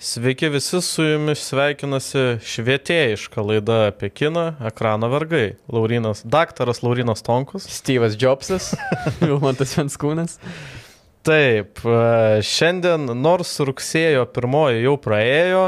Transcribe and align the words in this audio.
Sveiki 0.00 0.46
visi, 0.48 0.78
su 0.78 1.02
jumis 1.02 1.40
sveikinasi 1.42 2.36
švietėjiška 2.46 3.42
laida 3.42 3.78
apie 3.88 4.06
kiną, 4.14 4.44
ekrano 4.68 5.08
vergai. 5.10 5.56
Laurinas, 5.74 6.20
daktaras 6.22 6.84
Laurinas 6.84 7.24
Tonkus. 7.26 7.66
Steve'as 7.66 8.14
Jobsas, 8.14 8.68
Vilmantas 9.18 9.74
Venskūnas. 9.74 10.36
Taip, 11.26 11.82
e, 11.82 12.38
šiandien 12.46 13.10
nors 13.18 13.56
rugsėjo 13.58 14.22
pirmoji 14.30 14.84
jau 14.84 14.94
praėjo, 15.02 15.64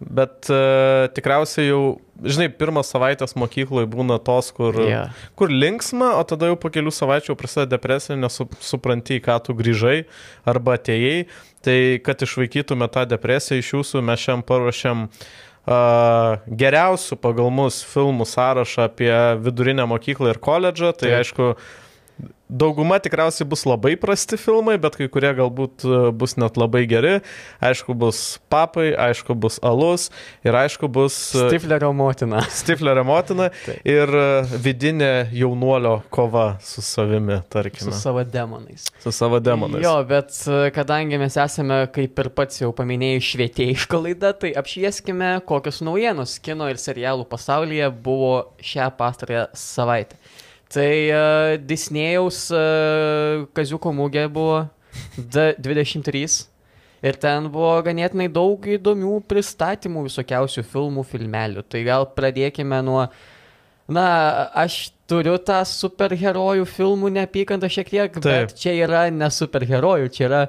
bet 0.00 0.50
uh, 0.50 1.06
tikriausiai 1.14 1.68
jau, 1.68 1.82
žinai, 2.20 2.48
pirmas 2.52 2.90
savaitės 2.92 3.36
mokykloje 3.38 3.88
būna 3.90 4.18
tos, 4.24 4.50
kur, 4.54 4.76
Yeah. 4.84 5.14
kur 5.38 5.52
linksma, 5.52 6.14
o 6.18 6.24
tada 6.28 6.50
jau 6.50 6.58
po 6.60 6.70
kelių 6.74 6.92
savaičių 6.92 7.32
jau 7.32 7.38
prasideda 7.38 7.76
depresija, 7.76 8.18
nesupranti, 8.18 9.20
ką 9.24 9.38
tu 9.46 9.56
grįžai 9.56 10.04
arba 10.50 10.76
atėjai. 10.78 11.26
Tai 11.64 11.78
kad 12.04 12.20
išvaikytume 12.26 12.90
tą 12.92 13.06
depresiją 13.08 13.62
iš 13.62 13.72
jūsų, 13.72 14.02
mes 14.04 14.20
šiam 14.20 14.42
paruošėm 14.44 15.06
uh, 15.06 16.42
geriausių 16.44 17.16
pagal 17.22 17.48
mus 17.54 17.80
filmų 17.88 18.26
sąrašą 18.28 18.90
apie 18.90 19.14
vidurinę 19.40 19.86
mokyklą 19.88 20.34
ir 20.34 20.42
koledžą. 20.44 20.92
Tai 20.92 21.08
Taip. 21.08 21.18
aišku, 21.22 21.48
Dauguma 22.54 22.98
tikriausiai 23.02 23.48
bus 23.48 23.64
labai 23.66 23.94
prasti 23.98 24.36
filmai, 24.38 24.76
bet 24.78 24.94
kai 25.00 25.06
kurie 25.10 25.30
galbūt 25.34 25.82
e, 25.88 26.00
bus 26.14 26.36
net 26.38 26.58
labai 26.60 26.82
geri. 26.86 27.14
Aišku, 27.64 27.96
bus 27.98 28.18
papai, 28.52 28.90
aišku, 29.00 29.34
bus 29.34 29.56
alus 29.64 30.04
ir 30.46 30.54
aišku, 30.54 30.86
bus 30.92 31.16
e, 31.34 31.46
Stiflerio 31.48 31.88
motina. 31.96 32.44
Stiflerio 32.60 33.02
motina 33.08 33.48
ir 33.80 34.12
e, 34.20 34.26
vidinė 34.60 35.10
jaunuolio 35.34 35.96
kova 36.14 36.44
su 36.62 36.84
savimi, 36.84 37.40
Su 37.40 37.48
tarkime, 37.56 37.96
savo 37.96 38.22
demonais. 38.28 38.86
su 39.02 39.10
savo 39.16 39.40
demonais. 39.42 39.82
Jo, 39.82 39.96
bet 40.06 40.36
kadangi 40.76 41.18
mes 41.24 41.40
esame, 41.40 41.80
kaip 41.96 42.22
ir 42.22 42.30
pats 42.38 42.60
jau 42.62 42.70
paminėjai, 42.76 43.24
švietėjiška 43.32 44.02
laida, 44.04 44.34
tai 44.36 44.52
apšvieskime, 44.60 45.40
kokios 45.48 45.80
naujienos 45.82 46.36
kino 46.44 46.68
ir 46.70 46.78
serialų 46.78 47.26
pasaulyje 47.32 47.90
buvo 48.04 48.34
šią 48.62 48.92
pastarąją 49.00 49.48
savaitę. 49.58 50.20
Tai 50.74 50.90
uh, 51.14 51.54
Disnėjaus 51.62 52.48
uh, 52.54 53.44
kaziuko 53.54 53.92
mūgė 53.94 54.26
buvo 54.32 54.64
D23 55.18 56.24
ir 57.04 57.18
ten 57.20 57.46
buvo 57.52 57.76
ganėtinai 57.84 58.26
daug 58.32 58.66
įdomių 58.76 59.20
pristatymų 59.30 60.06
visokiausių 60.08 60.64
filmų, 60.72 61.04
filmelių. 61.06 61.64
Tai 61.68 61.84
gal 61.86 62.08
pradėkime 62.16 62.80
nuo... 62.86 63.06
Na, 63.84 64.04
aš 64.56 64.94
turiu 65.10 65.34
tą 65.36 65.58
superherojų 65.68 66.64
filmų 66.64 67.10
neapykantą 67.18 67.68
šiek 67.68 67.90
tiek, 67.92 68.14
Taip. 68.16 68.24
bet 68.24 68.54
čia 68.56 68.72
yra 68.86 69.02
ne 69.12 69.28
superherojų, 69.28 70.08
čia 70.14 70.24
yra 70.30 70.40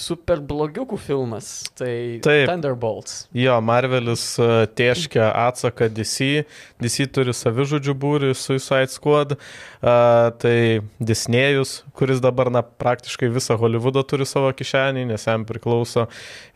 super 0.00 0.40
blogiukų 0.44 0.98
filmas. 1.00 1.50
Tai 1.78 1.90
Taip. 2.24 2.46
Thunderbolts. 2.48 3.26
Jo, 3.36 3.58
Marvelis 3.64 4.24
e, 4.40 4.48
tėškia 4.78 5.28
atsaką 5.48 5.88
DC, 5.92 6.44
DC 6.82 7.08
turi 7.14 7.34
savižudžių 7.36 7.94
būrį 7.98 8.32
Suicide 8.38 8.90
Squad, 8.92 9.34
uh, 9.34 10.28
tai 10.38 10.80
Disnėjus, 11.02 11.82
kuris 11.98 12.22
dabar 12.22 12.50
na, 12.54 12.62
praktiškai 12.62 13.28
visą 13.34 13.56
Hollywoodą 13.60 14.04
turi 14.08 14.26
savo 14.28 14.50
kišenį, 14.56 15.06
nes 15.10 15.26
jam 15.28 15.44
priklauso 15.48 16.06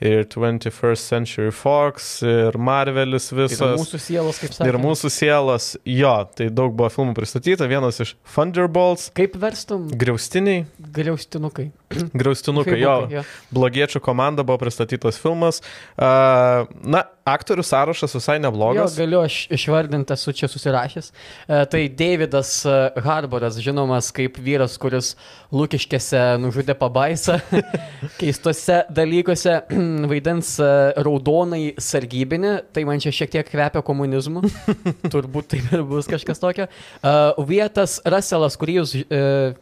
ir 0.03 0.25
21st 0.31 1.11
Century 1.13 1.53
Fox, 1.55 2.21
ir 2.27 2.59
Marvelis 2.59 3.31
Ir 3.33 3.43
visas. 3.45 3.77
mūsų 3.81 4.01
sielos, 4.03 4.41
kaip 4.43 4.57
sakė. 4.57 4.71
Ir 4.71 4.81
mūsų 4.83 5.13
sielas, 5.13 5.73
jo, 5.89 6.15
tai 6.39 6.49
daug 6.55 6.75
buvo 6.79 6.91
filmų 6.93 7.17
pristatyta, 7.19 7.69
vienas 7.71 8.01
iš 8.05 8.15
Thunderbolts, 8.35 9.11
Kaip 9.17 9.37
verstum? 9.43 9.89
Griaustiniai, 9.99 10.65
Galiaustinukai. 10.95 11.71
Griaustinukai, 12.21 12.79
jo, 12.83 12.97
jo. 13.13 13.25
blogiečių 13.55 14.03
komanda 14.05 14.47
buvo 14.47 14.61
pristatytas 14.63 15.21
filmas. 15.23 15.63
Uh, 15.97 16.69
na, 16.83 17.07
aktorių 17.25 17.63
sąrašas 17.63 18.15
visai 18.17 18.37
Jo, 18.37 18.43
neblogas. 18.47 18.97
galiu 18.99 19.21
aš 19.23 19.47
išvardinti, 19.55 20.13
esu 20.13 20.33
čia 20.35 20.49
susirašęs. 20.51 21.13
E, 21.47 21.65
tai 21.71 21.89
Davidas 21.89 22.65
e, 22.67 22.75
Harboras, 23.05 23.59
žinomas 23.63 24.11
kaip 24.15 24.39
vyras, 24.43 24.77
kuris 24.81 25.15
Lukiškėse 25.53 26.39
nužudė 26.43 26.75
pabaisą, 26.79 27.39
keistose 28.21 28.83
dalykuose 28.91 29.61
vaidins 30.11 30.57
e, 30.59 30.71
raudonai 30.99 31.75
sargybinį, 31.79 32.55
tai 32.75 32.87
man 32.89 33.03
čia 33.03 33.15
šiek 33.15 33.35
tiek 33.37 33.51
kvepia 33.53 33.85
komunizmu. 33.87 34.43
Turbūt 35.13 35.53
taip 35.55 35.71
ir 35.77 35.87
bus 35.87 36.11
kažkas 36.11 36.43
tokio. 36.43 36.67
E, 36.67 37.19
Vietas 37.53 38.01
Russellas, 38.07 38.59
kurį 38.59 38.81
jūs 38.81 38.97
nu, 39.13 39.61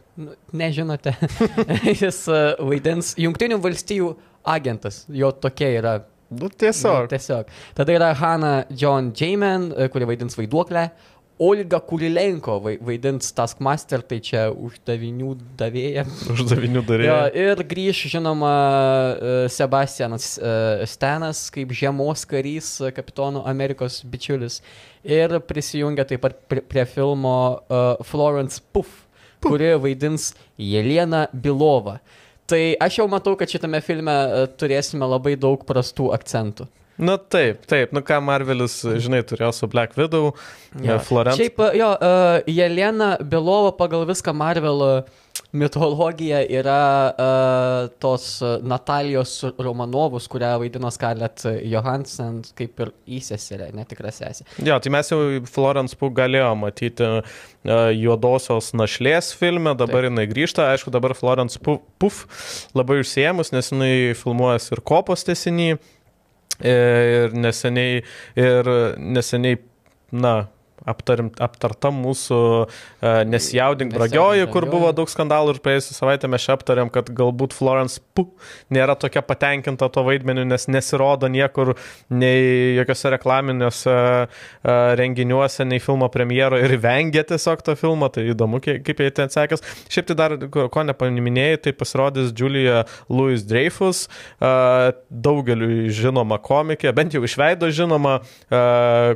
nežinote, 0.53 1.15
jis 2.01 2.23
e, 2.31 2.41
vaidins 2.71 3.15
Junktinių 3.21 3.61
valstijų 3.65 4.15
agentas. 4.57 5.05
Jo 5.09 5.33
tokia 5.33 5.73
yra 5.81 5.99
Nu, 6.31 6.47
tiesiog. 6.47 7.09
Tiesiog. 7.11 7.49
Tada 7.75 7.91
yra 7.97 8.13
Hanna 8.15 8.51
John 8.79 9.09
Jamin, 9.19 9.73
e, 9.75 9.89
kuri 9.91 10.07
vaidins 10.07 10.37
vaiduoklę. 10.39 10.85
Olga 11.43 11.79
Kurilenko 11.81 12.59
vai- 12.63 12.77
vaidins 12.85 13.33
Taskmaster, 13.35 14.03
tai 14.05 14.19
čia 14.23 14.45
uždavinių 14.53 15.33
davėja. 15.59 16.05
Uždavinių 16.37 16.83
Jo, 16.83 16.85
darėjo. 16.87 17.17
ir 17.35 17.63
grįž, 17.73 18.03
žinoma, 18.13 18.53
e, 19.17 19.33
Sebastianas 19.51 20.27
Stenas 20.93 21.41
kaip 21.51 21.73
žiemos 21.75 22.23
karys, 22.31 22.69
kapitono 22.95 23.43
Amerikos 23.51 24.03
bičiulis. 24.05 24.61
Ir 25.03 25.39
prisijungia 25.49 26.05
taip 26.13 26.21
pat 26.29 26.39
prie, 26.47 26.61
prie 26.61 26.85
filmo 26.87 27.35
Florence 28.07 28.61
Puff, 28.71 29.07
kuri 29.45 29.75
vaidins 29.81 30.33
Jelena 30.59 31.27
Bilova. 31.33 31.99
Tai 32.51 32.61
aš 32.83 32.99
jau 32.99 33.07
matau, 33.11 33.37
kad 33.39 33.51
šitame 33.51 33.79
filme 33.85 34.13
e, 34.13 34.47
turėsime 34.59 35.07
labai 35.07 35.37
daug 35.39 35.63
prastų 35.69 36.11
akcentų. 36.17 36.67
Na 37.01 37.17
taip, 37.17 37.65
taip, 37.65 37.95
nu 37.97 38.03
ką 38.05 38.19
Marvelis, 38.21 38.81
žinai, 39.01 39.23
turėjo 39.25 39.55
su 39.57 39.69
Black 39.73 39.97
Widow, 39.97 40.35
ja. 40.85 40.99
Florence. 41.01 41.41
Šiaip, 41.41 41.61
e, 41.71 41.79
jo, 41.81 41.89
uh, 41.97 42.51
Jelena 42.51 43.15
Belova 43.25 43.73
pagal 43.79 44.05
viską 44.09 44.35
Marvel 44.37 44.83
e, 44.85 44.91
mitologija 45.57 46.43
yra 46.45 46.83
uh, 47.09 47.87
tos 48.03 48.27
Natalijos 48.63 49.33
Romanovus, 49.59 50.27
kurią 50.31 50.53
vaidino 50.61 50.91
Scarlett 50.93 51.47
Johansson, 51.71 52.43
kaip 52.59 52.83
ir 52.85 52.93
įseserė, 53.19 53.71
netikra 53.75 54.13
sesė. 54.15 54.45
Jo, 54.61 54.77
tai 54.83 54.93
mes 54.93 55.11
jau 55.11 55.23
Florence 55.49 55.97
Pugh 55.97 56.13
galėjome 56.21 56.67
matyti 56.67 57.07
uh, 57.07 57.41
juodosios 57.97 58.75
našlės 58.77 59.33
filme, 59.41 59.73
dabar 59.73 60.05
Taip. 60.05 60.11
jinai 60.11 60.27
grįžta, 60.31 60.69
aišku, 60.75 60.93
dabar 60.93 61.17
Florence 61.17 61.57
Pu- 61.65 61.81
Puff 61.97 62.69
labai 62.77 63.01
užsiemus, 63.01 63.55
nes 63.57 63.73
jinai 63.73 63.95
filmuojas 64.21 64.69
ir 64.75 64.85
kopos 64.85 65.25
tesinį, 65.27 65.79
ir 66.65 67.35
neseniai, 67.35 68.03
ir 68.37 68.71
neseniai, 68.99 69.59
na, 70.13 70.35
aptarim, 70.89 71.31
aptarta 71.43 71.91
mūsų 71.95 72.41
uh, 72.65 73.23
nesijaudink 73.29 73.95
bragioji, 73.95 74.47
kur 74.53 74.67
buvo 74.71 74.91
daug 74.97 75.11
skandalų 75.11 75.57
ir 75.57 75.61
praėjusią 75.65 75.97
savaitę 75.97 76.31
mes 76.31 76.45
čia 76.47 76.57
aptarėm, 76.57 76.91
kad 76.93 77.11
galbūt 77.15 77.57
Florence 77.57 78.01
Puh 78.17 78.31
nėra 78.75 78.97
tokia 78.99 79.23
patenkinta 79.25 79.89
to 79.93 80.05
vaidmeniu, 80.07 80.45
nes 80.49 80.67
nesirodo 80.71 81.29
niekur, 81.31 81.75
nei 82.11 82.77
jokiose 82.79 83.13
reklaminiuose 83.17 83.97
uh, 83.97 84.71
renginiuose, 85.01 85.67
nei 85.69 85.83
filmo 85.83 86.11
premjero 86.13 86.59
ir 86.61 86.77
vengia 86.83 87.25
tiesiog 87.27 87.65
to 87.67 87.77
filmo, 87.79 88.11
tai 88.13 88.27
įdomu, 88.33 88.63
kaip 88.65 89.05
jie 89.05 89.11
ten 89.15 89.33
sekės. 89.33 89.65
Šiaip 89.93 90.11
tai 90.11 90.19
dar, 90.19 90.37
ko 90.49 90.87
nepaminėjai, 90.87 91.63
tai 91.67 91.75
pasirodys 91.77 92.35
Julia 92.37 92.85
Louis 93.13 93.45
Dreyfus, 93.47 94.07
uh, 94.41 94.91
daugeliu 95.11 95.91
žinoma 95.93 96.41
komikė, 96.43 96.93
bent 96.97 97.15
jau 97.15 97.23
iš 97.27 97.37
veido 97.41 97.71
žinoma, 97.75 98.19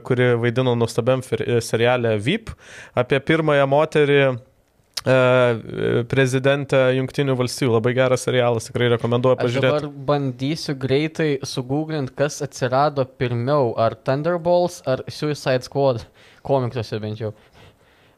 kuri 0.06 0.30
vaidino 0.40 0.74
nuostabiam 0.78 1.22
seriale 1.62 2.16
VIP 2.18 2.50
apie 2.98 3.20
pirmąją 3.20 3.66
moterį 3.70 4.18
e, 4.24 4.34
prezidentę 6.10 6.80
Junktinių 6.98 7.36
valstybių. 7.38 7.76
Labai 7.76 7.94
geras 7.96 8.26
serialas, 8.26 8.68
tikrai 8.70 8.90
rekomenduoju 8.94 9.38
Aš 9.38 9.44
pažiūrėti. 9.46 9.72
dabar 9.84 10.06
bandysiu 10.10 10.76
greitai 10.80 11.30
sugūglinti, 11.46 12.16
kas 12.18 12.40
atsirado 12.46 13.06
pirmiau, 13.20 13.74
ar 13.78 13.98
Thunderbolts, 14.06 14.82
ar 14.88 15.04
Suicide 15.08 15.66
Squad 15.66 16.06
komiksuose 16.46 17.00
bent 17.02 17.22
jau. 17.22 17.34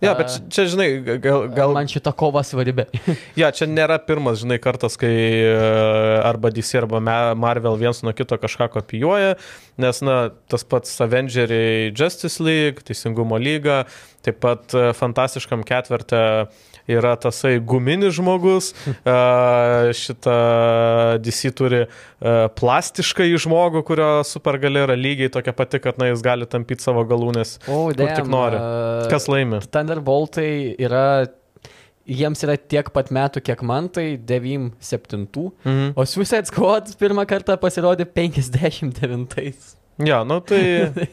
Ja, 0.04 0.12
bet 0.18 0.28
čia, 0.28 0.42
čia 0.52 0.64
žinai, 0.68 0.88
gal, 1.22 1.46
Gal 1.56 1.72
man 1.72 1.88
šita 1.88 2.12
kova 2.16 2.42
svarbi. 2.44 2.84
Ja, 3.40 3.48
čia 3.54 3.68
nėra 3.70 3.96
pirmas, 4.04 4.42
žinai, 4.42 4.58
kartas, 4.62 4.98
kai 5.00 5.12
e, 5.12 5.54
arba 6.24 6.50
DC 6.52 6.76
arba 6.82 7.00
Marvel 7.36 7.78
viens 7.80 8.02
nuo 8.04 8.12
kito 8.16 8.36
kažką 8.40 8.68
kopijuoja, 8.76 9.36
nes, 9.80 10.02
na, 10.04 10.18
tas 10.52 10.66
pats 10.68 11.00
Avengeriai 11.04 11.90
Justice 11.96 12.44
League, 12.44 12.84
Teisingumo 12.86 13.40
lyga, 13.40 13.84
taip 14.26 14.40
pat 14.44 14.76
e, 14.76 14.90
fantastiškam 14.96 15.64
ketvirtė 15.68 16.22
yra 16.90 17.14
tasai 17.20 17.56
guminis 17.60 18.16
žmogus, 18.18 18.72
šitą 20.02 20.36
DC 21.22 21.52
turi 21.56 21.84
plastišką 22.58 23.26
į 23.32 23.40
žmogų, 23.46 23.82
kurio 23.86 24.10
supergalia 24.26 24.86
yra 24.86 24.98
lygiai 24.98 25.32
tokia 25.32 25.54
pati, 25.56 25.80
kad, 25.82 25.98
na, 26.00 26.10
jis 26.12 26.22
gali 26.24 26.48
tampyti 26.50 26.86
savo 26.86 27.06
galūnės, 27.08 27.58
O, 27.66 27.88
kur 27.90 28.12
tik 28.12 28.30
nori. 28.30 28.60
Kas 29.12 29.28
laimi? 29.30 29.62
Thunderboltai 29.72 30.50
yra 30.82 31.06
jiems 32.06 32.42
yra 32.46 32.54
tiek 32.56 32.88
pat 32.94 33.10
metų, 33.14 33.42
kiek 33.46 33.62
man, 33.66 33.88
tai 33.92 34.14
97. 34.16 35.26
Mhm. 35.66 35.96
O 35.98 36.06
Suicide 36.06 36.46
Squad 36.50 36.94
pirmą 37.00 37.26
kartą 37.28 37.58
pasirodė 37.60 38.06
59. 38.06 39.76
Ja, 40.04 40.24
nu 40.28 40.40
tai 40.44 40.60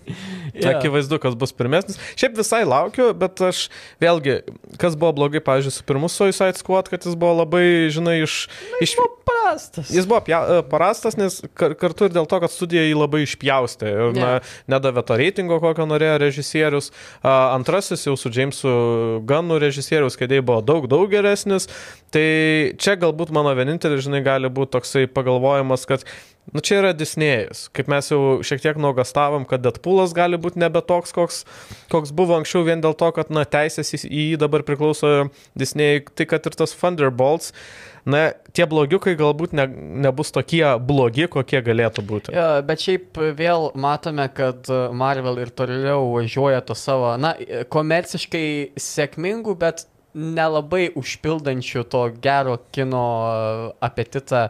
Jo. 0.53 0.69
akivaizdu, 0.69 1.17
kas 1.17 1.33
bus 1.39 1.53
pirmesnis. 1.55 1.97
Šiaip 2.19 2.35
visai 2.37 2.61
laukiu, 2.67 3.07
bet 3.17 3.41
aš 3.41 3.65
vėlgi, 4.03 4.41
kas 4.81 4.97
buvo 4.99 5.13
blogai, 5.17 5.41
pavyzdžiui, 5.41 5.73
su 5.73 5.85
pirmu 5.87 6.09
Suicide 6.11 6.59
Squad, 6.59 6.91
kad 6.91 7.07
jis 7.07 7.17
buvo 7.17 7.39
labai, 7.41 7.89
žinai, 7.93 8.19
iš... 8.25 8.43
iš 8.83 8.93
Buvo 8.99 9.23
prastas. 9.25 9.89
Jis 9.93 10.05
buvo 10.09 10.19
pja, 10.27 10.41
e, 10.45 10.65
parastas, 10.69 11.17
nes 11.17 11.39
kar, 11.57 11.73
kartu 11.79 12.05
ir 12.07 12.13
dėl 12.13 12.27
to, 12.29 12.37
kad 12.43 12.53
studija 12.53 12.83
jį 12.85 12.93
labai 12.97 13.23
išpjaustė 13.25 13.89
ir 13.89 14.13
na, 14.17 14.29
nedavė 14.69 15.03
to 15.07 15.17
reitingo, 15.19 15.57
kokio 15.63 15.87
norėjo 15.89 16.19
režisierius. 16.23 16.91
Antrasis 17.23 18.05
jau 18.05 18.15
su 18.19 18.31
Jamesu 18.33 18.73
Gunnu 19.29 19.57
režisieriaus 19.63 20.19
kėdėjai 20.19 20.45
buvo 20.45 20.61
daug, 20.65 20.87
daug 20.91 21.09
geresnis. 21.11 21.69
Tai 22.13 22.27
čia 22.77 22.97
galbūt 23.01 23.33
mano 23.33 23.55
vienintelis, 23.57 24.03
žinai, 24.05 24.21
gali 24.25 24.51
būti 24.53 24.75
toksai 24.75 25.07
pagalvojimas, 25.09 25.87
kad 25.89 26.05
Nu 26.51 26.59
čia 26.59 26.81
yra 26.81 26.91
Disnėjus. 26.91 27.67
Kaip 27.73 27.87
mes 27.91 28.09
jau 28.11 28.41
šiek 28.43 28.59
tiek 28.65 28.79
nuogastavom, 28.81 29.45
kad 29.47 29.63
Deadpoolas 29.63 30.11
gali 30.15 30.35
būti 30.41 30.59
nebe 30.59 30.81
toks, 30.83 31.15
koks, 31.15 31.43
koks 31.93 32.11
buvo 32.15 32.35
anksčiau, 32.35 32.65
vien 32.67 32.83
dėl 32.83 32.97
to, 32.99 33.09
kad 33.15 33.31
na, 33.33 33.45
teisės 33.47 33.93
į 33.95 34.09
jį 34.09 34.41
dabar 34.41 34.65
priklauso 34.67 35.29
Disnėjui. 35.59 36.03
Tai 36.11 36.27
kad 36.33 36.49
ir 36.49 36.57
tas 36.59 36.75
Thunderbolts, 36.75 37.53
na, 38.03 38.25
tie 38.51 38.67
blogiukai 38.67 39.15
galbūt 39.19 39.55
ne, 39.55 39.69
nebus 40.03 40.33
tokie 40.35 40.65
blogi, 40.83 41.29
kokie 41.31 41.63
galėtų 41.63 42.03
būti. 42.11 42.35
Ja, 42.35 42.59
bet 42.65 42.83
šiaip 42.83 43.23
vėl 43.39 43.71
matome, 43.79 44.27
kad 44.35 44.67
Marvel 44.91 45.39
ir 45.45 45.55
toliau 45.55 46.11
važiuoja 46.11 46.59
to 46.67 46.75
savo, 46.77 47.15
na, 47.23 47.37
komerciškai 47.71 48.45
sėkmingų, 48.75 49.55
bet 49.63 49.87
nelabai 50.13 50.89
užpildančių 50.99 51.87
to 51.89 52.07
gero 52.21 52.59
kino 52.75 53.05
apetitą 53.81 54.49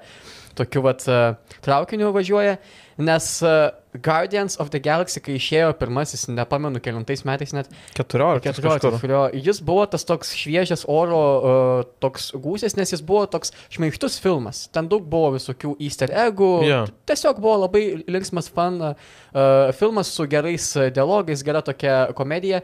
tokiu 0.57 0.83
vat 0.85 1.03
e, 1.09 1.19
traukiniu 1.65 2.11
važiuoja, 2.15 2.57
nes 3.01 3.29
e, 3.41 3.53
Guardians 3.93 4.57
of 4.57 4.71
the 4.73 4.79
Galaxy, 4.81 5.21
kai 5.21 5.35
išėjo 5.37 5.73
pirmasis, 5.77 6.25
nepamenu, 6.31 6.81
kelintais 6.81 7.21
metais 7.27 7.53
net, 7.53 7.69
14. 7.97 8.41
14, 8.41 8.63
kažkur. 8.65 8.97
kurio 9.01 9.21
jis 9.37 9.59
buvo 9.65 9.85
tas 9.89 10.05
toks 10.09 10.33
šviežias 10.37 10.85
oro 10.89 11.19
uh, 11.19 11.83
toks 12.01 12.31
gūsis, 12.33 12.73
nes 12.79 12.89
jis 12.95 13.03
buvo 13.05 13.27
toks 13.29 13.53
šmeižtus 13.73 14.17
filmas. 14.23 14.65
Ten 14.73 14.89
daug 14.89 15.05
buvo 15.09 15.35
visokių 15.35 15.75
easter 15.77 16.13
eggų. 16.25 16.49
Jo. 16.65 16.79
Tiesiog 17.09 17.41
buvo 17.43 17.59
labai 17.67 17.83
linksmas 18.09 18.49
fan 18.53 18.81
uh, 18.81 18.97
filmas 19.77 20.09
su 20.15 20.25
gerais 20.29 20.71
dialogais, 20.95 21.45
gera 21.45 21.61
tokia 21.61 22.07
komedija. 22.17 22.63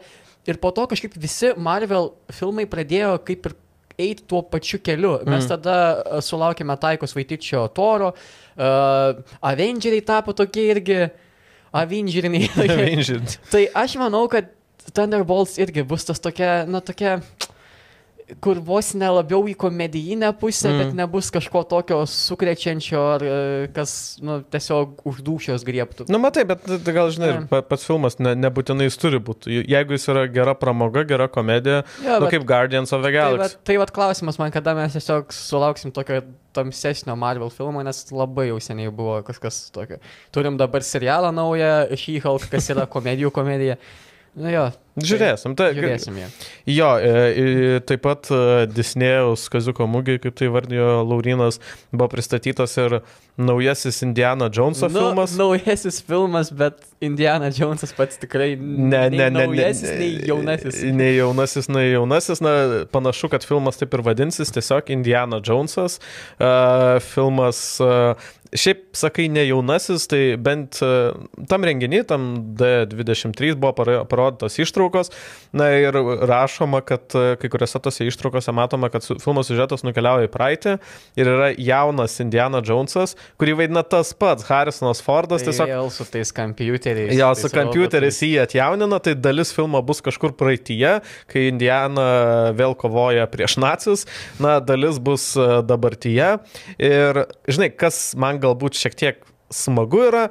Ir 0.50 0.58
po 0.58 0.74
to 0.74 0.88
kažkaip 0.90 1.14
visi 1.20 1.54
Marvel 1.60 2.14
filmai 2.34 2.66
pradėjo 2.66 3.18
kaip 3.28 3.52
ir 3.52 3.58
eiti 4.00 4.24
tuo 4.28 4.42
pačiu 4.42 4.80
keliu. 4.84 5.18
Mes 5.28 5.44
Mm. 5.44 5.50
tada 5.52 5.76
uh, 6.00 6.20
sulaukėme 6.24 6.76
Taikos 6.80 7.14
Vaitičio 7.16 7.66
Toro, 7.76 8.12
uh, 8.14 9.20
Avengeriai 9.52 10.04
tapo 10.06 10.32
tokie 10.36 10.68
irgi. 10.74 11.02
Avengeriniai. 11.72 12.48
Tai 13.52 13.62
aš 13.84 13.94
manau, 14.00 14.24
kad 14.32 14.48
Thunderbolts 14.90 15.54
irgi 15.62 15.84
bus 15.86 16.02
tas 16.08 16.18
tokia, 16.18 16.64
na 16.66 16.80
tokia, 16.82 17.20
kur 18.40 18.60
vos 18.62 18.92
nelabiau 18.94 19.42
į 19.50 19.54
komedijinę 19.58 20.32
pusę, 20.38 20.68
Mm. 20.68 20.74
mm. 20.74 20.78
bet 20.84 20.94
nebus 20.94 21.30
kažko 21.34 21.62
tokio 21.68 22.02
sukrečiančio 22.06 23.00
ar 23.14 23.22
e, 23.24 23.68
kas, 23.74 24.18
nu, 24.22 24.40
tiesiog 24.42 25.02
uždūšios 25.08 25.64
griebtų. 25.66 26.06
Nu, 26.08 26.18
matai, 26.22 26.44
bet 26.48 26.62
tai 26.64 26.92
gal 26.94 27.10
žinai, 27.10 27.30
Ne. 27.40 27.46
pa- 27.50 27.62
pats 27.62 27.84
filmas 27.88 28.18
ne, 28.18 28.34
nebūtinai 28.34 28.86
jis 28.88 28.96
turi 29.00 29.18
būti. 29.18 29.64
Jeigu 29.66 29.96
jis 29.96 30.06
yra 30.12 30.26
gera 30.32 30.54
pramoga, 30.54 31.02
gera 31.04 31.26
komedija, 31.28 31.82
Jo, 32.04 32.18
nu, 32.20 32.26
bet- 32.26 32.30
kaip 32.36 32.46
Guardians 32.46 32.92
of 32.92 33.02
the 33.02 33.10
Tai 33.10 33.16
Galaxy. 33.18 33.38
vat, 33.56 33.64
tai 33.64 33.76
vad 33.76 33.90
klausimas 33.92 34.38
man, 34.38 34.50
kada 34.50 34.74
mes 34.74 34.92
tiesiog 34.92 35.32
sulauksim 35.32 35.92
tokio 35.92 36.22
tamsesnio 36.52 37.16
Marvel 37.16 37.50
filmo, 37.50 37.82
nes 37.82 38.04
labai 38.12 38.48
jau 38.48 38.58
seniai 38.60 38.90
buvo 38.90 39.22
kažkas 39.22 39.70
tokio. 39.72 39.98
Turim 40.32 40.56
dabar 40.58 40.80
serialą 40.82 41.32
naują, 41.34 41.88
She-Hulk, 41.96 42.48
kas 42.50 42.70
yra 42.70 42.86
komedijų 42.86 43.30
komedija. 43.30 43.76
Nu 44.34 44.52
jo, 44.52 44.68
Žiūrėsim. 44.98 45.54
Tai, 45.58 45.70
žiūrėsim 45.76 46.16
ją. 46.18 46.28
Jo, 46.68 46.88
e, 46.98 47.10
e, 47.10 47.80
taip 47.86 48.02
pat 48.04 48.28
e, 48.34 48.66
Disnėjaus 48.70 49.46
Kaziuko 49.52 49.86
mūgiai, 49.90 50.20
kaip 50.22 50.34
tai 50.38 50.50
vardijo 50.52 51.00
Laurinas, 51.06 51.60
buvo 51.92 52.08
pristatytas 52.12 52.74
ir 52.80 52.98
naujasis 53.40 54.02
Indiana 54.04 54.50
Joneso 54.52 54.90
Nu, 54.90 55.06
filmas. 55.06 55.36
Naujasis 55.38 56.00
filmas, 56.04 56.50
bet 56.52 56.82
Indiana 57.00 57.52
Jonesas 57.54 57.94
pats 57.96 58.18
tikrai 58.20 58.50
Ne, 58.58 59.06
ne, 59.12 59.28
ne. 59.30 59.30
Naujasis, 59.38 59.94
nei 60.00 60.10
jaunasis. 60.28 60.82
Nei 60.96 61.14
jaunasis, 61.16 61.70
nei 61.72 61.86
jaunasis. 61.94 62.42
Na, 62.44 62.54
panašu, 62.92 63.30
kad 63.32 63.46
filmas 63.46 63.80
taip 63.80 63.94
ir 63.96 64.04
vadinsis, 64.10 64.52
tiesiog 64.52 64.90
Indiana 64.92 65.40
Jonesas. 65.44 66.00
Uh, 66.36 66.98
filmas. 67.14 67.62
Uh, 67.80 68.18
Šiaip 68.50 68.96
sakai 68.98 69.28
ne 69.30 69.44
jaunasis, 69.46 70.08
tai 70.10 70.34
bent 70.40 70.80
uh, 70.82 71.14
tam 71.50 71.64
renginiui, 71.66 72.02
tam 72.08 72.24
D23 72.58 73.54
buvo 73.54 73.72
paro- 73.78 74.00
parodytos 74.10 74.58
ištraukos. 74.58 75.12
Na 75.54 75.68
ir 75.78 75.94
rašoma, 76.26 76.80
kad 76.86 77.14
uh, 77.14 77.34
kai 77.38 77.50
kuriuose 77.52 77.78
tose 77.82 78.06
ištraukose 78.08 78.50
matoma, 78.56 78.90
kad 78.90 79.06
filmo 79.06 79.44
siužetas 79.46 79.84
nukeliauja 79.86 80.26
į 80.26 80.32
praeitį 80.34 80.74
ir 81.20 81.30
yra 81.30 81.50
jaunas 81.54 82.18
Indiana 82.22 82.58
Jonesas, 82.66 83.14
kurį 83.38 83.54
vaidina 83.62 83.84
tas 83.86 84.10
pats 84.18 84.48
Harrisonas 84.50 85.02
Fordas. 85.04 85.44
Tai 85.44 85.52
Tiesiog 85.52 85.70
vėl 85.70 85.92
su 85.94 86.08
tais 86.10 86.34
kompiuteriais. 86.34 87.14
Jo, 87.18 87.30
su 87.38 87.52
kompiuteriais 87.54 88.18
jį 88.26 88.32
atjaunina, 88.48 88.98
tai 89.04 89.14
dalis 89.14 89.54
filmo 89.54 89.78
bus 89.86 90.02
kažkur 90.04 90.34
praeitie, 90.38 90.96
kai 91.30 91.46
Indiana 91.52 92.08
vėl 92.56 92.74
kovoja 92.78 93.28
prieš 93.30 93.58
nacius, 93.62 94.06
na, 94.42 94.58
dalis 94.64 94.98
bus 95.02 95.30
e, 95.38 95.48
dabartyje. 95.66 96.30
Ir, 96.82 97.24
žinai, 97.50 97.70
kas 97.78 98.00
man 98.18 98.39
galbūt 98.42 98.78
šiek 98.80 98.96
tiek 98.98 99.20
smagu 99.50 100.04
yra, 100.06 100.28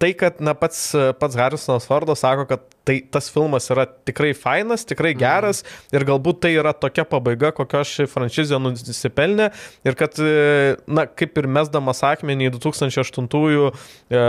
tai, 0.00 0.12
kad, 0.16 0.40
na, 0.40 0.54
pats, 0.56 0.80
pats 1.20 1.36
Harrisonas 1.36 1.86
Fordas 1.88 2.22
sako, 2.24 2.46
kad 2.48 2.64
tai, 2.88 2.96
tas 3.12 3.28
filmas 3.32 3.68
yra 3.72 3.84
tikrai 4.08 4.32
fainas, 4.36 4.86
tikrai 4.88 5.12
geras 5.18 5.62
ir 5.94 6.06
galbūt 6.08 6.40
tai 6.46 6.54
yra 6.56 6.72
tokia 6.76 7.04
pabaiga, 7.08 7.52
kokios 7.56 7.92
ši 7.92 8.08
franšizė 8.10 8.60
nusipelnė 8.62 9.50
ir 9.86 9.98
kad, 9.98 10.16
e, 10.22 10.76
na, 10.88 11.06
kaip 11.06 11.36
ir 11.40 11.50
mesdamas 11.58 12.02
akmenį 12.06 12.50
į 12.50 12.54
2008-ųjų 12.56 13.70
e, 13.70 14.26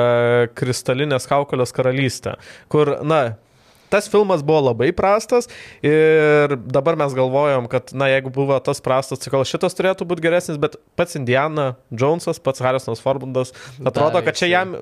kristalinės 0.57 1.29
kaukolės 1.31 1.75
karalystę, 1.75 2.37
kur, 2.73 2.97
na, 3.07 3.21
Tas 3.93 4.09
filmas 4.11 4.43
buvo 4.43 4.65
labai 4.69 4.91
prastas 4.95 5.47
ir 5.85 6.57
dabar 6.59 6.99
mes 6.99 7.15
galvojom, 7.15 7.69
kad, 7.71 7.93
na, 7.95 8.09
jeigu 8.11 8.31
buvo 8.33 8.57
tas 8.63 8.83
prastas, 8.83 9.21
tai 9.23 9.31
gal 9.33 9.47
šitas 9.47 9.77
turėtų 9.77 10.07
būti 10.09 10.25
geresnis, 10.27 10.59
bet 10.61 10.75
pats 10.99 11.15
Indiana 11.19 11.75
Jonesas, 11.91 12.41
pats 12.43 12.63
Harrisonas 12.63 13.03
Fordas, 13.03 13.53
atrodo, 13.79 14.23
kad 14.25 14.39
čia 14.39 14.51
jam 14.51 14.79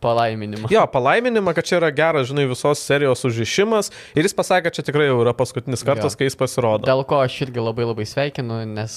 Palaiminimą. 0.00 0.70
Jo, 0.72 0.86
palaiminimą, 0.88 1.52
kad 1.54 1.66
čia 1.68 1.76
yra 1.76 1.90
geras, 1.92 2.24
žinai, 2.30 2.46
visos 2.48 2.80
serijos 2.80 3.20
užišimas 3.28 3.90
ir 4.16 4.24
jis 4.24 4.32
pasakė, 4.36 4.70
kad 4.70 4.78
čia 4.78 4.84
tikrai 4.86 5.10
jau 5.10 5.18
yra 5.20 5.34
paskutinis 5.36 5.84
kartas, 5.84 6.14
Jo. 6.14 6.20
kai 6.22 6.30
jis 6.30 6.38
pasirodo. 6.40 6.88
Dėl 6.88 7.04
ko 7.04 7.20
aš 7.20 7.36
irgi 7.44 7.60
labai 7.60 7.84
labai 7.84 8.06
sveikinu, 8.08 8.62
nes... 8.72 8.94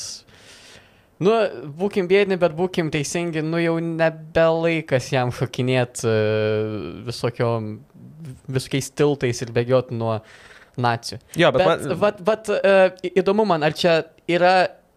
Nu, 1.21 1.33
būkim 1.77 2.07
bėdini, 2.09 2.39
bet 2.41 2.55
būkim 2.57 2.89
teisingi, 2.93 3.43
nu 3.45 3.59
jau 3.61 3.75
nebelaikas 3.83 5.11
jam 5.13 5.31
šokinėti 5.35 6.13
visokiom, 7.05 7.75
visokiais 8.49 8.89
tiltais 8.97 9.43
ir 9.45 9.53
bėgioti 9.53 9.97
nuo 9.99 10.17
nacijų. 10.79 11.19
Jo, 11.37 11.51
bet, 11.53 11.61
Bet, 11.61 11.67
man, 11.69 11.99
vat, 12.01 12.23
vat, 12.25 12.49
uh, 12.49 13.11
įdomu 13.13 13.45
man, 13.45 13.65
ar 13.65 13.75
čia 13.77 13.99
yra 14.25 14.55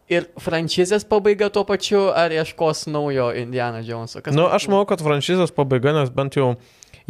ir 0.08 0.28
franšizės 0.40 1.04
pabaiga 1.08 1.50
tuo 1.52 1.66
pačiu, 1.68 2.06
ar 2.14 2.32
ieškos 2.34 2.86
naujo 2.88 3.32
Indiana 3.36 3.82
Joneso? 3.84 4.22
Kas 4.24 4.36
nu, 4.36 4.46
aš 4.48 4.68
manau, 4.70 4.86
kad 4.88 5.02
franšizės 5.04 5.52
pabaiga, 5.54 5.92
nes 5.98 6.12
bent 6.14 6.38
jau, 6.38 6.54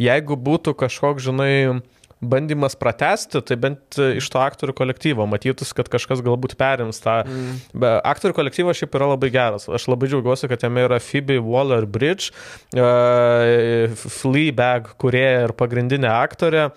jeigu 0.01 0.37
būtų 0.49 0.75
kažkoks, 0.77 1.29
žinai, 1.29 1.79
bandymas 2.21 2.75
pratesti, 2.79 3.41
tai 3.45 3.57
bent 3.61 3.97
e, 4.01 4.15
iš 4.21 4.29
to 4.33 4.41
aktorių 4.41 4.73
kolektyvo 4.77 5.27
matytųsi, 5.29 5.75
kad 5.77 5.89
kažkas 5.93 6.23
galbūt 6.25 6.55
perims 6.59 7.01
tą. 7.03 7.19
Mm. 7.27 7.61
Be, 7.77 7.93
aktorių 8.09 8.37
kolektyvas 8.39 8.81
šiaip 8.81 8.97
yra 8.97 9.11
labai 9.13 9.29
geras. 9.33 9.67
Aš 9.69 9.87
labai 9.91 10.09
džiaugiuosi, 10.11 10.49
kad 10.49 10.65
jame 10.65 10.87
yra 10.87 10.99
Phoebe 11.03 11.37
Waller-Bridge, 11.43 12.33
uh, 12.77 13.97
Fleabag 14.17 14.93
kurėja 15.01 15.47
ir 15.47 15.55
pagrindinė 15.57 16.09
aktorė. 16.15 16.69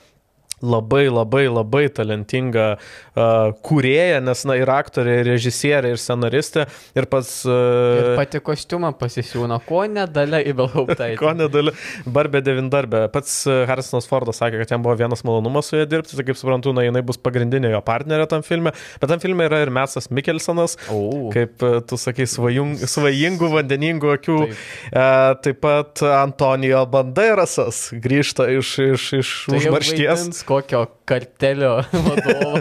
Labai, 0.61 1.07
labai, 1.09 1.47
labai 1.49 1.87
talentinga 1.95 2.67
uh, 2.77 3.53
kurėja, 3.65 4.21
nes, 4.25 4.45
na, 4.49 4.57
ir 4.61 4.71
aktorė, 4.73 5.21
ir 5.23 5.31
režisierė, 5.33 5.95
ir 5.95 6.01
scenaristė, 6.01 6.67
ir 6.97 7.09
pats... 7.11 7.41
Ir 7.47 8.11
Uh, 8.11 8.17
pati 8.19 8.41
kostiumą 8.45 8.91
pasisiūna, 8.99 9.61
ko 9.67 9.83
nedalė 9.89 10.43
į 10.51 10.55
Belhauptaitę. 10.59 11.19
Ko 11.21 11.33
nedali, 11.37 11.73
barbė 12.09 12.43
devindarbė. 12.45 13.07
Pats 13.13 13.43
Harrisonas 13.69 14.09
Fordas 14.09 14.41
sakė, 14.41 14.61
kad 14.63 14.75
jam 14.75 14.85
buvo 14.85 14.95
vienas 15.01 15.25
malonumas 15.27 15.71
su 15.71 15.79
ja 15.79 15.87
dirbti, 15.89 16.17
tai 16.19 16.27
kaip 16.29 16.39
suprantu, 16.39 16.75
na, 16.77 16.85
jinai 16.87 17.03
bus 17.07 17.21
pagrindinė 17.21 17.73
jo 17.75 17.81
partnerė 17.85 18.29
tam 18.31 18.45
filme, 18.47 18.73
bet 19.01 19.13
tam 19.13 19.23
filme 19.23 19.47
yra 19.49 19.63
ir 19.65 19.73
Mesas 19.75 20.11
Mikkelsonas, 20.13 20.77
O, 20.93 21.31
kaip 21.35 21.63
tu 21.89 21.99
sakai, 22.01 22.27
svajung, 22.31 22.77
svajingų, 22.91 23.51
vandeningų 23.57 24.13
akių. 24.17 24.39
Taip. 24.45 24.61
E, 24.91 25.07
taip 25.47 25.61
pat 25.65 26.05
Antonijo 26.21 26.83
Banderasas 26.91 27.83
grįžta 27.93 28.49
iš, 28.57 28.75
iš, 28.91 29.07
iš 29.21 29.33
Tai 29.51 29.59
užmaršties. 29.61 30.27
Kažkokio 30.51 30.87
kartelio 31.05 31.83
vadovo. 32.07 32.61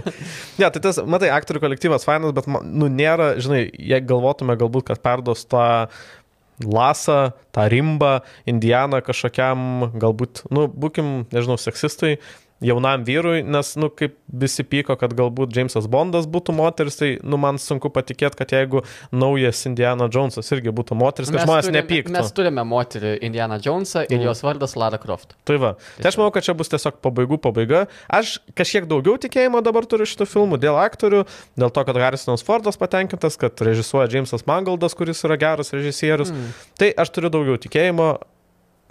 Ne, 0.57 0.69
tai 0.69 0.81
tas, 0.81 0.99
matai, 1.09 1.31
aktorių 1.33 1.63
kolektyvas 1.63 2.05
fainas, 2.05 2.33
bet, 2.37 2.47
nu, 2.47 2.89
nėra, 2.89 3.33
žinai, 3.41 3.65
jei 3.73 4.01
galvotume 4.05 4.55
galbūt, 4.59 4.89
kad 4.91 5.01
perduos 5.01 5.45
tą 5.49 5.89
lasą, 6.59 7.31
tą 7.55 7.65
rimbą, 7.71 8.19
indianą 8.49 9.01
kažkokiam, 9.05 9.89
galbūt, 9.99 10.43
nu, 10.53 10.67
būkim, 10.67 11.25
nežinau, 11.33 11.57
seksistui, 11.57 12.19
jaunam 12.61 13.03
vyrui, 13.07 13.41
nes, 13.43 13.75
nu, 13.79 13.87
kaip 13.89 14.17
visi 14.27 14.63
pyko, 14.67 14.95
kad 14.99 15.13
galbūt 15.15 15.53
Jamesas 15.55 15.87
Bondas 15.87 16.25
būtų 16.27 16.53
moteris, 16.57 16.97
tai, 16.99 17.09
nu, 17.23 17.37
man 17.39 17.57
sunku 17.61 17.89
patikėti, 17.93 18.35
kad 18.41 18.51
jeigu 18.51 18.81
naujas 19.15 19.61
Indiana 19.69 20.09
Jonesas 20.11 20.49
irgi 20.51 20.73
būtų 20.75 20.97
moteris, 20.99 21.31
kad 21.31 21.45
žmonės 21.45 21.69
turime- 21.69 21.79
nepyktų. 21.81 22.11
Mes 22.17 22.31
turime 22.35 22.65
moterį 22.67 23.13
Indiana 23.23 23.59
Jonesą 23.63 24.03
ir 24.09 24.17
Mhm. 24.19 24.25
jos 24.27 24.41
vardas 24.43 24.75
Lara 24.75 24.97
Croft. 24.97 25.35
Tai 25.45 25.57
va. 25.57 25.75
Tai 26.01 26.09
aš 26.11 26.17
manau, 26.17 26.31
kad 26.33 26.43
čia 26.43 26.53
bus 26.53 26.67
tiesiog 26.69 26.99
pabaigų 27.01 27.39
pabaiga. 27.39 27.87
Aš 28.09 28.39
kažkiek 28.55 28.85
daugiau 28.87 29.17
tikėjimo 29.17 29.63
dabar 29.63 29.83
turiu 29.85 30.05
šitų 30.05 30.27
filmų 30.27 30.59
dėl 30.59 30.75
aktorių, 30.75 31.25
dėl 31.57 31.71
to, 31.71 31.83
kad 31.85 31.95
Harrisonas 31.95 32.43
Fordas 32.43 32.77
patenkintas, 32.77 33.37
kad 33.37 33.55
režisuoja 33.55 34.09
Jamesas 34.11 34.43
Mangaldas, 34.45 34.93
kuris 34.95 35.23
yra 35.23 35.37
geras 35.39 35.71
režisierius. 35.71 36.31
Mm. 36.31 36.53
Tai 36.77 36.91
aš 36.97 37.09
turiu 37.09 37.29
daugiau 37.29 37.57
tikėjimo. 37.57 38.19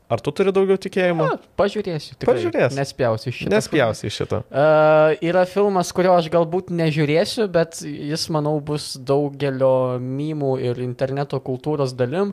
Ar 0.08 0.22
tu 0.24 0.32
turi 0.32 0.52
daugiau 0.56 0.78
tikėjimo? 0.80 1.24
Na, 1.28 1.36
pažiūrėsiu. 1.60 2.14
tikrai. 2.16 2.32
Pažiūrėsi. 2.32 2.78
Nespjausiu 2.78 3.32
šitą. 3.36 3.50
Nespjausi 3.52 4.08
į 4.08 4.12
šitą. 4.14 4.42
Uh, 4.58 5.14
yra 5.24 5.44
filmas, 5.48 5.90
kurio 5.94 6.14
aš 6.16 6.26
galbūt 6.32 6.70
nežiūrėsiu, 6.74 7.44
bet 7.52 7.78
jis, 7.84 8.24
manau, 8.34 8.56
bus 8.64 8.90
daugelio 8.96 9.98
mymų 10.02 10.54
ir 10.64 10.80
interneto 10.82 11.38
kultūros 11.44 11.92
dalim. 11.96 12.32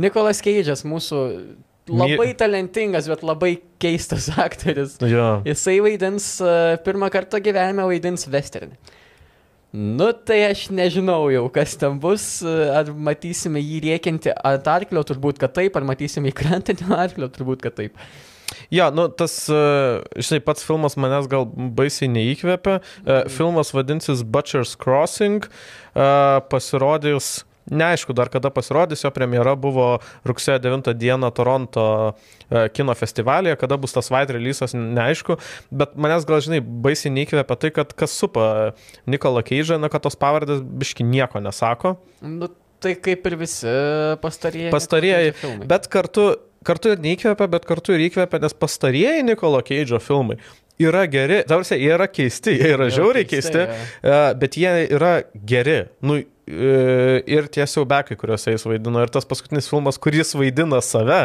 Nikolas 0.00 0.40
Keidžas, 0.44 0.84
mūsų 0.88 1.20
labai 1.90 2.30
talentingas, 2.38 3.10
bet 3.10 3.24
labai 3.26 3.52
keistas 3.82 4.30
aktorius. 4.46 4.96
Jo. 5.02 5.40
Jisai 5.48 5.78
vaidins, 5.84 6.30
uh, 6.44 6.78
pirmą 6.86 7.10
kartą 7.14 7.42
gyvenime 7.44 7.86
vaidins 7.90 8.28
westernį. 8.30 8.78
Nu, 9.72 10.12
tai 10.12 10.38
aš 10.46 10.68
nežinau 10.72 11.28
jau, 11.28 11.44
kas 11.52 11.76
ten 11.76 11.98
bus. 12.00 12.38
uh, 12.40 12.70
Ar 12.78 12.88
matysime 12.92 13.60
jį 13.60 13.82
rėkinti 13.84 14.32
ant 14.32 14.70
arklio, 14.72 15.04
turbūt, 15.04 15.40
kad 15.42 15.52
taip, 15.58 15.76
ar 15.76 15.84
matysime 15.88 16.32
į 16.32 16.38
krantinį 16.40 16.88
arklio, 16.96 17.28
turbūt, 17.34 17.62
kad 17.66 17.76
taip. 17.76 18.00
Ja, 18.72 18.90
nu, 18.90 19.08
tas, 19.08 19.34
e, 19.48 19.60
žinai, 20.20 20.40
pats 20.44 20.64
filmas 20.64 20.96
manęs 21.00 21.28
gal 21.30 21.46
baisiai 21.48 22.08
neįkvėpė. 22.12 22.78
E, 22.78 23.18
Filmas 23.32 23.72
vadinsis 23.76 24.24
Butcher's 24.24 24.74
Crossing. 24.76 25.44
E, 25.44 26.08
Pasirodys, 26.52 27.42
neaišku 27.70 28.14
dar 28.16 28.30
kada 28.32 28.50
pasirodys, 28.54 29.04
jo 29.04 29.10
premjera 29.14 29.54
buvo 29.58 29.88
rugsėjo 30.28 30.58
9 30.64 30.92
dieną 30.98 31.30
Toronto 31.36 31.86
e, 32.08 32.68
kino 32.74 32.94
festivalėje, 32.98 33.58
kada 33.60 33.78
bus 33.80 33.96
tas 33.96 34.10
wide 34.12 34.36
release'as, 34.36 34.74
neaišku, 34.76 35.38
bet 35.70 35.96
manęs 36.00 36.26
gal, 36.28 36.42
žinai, 36.44 36.60
baisiai 36.60 37.14
neįkvėpė 37.16 37.58
tai, 37.64 37.72
kad 37.80 37.94
kas 37.98 38.16
supa 38.16 38.48
Nikolą 39.10 39.44
Keidžą, 39.46 39.80
na, 39.82 39.92
kad 39.92 40.06
tos 40.06 40.18
pavardės 40.20 40.62
biški 40.62 41.06
nieko 41.06 41.42
nesako. 41.44 41.96
Nu, 42.24 42.50
tai 42.82 42.94
kaip 43.00 43.26
ir 43.28 43.38
visi 43.40 43.74
pastarieji. 44.22 44.72
Pastarieji, 44.74 45.34
filmai. 45.40 45.68
Bet 45.70 45.90
kartu, 45.92 46.30
kartu 46.66 46.94
ir 46.94 47.04
neįkvėpia, 47.04 47.50
bet 47.50 47.68
kartu 47.68 47.96
ir 47.96 48.08
įkvėpia, 48.08 48.42
nes 48.44 48.56
pastarieji 48.56 49.26
Nikolo 49.26 49.62
Keidžo 49.66 50.00
filmai 50.02 50.38
yra 50.78 51.06
geri. 51.10 51.42
Tarsi, 51.48 51.76
jie 51.78 51.92
yra 51.96 52.08
keisti, 52.10 52.54
jie 52.58 52.72
yra 52.76 52.88
žiauriai 52.92 53.26
keisti, 53.28 53.64
jo. 53.64 53.86
e, 54.02 54.18
bet 54.38 54.58
jie 54.60 54.74
yra 54.86 55.12
geri. 55.48 55.80
Nu, 56.06 56.20
e, 56.20 56.37
ir 56.48 57.48
tie 57.52 57.66
siaubekai, 57.68 58.16
kuriuose 58.18 58.54
jis 58.54 58.64
vaidino, 58.68 59.02
ir 59.04 59.12
tas 59.12 59.28
paskutinis 59.28 59.68
filmas, 59.70 59.98
kuris 60.00 60.34
vaidina 60.38 60.80
save, 60.84 61.20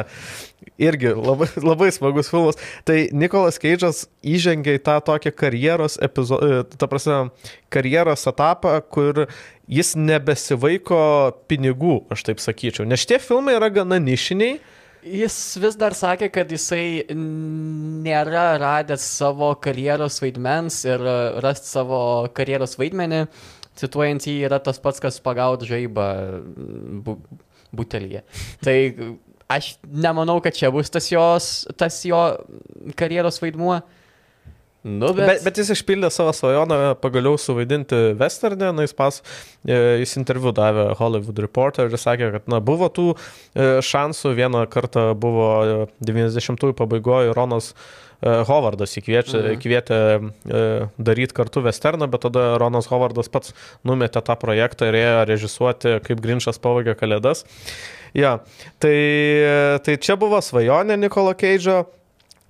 irgi 0.82 1.14
labai, 1.16 1.48
labai 1.70 1.90
smagus 1.96 2.32
filmas. 2.34 2.60
Tai 2.88 2.98
Nikolas 3.16 3.60
Keidžas 3.62 4.06
įžengia 4.20 4.78
į 4.78 4.84
tą 4.84 5.00
tokį 5.08 5.34
karjeros 5.40 5.98
epizodą, 6.04 6.64
ta 6.76 6.90
prasme, 6.92 7.24
karjeros 7.74 8.28
etapą, 8.30 8.76
kur 8.94 9.26
jis 9.72 9.96
nebesivaiko 10.00 11.02
pinigų, 11.50 12.04
aš 12.14 12.28
taip 12.30 12.44
sakyčiau. 12.44 12.88
Nes 12.90 13.04
šitie 13.04 13.22
filmai 13.24 13.58
yra 13.60 13.72
gana 13.74 14.02
nišiniai. 14.04 14.60
Jis 15.04 15.36
vis 15.60 15.76
dar 15.76 15.92
sakė, 15.98 16.30
kad 16.32 16.52
jisai 16.52 17.04
nėra 17.12 18.54
radęs 18.62 19.04
savo 19.18 19.50
karjeros 19.60 20.22
vaidmens 20.24 20.78
ir 20.88 21.04
e, 21.04 21.16
rast 21.44 21.68
savo 21.68 22.00
karjeros 22.36 22.78
vaidmenį. 22.80 23.26
Cituojant 23.80 24.28
jį, 24.28 24.38
yra 24.48 24.60
tas 24.62 24.80
pats, 24.82 25.02
kas 25.02 25.18
pagaut 25.24 25.66
žaibą 25.66 26.08
bu, 27.06 27.18
butelyje. 27.74 28.22
Tai 28.64 28.78
aš 29.52 29.74
nemanau, 29.84 30.40
kad 30.44 30.56
čia 30.58 30.72
bus 30.74 30.92
tas, 30.94 31.10
jos, 31.12 31.50
tas 31.80 32.00
jo 32.06 32.22
karjeros 33.00 33.42
vaidmuo. 33.42 33.82
Nu, 34.84 35.14
bet... 35.16 35.24
Bet, 35.24 35.44
bet 35.46 35.60
jis 35.62 35.70
išpildė 35.78 36.10
savo 36.12 36.34
svajonę 36.36 36.78
pagaliau 37.00 37.38
suvaidinti 37.40 37.96
Westernę, 38.20 38.74
na, 38.76 38.84
jis, 38.84 38.92
pas, 38.98 39.22
e, 39.64 39.78
jis 40.02 40.18
interviu 40.20 40.52
davė 40.56 40.90
Hollywood 41.00 41.40
Reporter 41.40 41.88
ir 41.88 42.02
sakė, 42.02 42.34
kad 42.36 42.50
na, 42.52 42.60
buvo 42.60 42.90
tų 42.92 43.06
e, 43.16 43.80
šansų, 43.80 44.34
vieną 44.42 44.66
kartą 44.74 45.14
buvo 45.16 45.48
e, 45.64 45.78
90-ųjų 46.04 46.76
pabaigoje 46.82 47.32
Ronas 47.38 47.72
e, 47.72 47.78
Hovardas 48.48 48.94
įkviečia, 49.00 49.40
Mhm. 49.42 49.58
kvietė 49.64 49.98
e, 50.48 50.90
daryti 50.98 51.34
kartu 51.36 51.64
Westerną, 51.66 52.08
bet 52.10 52.22
tada 52.24 52.58
Ronas 52.62 52.88
Hovardas 52.92 53.28
pats 53.30 53.54
numetė 53.84 54.22
tą 54.24 54.36
projektą 54.40 54.88
ir 54.92 55.00
ėjo 55.02 55.26
režisuoti, 55.28 55.98
kaip 56.06 56.22
Grinčas 56.24 56.60
pavogė 56.64 56.96
kalėdas. 56.96 57.44
Ja, 58.14 58.38
tai, 58.80 58.96
tai 59.84 59.98
čia 59.98 60.16
buvo 60.22 60.38
svajonė 60.40 60.96
Nikolo 61.02 61.34
Keidžo. 61.34 61.84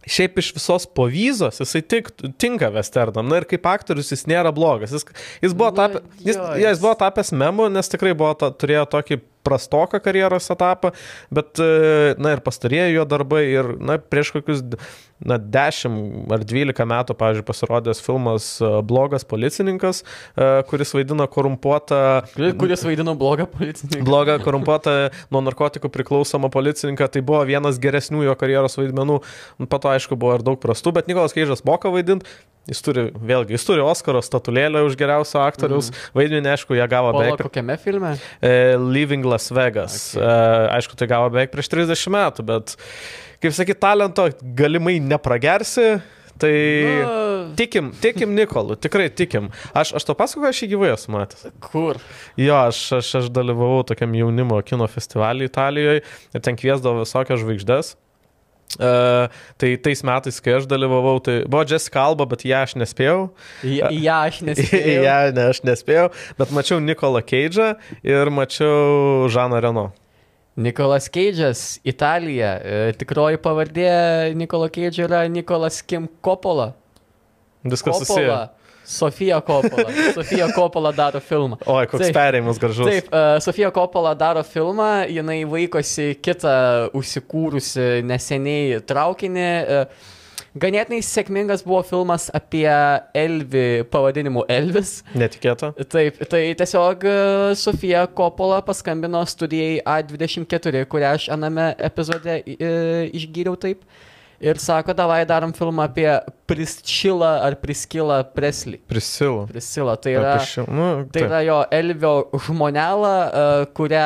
Šiaip 0.04 0.36
iš 0.42 0.50
visos 0.58 0.84
povyzos 0.92 1.62
jisai 1.62 1.80
tik, 1.88 2.10
tinka 2.38 2.68
Westernam. 2.76 3.30
Na 3.32 3.38
ir 3.40 3.46
kaip 3.48 3.64
aktorius 3.72 4.10
jis 4.12 4.26
nėra 4.28 4.52
blogas. 4.52 4.92
Jis, 4.92 5.06
jis, 5.46 5.54
buvo, 5.56 5.70
tapę, 5.72 6.02
jis 6.20 6.36
jis- 6.60 6.82
buvo 6.84 6.92
tapęs 7.00 7.32
memu, 7.32 7.70
nes 7.72 7.88
tikrai 7.88 8.12
buvo, 8.12 8.34
ta, 8.36 8.50
turėjo 8.52 8.84
tokį 8.92 9.22
prastoką 9.44 10.00
karjeros 10.04 10.50
etapą, 10.54 10.94
bet, 11.34 11.60
e, 11.60 12.14
na 12.22 12.36
ir 12.36 12.44
pastarėjo 12.46 12.92
jo 12.98 13.08
darbai 13.10 13.44
ir, 13.52 13.74
na, 13.84 13.98
prieš 14.00 14.34
kokius, 14.38 14.64
na, 15.24 15.38
10 15.38 16.32
ar 16.34 16.46
12 16.48 16.88
metų, 16.90 17.16
pavyzdžiui, 17.20 17.46
pasirodęs 17.48 18.02
filmas 18.04 18.48
e, 18.62 18.72
Blogas 18.88 19.28
policininkas, 19.28 20.04
e, 20.36 20.50
kuris 20.70 20.94
vaidino 20.96 21.28
korumpuotą 21.32 22.02
Kuris 22.60 22.86
vaidino 22.88 23.16
blogą 23.20 23.48
policininką. 23.52 24.04
blogą, 24.08 24.40
korumpuotą 24.44 24.96
nuo 25.34 25.44
narkotikų 25.46 25.92
priklausomą 25.94 26.52
policininką, 26.54 27.10
tai 27.12 27.24
buvo 27.26 27.44
vienas 27.48 27.80
geresnių 27.84 28.26
jo 28.28 28.36
karjeros 28.40 28.80
vaidmenų, 28.80 29.22
po 29.70 29.80
to 29.84 29.94
aišku 29.94 30.20
buvo 30.20 30.40
ir 30.40 30.46
daug 30.46 30.60
prastų, 30.62 30.96
bet 30.98 31.12
Nikolas 31.12 31.36
Keižas 31.36 31.66
moka 31.68 31.92
vaidinti, 31.94 32.30
jis 32.70 32.82
turi, 32.86 33.08
vėlgi, 33.12 33.58
jis 33.58 33.66
turi 33.68 33.84
Oskaro 33.84 34.22
statulėlę 34.24 34.84
už 34.88 34.96
geriausio 35.00 35.42
aktoriaus 35.44 35.92
mm. 35.92 36.16
vaidmenį, 36.18 36.52
aišku, 36.56 36.78
ją 36.80 36.88
gavo 36.92 37.12
Pala, 37.12 37.26
beveik 37.26 37.44
kokiame 37.44 37.78
filme? 37.82 38.16
e, 38.40 38.54
Leaving 38.80 39.28
Las 39.28 39.50
Vegas. 39.54 40.14
Okay. 40.16 40.24
E, 40.24 40.72
aišku, 40.80 40.98
tai 41.00 41.10
gavo 41.12 41.30
beveik 41.34 41.54
prieš 41.54 41.72
30 41.74 42.14
metų, 42.16 42.48
bet, 42.48 42.76
kaip 43.44 43.56
sakyt, 43.56 43.82
talento 43.84 44.30
galimai 44.58 45.00
nepragersi. 45.04 45.96
Tai 46.42 46.50
Nu, 46.50 47.56
tikim, 47.56 47.92
tikim 48.02 48.32
Nikolu, 48.34 48.74
tikrai 48.82 49.06
tikim. 49.14 49.52
Aš, 49.78 49.92
aš 50.00 50.08
to 50.08 50.16
pasakoju, 50.18 50.50
aš 50.50 50.64
jį 50.64 50.70
gyvai 50.72 50.90
esu 50.96 51.12
matęs. 51.14 51.46
kur? 51.62 52.00
Jo, 52.42 52.56
aš, 52.72 52.80
aš, 52.98 53.12
aš 53.22 53.28
dalyvavau 53.30 53.84
tokiam 53.86 54.16
jaunimo 54.18 54.58
kino 54.66 54.88
festivalį 54.90 55.46
Italijoje 55.52 56.02
ir 56.02 56.44
ten 56.44 56.58
kviesdavo 56.58 57.04
visokias 57.04 57.44
žvaigždės. 57.44 57.94
Uh, 58.78 59.28
tai 59.62 59.74
tais 59.78 60.04
metais, 60.06 60.40
kai 60.44 60.58
aš 60.58 60.68
dalyvavau, 60.70 61.20
tai 61.24 61.42
buvo 61.46 61.64
Jessica 61.68 62.06
Alba, 62.08 62.28
bet 62.30 62.46
ją 62.48 62.64
aš 62.66 62.78
nespėjau. 62.82 63.28
Ja, 63.68 63.92
ja 63.94 64.22
aš 64.30 64.42
nespėjau. 64.48 65.04
Ja, 65.06 65.18
ne, 65.36 65.50
aš 65.54 65.64
nespėjau, 65.68 66.08
bet 66.40 66.54
mačiau 66.56 66.80
Nikolą 66.84 67.24
Keidžą 67.26 67.74
ir 68.06 68.34
mačiau 68.34 69.30
Žaną 69.34 69.62
Reno. 69.64 69.90
Nikolas 70.56 71.08
Keidžas, 71.10 71.80
Italija. 71.82 72.56
E, 72.62 72.82
tikroji 72.98 73.40
pavardė 73.42 73.90
Nikolo 74.38 74.68
Keidžio 74.74 75.08
yra 75.08 75.24
Nikolas 75.32 75.82
Kim 75.82 76.06
Coppola. 76.22 76.74
Viskas 77.66 78.04
susiję. 78.04 78.36
Sofija 78.84 79.42
Coppola. 79.42 79.90
Sofija 80.18 80.50
Coppola 80.56 80.92
daro 80.96 81.22
filmą. 81.24 81.60
Oi, 81.66 81.86
koks 81.92 82.08
Taip. 82.08 82.18
perėjimas 82.18 82.60
gražus. 82.62 82.90
Taip, 82.90 83.12
uh, 83.14 83.38
Sofija 83.44 83.72
Coppola 83.76 84.16
daro 84.18 84.44
filmą, 84.48 84.90
jinai 85.12 85.44
vaikosi 85.50 86.14
kitą 86.24 86.58
užsikūrusi 86.98 88.04
neseniai 88.08 88.84
traukinį. 88.88 89.48
Uh, 89.64 90.12
ganėtinai 90.60 91.02
sėkmingas 91.06 91.64
buvo 91.66 91.82
filmas 91.86 92.30
apie 92.36 92.68
Elvi 93.18 93.84
pavadinimu 93.92 94.46
Elvis. 94.52 95.00
Netikėta. 95.18 95.74
Taip, 95.90 96.20
tai 96.30 96.44
tiesiog 96.60 97.06
e, 97.10 97.16
Sofija 97.60 98.06
Coppola 98.18 98.62
paskambino 98.66 99.24
studijai 99.30 99.82
A24, 99.82 100.86
kurią 100.90 101.14
aš 101.18 101.30
aname 101.34 101.72
epizode 101.82 102.42
išgyriau 102.46 103.58
taip. 103.60 103.86
Ir 104.42 104.58
sako, 104.60 104.94
davai 104.98 105.22
darom 105.30 105.54
filmą 105.56 105.84
apie 105.86 106.08
Prisčilą 106.50 107.30
ar 107.46 107.56
Priskilą 107.62 108.18
Presley. 108.36 108.80
Prisilų. 108.90 109.46
Priscila, 109.48 109.96
tai 109.98 110.14
yra, 110.18 110.34
šį- 110.44 110.66
Nu, 110.68 110.88
tai 111.08 111.22
taip. 111.22 111.30
yra 111.30 111.42
jo 111.46 111.58
Elvio 111.72 112.14
žmonelą, 112.48 113.14
uh, 113.28 113.66
kurią 113.78 114.04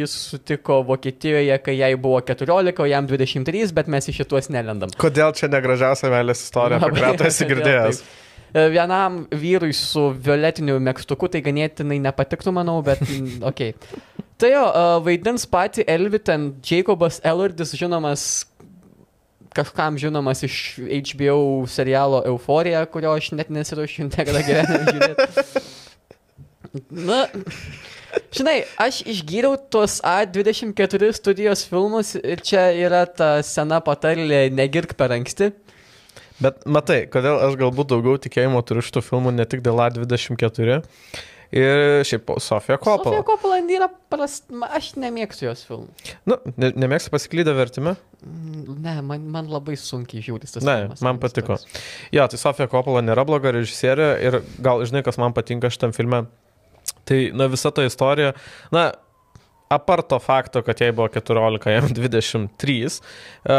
jis 0.00 0.14
sutiko 0.30 0.82
Vokietijoje, 0.88 1.58
kai 1.62 1.76
jai 1.76 1.94
buvo 1.96 2.20
14, 2.24 2.80
o 2.80 2.86
jam 2.88 3.06
23, 3.06 3.72
bet 3.76 3.86
mes 3.88 4.08
į 4.08 4.14
šituos 4.24 4.48
nelendam. 4.50 4.88
Kodėl 4.96 5.34
čia 5.36 5.48
negražiausia 5.52 6.08
meilės 6.12 6.44
istorija, 6.46 6.78
apie 6.80 6.94
kurią 6.96 7.16
tu 7.18 7.24
esi 7.30 7.44
girdėjęs? 7.50 8.00
taip. 8.00 8.20
E, 8.54 8.68
Vienam 8.70 9.24
vyrui 9.34 9.72
su 9.74 10.12
violetiniu 10.14 10.78
mėgstuku 10.80 11.28
tai 11.28 11.40
ganėtinai 11.42 12.00
nepatiktų, 12.00 12.52
manau, 12.54 12.80
bet 12.86 13.00
mm, 13.08 13.42
okei. 13.42 13.74
Okay. 13.74 14.02
Tai 14.38 14.48
jo, 14.50 14.64
e, 14.66 14.84
vaidins 15.06 15.44
patį 15.46 15.84
Elvi, 15.90 16.18
ten 16.18 16.54
Jacobas 16.64 17.20
Ellardis, 17.26 17.74
žinomas, 17.78 18.44
kažkam 19.54 19.98
žinomas 20.00 20.42
iš 20.46 20.58
HBO 20.78 21.66
serialo 21.70 22.22
Euforija, 22.26 22.84
kurio 22.90 23.14
aš 23.14 23.32
net 23.38 23.52
nesiruošiu 23.54 24.08
niekada 24.10 24.42
gyvenime 24.46 24.84
žiūrėti. 24.90 25.64
Na, 26.90 27.20
žinai, 28.34 28.64
aš 28.82 29.02
išgyriau 29.06 29.54
tuos 29.70 30.00
A24 30.02 31.12
studijos 31.14 31.62
filmus 31.70 32.14
ir 32.18 32.42
čia 32.42 32.66
yra 32.74 33.04
ta 33.06 33.36
sena 33.46 33.78
patarlė 33.84 34.48
negirk 34.50 34.96
per 34.98 35.14
anksti. 35.14 35.52
Bet 36.42 36.64
matai, 36.66 37.04
kodėl 37.06 37.38
aš 37.46 37.54
galbūt 37.60 37.92
daugiau 37.92 38.18
tikėjimo 38.18 38.58
turiu 38.66 38.82
šitų 38.82 39.04
filmų 39.06 39.36
ne 39.36 39.46
tik 39.46 39.62
dėl 39.62 39.78
A24. 39.86 40.80
Ir 41.54 42.02
šiaip 42.08 42.24
Sofija 42.42 42.42
Sofija 42.42 42.78
Kopala. 42.82 43.20
Coppola 43.26 43.60
yra 43.70 43.86
prast... 44.10 44.48
Aš 44.74 44.88
nemėgstu 44.98 45.46
jos 45.46 45.62
filmų. 45.68 46.14
Nu, 46.26 46.38
ne, 46.58 46.72
nemėgsti 46.74 47.12
pasiklydę 47.14 47.54
vertime? 47.54 47.92
Mm, 48.24 48.80
Ne, 48.84 48.94
man, 49.06 49.22
man 49.30 49.48
labai 49.52 49.76
sunkiai 49.78 50.22
žiūris 50.24 50.56
tas 50.56 50.64
Ne, 50.66 50.74
filmas. 50.82 51.02
man 51.04 51.18
patiko. 51.22 51.54
toks- 51.60 51.78
Jo, 52.16 52.26
tai 52.32 52.40
Sofija 52.40 52.66
Kopala 52.72 53.02
nėra 53.04 53.22
bloga 53.28 53.52
režisierė 53.54 54.08
ir 54.24 54.40
gal 54.64 54.82
žinai, 54.88 55.04
kas 55.06 55.20
man 55.20 55.32
patinka 55.36 55.70
šitam 55.70 55.92
filme. 55.94 56.24
Tai, 57.04 57.18
na, 57.36 57.46
visa 57.52 57.70
ta 57.70 57.84
istorija, 57.84 58.32
na, 58.72 58.88
apart 59.68 60.08
to 60.08 60.18
fakto, 60.18 60.62
kad 60.62 60.80
jai 60.80 60.92
buvo 60.92 61.08
14, 61.08 61.70
jam 61.70 61.88
23, 61.88 62.76
uh, 62.86 63.52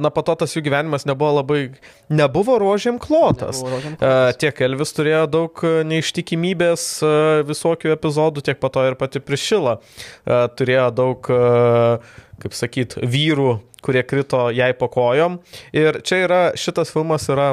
na, 0.00 0.10
po 0.10 0.22
to 0.26 0.34
tas 0.42 0.54
jų 0.56 0.62
gyvenimas 0.66 1.06
nebuvo 1.08 1.36
labai, 1.40 1.60
nebuvo 2.08 2.58
rožėm 2.62 3.00
klotas. 3.02 3.60
Nebuvo 3.60 3.76
rožėm 3.76 3.96
Uh, 4.00 4.00
klotas. 4.00 4.38
tiek 4.40 4.60
Elvis 4.64 4.94
turėjo 4.96 5.24
daug 5.30 5.62
e, 5.66 5.72
neištikimybės 5.90 6.84
uh, 7.04 7.40
visokių 7.48 7.92
epizodų, 7.94 8.44
tiek 8.46 8.60
po 8.62 8.70
to 8.72 8.84
ir 8.88 8.96
pati 9.00 9.20
Prišila 9.20 9.76
uh, 9.80 10.46
turėjo 10.56 10.86
daug, 10.96 11.30
uh, 11.34 12.22
kaip 12.40 12.56
sakyt, 12.56 12.96
vyrų, 13.02 13.58
kurie 13.84 14.04
krito 14.06 14.46
jai 14.54 14.72
po 14.78 14.88
kojom. 14.92 15.40
Ir 15.76 16.00
čia 16.06 16.24
yra, 16.24 16.40
šitas 16.58 16.92
filmas 16.94 17.28
yra 17.32 17.52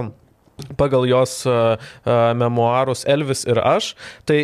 pagal 0.79 1.05
jos 1.09 1.41
uh, 1.45 1.75
uh, 1.77 2.31
memoarus 2.37 3.05
Elvis 3.09 3.45
ir 3.49 3.59
aš. 3.61 3.93
Tai 4.25 4.39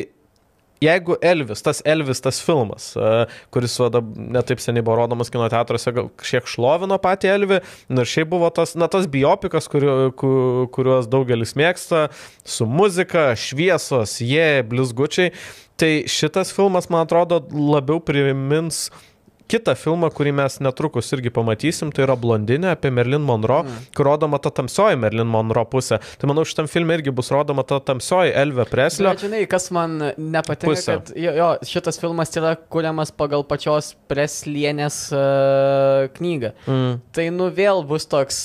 jeigu 0.84 1.18
Elvis, 1.24 1.64
tas 1.66 1.82
Elvis, 1.88 2.22
tas 2.24 2.42
filmas, 2.44 2.92
uh, 3.00 3.24
kuris 3.54 3.78
netaip 4.16 4.62
seniai 4.64 4.86
buvo 4.86 5.00
rodomas 5.02 5.32
kino 5.34 5.48
teatruose, 5.52 5.94
šiek 6.26 6.50
šlovino 6.50 7.00
patį 7.02 7.32
Elvį, 7.34 7.62
nors 7.94 8.14
šiaip 8.14 8.32
buvo 8.34 8.52
tas, 8.54 8.76
na, 8.80 8.90
tas 8.92 9.08
biopikas, 9.12 9.70
kuriu, 9.72 10.12
ku, 10.20 10.34
kuriuos 10.76 11.10
daugelis 11.12 11.56
mėgsta, 11.60 12.08
su 12.46 12.68
muzika, 12.70 13.32
šviesos, 13.40 14.20
jie, 14.24 14.64
blizgučiai. 14.68 15.34
Tai 15.80 15.90
šitas 16.12 16.54
filmas, 16.54 16.86
man 16.94 17.08
atrodo, 17.08 17.40
labiau 17.50 17.98
primins 18.04 18.86
kitą 19.54 19.76
filmą, 19.78 20.10
kurį 20.14 20.34
mes 20.42 20.60
netrukus 20.64 21.12
irgi 21.16 21.32
pamatysim, 21.34 21.92
tai 21.94 22.08
yra 22.08 22.18
Blondinė 22.20 22.74
apie 22.74 22.92
Merlin 22.94 23.24
Monroe, 23.26 23.64
mm. 23.68 23.90
kur 23.98 24.10
rodoma 24.10 24.40
ta 24.42 24.52
tamsioji 24.54 24.98
Merlin 25.00 25.30
Monroe 25.30 25.66
pusė. 25.70 26.00
Tai 26.20 26.30
manau, 26.32 26.46
šitam 26.48 26.70
filmui 26.72 26.98
irgi 26.98 27.14
bus 27.16 27.32
rodoma 27.34 27.66
ta 27.68 27.80
tamsioji 27.84 28.34
Elvė 28.44 28.66
Preslio. 28.72 29.12
Bet 29.14 29.26
žinai, 29.26 29.44
kas 29.50 29.70
man 29.76 30.00
nepatinka, 30.18 30.74
Pusė. 30.74 30.98
kad 30.98 31.14
jo, 31.20 31.34
jo, 31.38 31.50
šitas 31.70 32.00
filmas 32.02 32.34
yra 32.40 32.56
kuriamas 32.58 33.14
pagal 33.16 33.46
pačios 33.48 33.94
preslienės 34.10 35.00
uh, 35.14 36.08
knygą. 36.18 36.54
Mm. 36.66 36.98
Tai 37.16 37.28
nu 37.36 37.50
vėl 37.54 37.84
bus 37.88 38.08
toks 38.10 38.42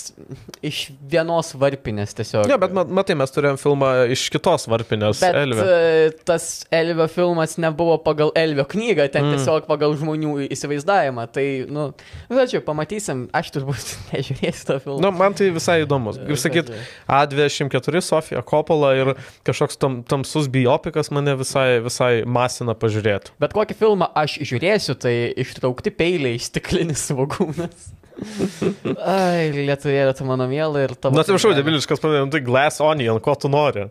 iš 0.65 0.89
vienos 1.09 1.55
varpinės 1.59 2.15
tiesiog. 2.19 2.49
Ne, 2.51 2.59
bet 2.61 2.75
ma- 2.77 2.87
matai, 3.01 3.17
mes 3.19 3.33
turėjom 3.35 3.61
filmą 3.61 3.93
iš 4.15 4.29
kitos 4.35 4.69
varpinės 4.71 5.23
Bet 5.25 5.41
Elvė. 5.45 5.65
e, 5.65 6.13
tas 6.29 6.49
Elvio 6.75 7.09
filmas 7.13 7.57
nebuvo 7.61 7.99
pagal 8.05 8.33
Elvio 8.39 8.67
knygą, 8.69 9.09
ten 9.13 9.29
mm. 9.29 9.39
tiesiog 9.39 9.69
pagal 9.71 9.97
žmonių 9.99 10.37
įsivaizdavimą. 10.49 10.98
Tai, 11.35 11.45
nu, 11.73 11.85
žodžiu, 12.33 12.63
pamatysim, 12.67 13.27
aš 13.37 13.53
turbūt 13.55 13.93
nežiūrėsiu 14.13 14.69
to 14.71 14.79
filmo. 14.85 14.99
Nu, 15.05 15.13
man 15.15 15.37
tai 15.39 15.51
visai 15.55 15.81
įdomus. 15.85 16.21
Kaip 16.29 16.41
sakyt, 16.41 16.73
A24 17.07 18.03
Sofija 18.05 18.43
Coppola 18.47 18.95
ir 18.99 19.13
kažkoks 19.49 19.81
tam, 19.81 20.01
tamsus 20.09 20.51
biopikas 20.53 21.13
mane 21.15 21.37
visai, 21.41 21.79
visai 21.85 22.13
masina 22.29 22.77
pažiūrėti. 22.79 23.37
Bet 23.43 23.57
kokį 23.57 23.79
filmą 23.79 24.11
aš 24.19 24.41
žiūrėsiu, 24.49 24.99
tai 25.01 25.15
ištraukti 25.45 25.95
peiliai, 25.95 26.41
stiklinis 26.43 27.09
svagūnas. 27.11 27.95
Ai, 29.07 29.51
lietuvėlė, 29.55 30.13
tu 30.19 30.27
mano 30.29 30.49
mėla 30.51 30.87
ir 30.87 30.95
tavo. 30.99 31.15
Na, 31.15 31.23
atsiprašau, 31.23 31.55
debiliškas 31.59 32.03
pavadinimas, 32.03 32.33
tai 32.35 32.43
Glass 32.47 32.83
Onion, 32.83 33.21
ko 33.23 33.35
tu 33.39 33.51
nori? 33.53 33.87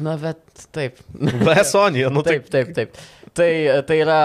Na, 0.00 0.14
bet 0.20 0.66
taip. 0.72 1.00
Glass 1.12 1.74
Onion, 1.78 2.14
nu 2.14 2.22
tai 2.24 2.38
Taip, 2.38 2.48
taip, 2.52 2.70
taip. 2.76 3.02
Tai, 3.32 3.82
tai 3.88 3.96
yra 4.02 4.16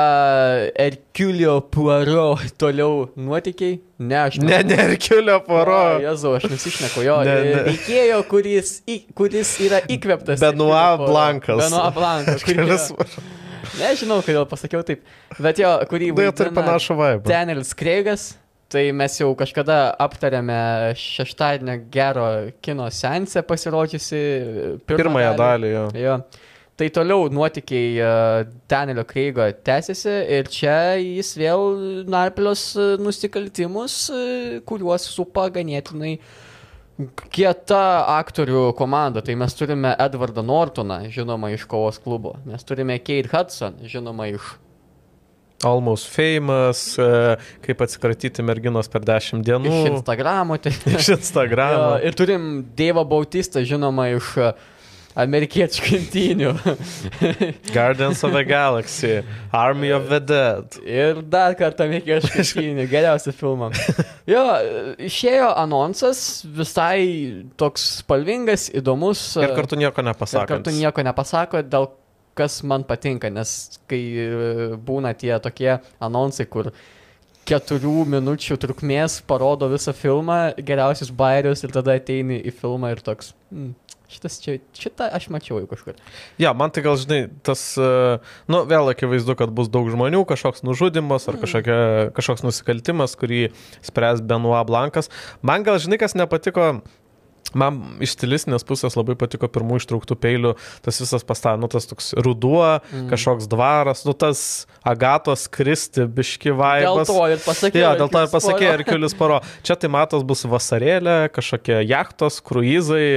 Herculio 0.75 1.61
Poirot 1.71 2.41
toliau 2.59 3.05
nuotykiai. 3.15 3.77
Ne, 4.03 4.17
aš 4.25 4.39
Ne, 4.43 4.57
ne, 4.67 4.75
Herkulio 4.75 5.37
poro. 5.45 5.77
O, 5.95 5.99
Jezu, 6.03 6.33
aš 6.35 6.47
nusišneku 6.51 7.05
jo. 7.05 7.15
Ne, 7.23 7.35
ne. 7.45 7.61
Veikėjo, 7.69 8.17
kuris, 8.27 8.73
į, 8.83 8.97
kuris 9.15 9.53
yra 9.63 9.79
Herculio 9.85 10.17
Poirot. 10.25 11.05
Blankas. 11.07 11.61
Benoit 11.63 11.95
Blankas. 11.95 12.43
Kelis- 12.43 12.89
Nežinau, 13.77 14.19
kodėl 14.25 14.43
pasakiau 14.49 14.83
taip. 14.87 15.01
Bet 15.43 15.59
jo, 15.61 15.69
kurį 15.91 16.11
Nu, 16.11 16.25
jie 16.25 16.33
turi 16.35 16.51
panašų 16.55 16.95
vaibą. 16.99 17.25
Danielis 17.31 17.71
Kreigas. 17.77 18.27
Tai 18.67 18.81
mes 18.91 19.13
jau 19.15 19.29
kažkada 19.39 19.93
aptarėme 20.03 20.91
šeštadienio 20.99 21.77
gero 21.91 22.25
kino 22.61 22.89
sensę 22.91 23.39
pasirodžiusi. 23.47 24.19
pirmą 24.83 24.97
Pirmąją 24.99 25.29
dalį, 25.39 25.69
jo. 25.71 25.85
Jo. 25.95 26.17
Tai 26.77 26.89
toliau 26.93 27.25
nuotykiai 27.33 27.93
uh, 27.97 28.43
Danielio 28.69 29.01
Kreigo 29.09 29.47
tęsiasi 29.65 30.11
ir 30.35 30.49
čia 30.53 30.75
jis 31.01 31.31
vėl 31.39 31.63
narplios 32.05 32.67
uh, 32.77 32.99
nusikaltimus, 33.01 33.95
uh, 34.13 34.59
kuriuos 34.69 35.07
supa 35.09 35.47
ganėtinai 35.55 36.19
kieta 37.33 37.81
aktorių 38.19 38.75
komanda. 38.77 39.23
Tai 39.25 39.39
mes 39.41 39.57
turime 39.57 39.95
Edvardą 40.05 40.45
Nortoną, 40.45 41.01
žinoma, 41.13 41.49
iš 41.53 41.65
kovos 41.69 41.97
klubo. 42.01 42.35
Mes 42.45 42.65
turime 42.65 42.99
Kate 43.01 43.33
Hudson, 43.33 43.81
žinoma, 43.85 44.29
iš... 44.33 44.55
Almost 45.65 46.11
famous, 46.13 46.81
e, 47.01 47.37
kaip 47.65 47.79
atsikratyti 47.81 48.43
merginos 48.45 48.85
per 48.93 49.01
10 49.01 49.41
dienų. 49.45 49.71
Iš 49.73 49.87
Instagramo. 49.95 50.57
Tai, 50.61 50.73
Iš 50.93 51.07
Instagramo. 51.15 51.95
Ir 52.05 52.17
turim 52.17 52.43
Dėvą 52.77 53.01
Bautistą, 53.09 53.63
žinoma, 53.65 54.11
iš 54.13 54.35
uh, 54.37 54.51
amerikiečių 55.17 55.91
imtynių. 55.97 56.51
Guardians 57.75 58.23
of 58.25 58.33
the 58.35 58.43
Galaxy, 58.47 59.21
Army 59.51 59.91
of 59.95 60.09
the 60.11 60.19
Dead. 60.21 60.79
Ir 60.85 61.21
dar 61.25 61.57
kartą 61.59 61.87
amerikiečių 61.87 62.33
imtynių, 62.43 62.87
geriausia 62.91 63.33
filmą. 63.35 63.71
Jo, 64.29 64.43
išėjo 65.09 65.53
anonsas, 65.57 66.43
visai 66.45 67.45
toks 67.59 67.87
spalvingas, 68.01 68.67
įdomus. 68.77 69.29
Ir 69.41 69.55
kartu 69.57 69.79
nieko 69.79 70.05
nepasako. 70.05 70.49
kartu 70.51 70.75
nieko 70.75 71.05
nepasako, 71.07 71.63
dėl 71.65 71.89
kas 72.37 72.61
man 72.67 72.85
patinka, 72.85 73.31
nes 73.33 73.79
kai 73.89 74.01
e, 74.21 74.27
būna 74.77 75.15
tie 75.17 75.33
tokie 75.41 75.71
anonsai, 76.03 76.45
kur 76.45 76.69
keturių 77.47 78.03
minučių 78.11 78.57
trukmės 78.59 79.21
parodo 79.27 79.69
visą 79.71 79.93
filmą, 79.95 80.39
geriausius 80.67 81.11
bairius 81.15 81.63
ir 81.63 81.73
tada 81.73 81.95
ateini 81.97 82.41
į 82.43 82.53
filmą 82.59 82.91
ir 82.93 83.01
toks. 83.05 83.31
Mm, 83.53 83.71
šitas 84.11 84.39
čia, 84.43 84.57
šitą 84.77 85.09
aš 85.11 85.27
mačiau 85.33 85.59
jau 85.59 85.67
kažkur. 85.69 85.97
Ja, 86.39 86.53
man 86.57 86.71
tai 86.71 86.83
gal, 86.85 86.95
žinai, 86.99 87.19
tas, 87.43 87.61
e, 87.75 88.17
nu, 88.51 88.61
vėl 88.69 88.91
akivaizdu, 88.93 89.35
kad 89.39 89.51
bus 89.55 89.71
daug 89.71 89.89
žmonių, 89.91 90.23
kažkoks 90.29 90.63
nužudimas 90.67 91.27
ar 91.27 91.39
kažkokia, 91.41 91.79
kažkoks 92.15 92.45
nusikaltimas, 92.47 93.17
kurį 93.19 93.49
spręs 93.85 94.23
Benoit 94.23 94.67
Blankas. 94.69 95.11
Man 95.45 95.67
gal, 95.67 95.81
žinai, 95.83 95.99
kas 95.99 96.15
nepatiko, 96.15 96.77
man 97.57 97.79
iš 98.03 98.15
stilistinės 98.17 98.65
pusės 98.67 98.97
labai 98.97 99.15
patiko 99.19 99.49
pirmų 99.51 99.79
ištrauktų 99.81 100.17
peilių, 100.19 100.53
tas 100.85 100.99
visas 101.01 101.25
pastatymas, 101.27 101.63
nu, 101.63 101.69
tas 101.71 101.87
toks 101.89 102.11
ruduo, 102.25 102.79
mm. 102.79 103.07
kažkoks 103.11 103.49
dvaras, 103.51 104.03
nu, 104.07 104.15
tas 104.17 104.41
Agatos 104.87 105.47
Kristi, 105.51 106.07
biški 106.07 106.51
Dėl 106.51 106.59
vaibas. 106.59 107.11
to 107.11 107.27
ir 107.33 107.43
pasakė. 107.43 107.83
Jo, 107.83 107.93
dėl 107.99 108.11
to 108.13 108.23
ir 108.25 108.31
pasakė 108.33 108.69
Herkulis 108.71 109.15
Paro. 109.17 109.39
Čia 109.67 109.77
tai 109.79 109.91
matos 109.93 110.25
bus 110.27 110.45
vasarėlė, 110.47 111.17
kažkokie 111.35 111.81
jachtos, 111.87 112.39
kruizai. 112.45 113.07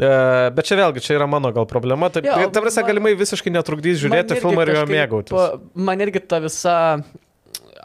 E, 0.00 0.12
bet 0.56 0.68
čia 0.68 0.78
vėlgi, 0.80 1.04
čia 1.04 1.16
yra 1.18 1.28
mano 1.30 1.52
gal 1.54 1.68
problema. 1.70 2.10
Taip, 2.12 2.28
ja, 2.28 2.38
ta 2.48 2.62
prasme, 2.64 2.86
galimai 2.88 3.16
visiškai 3.18 3.52
netrukdys 3.52 4.00
žiūrėti 4.02 4.40
filmą 4.40 4.64
ir 4.66 4.76
jo 4.78 4.86
mėgautis. 4.90 5.58
Man 5.76 6.06
irgi 6.06 6.24
ta 6.24 6.40
visa 6.42 6.76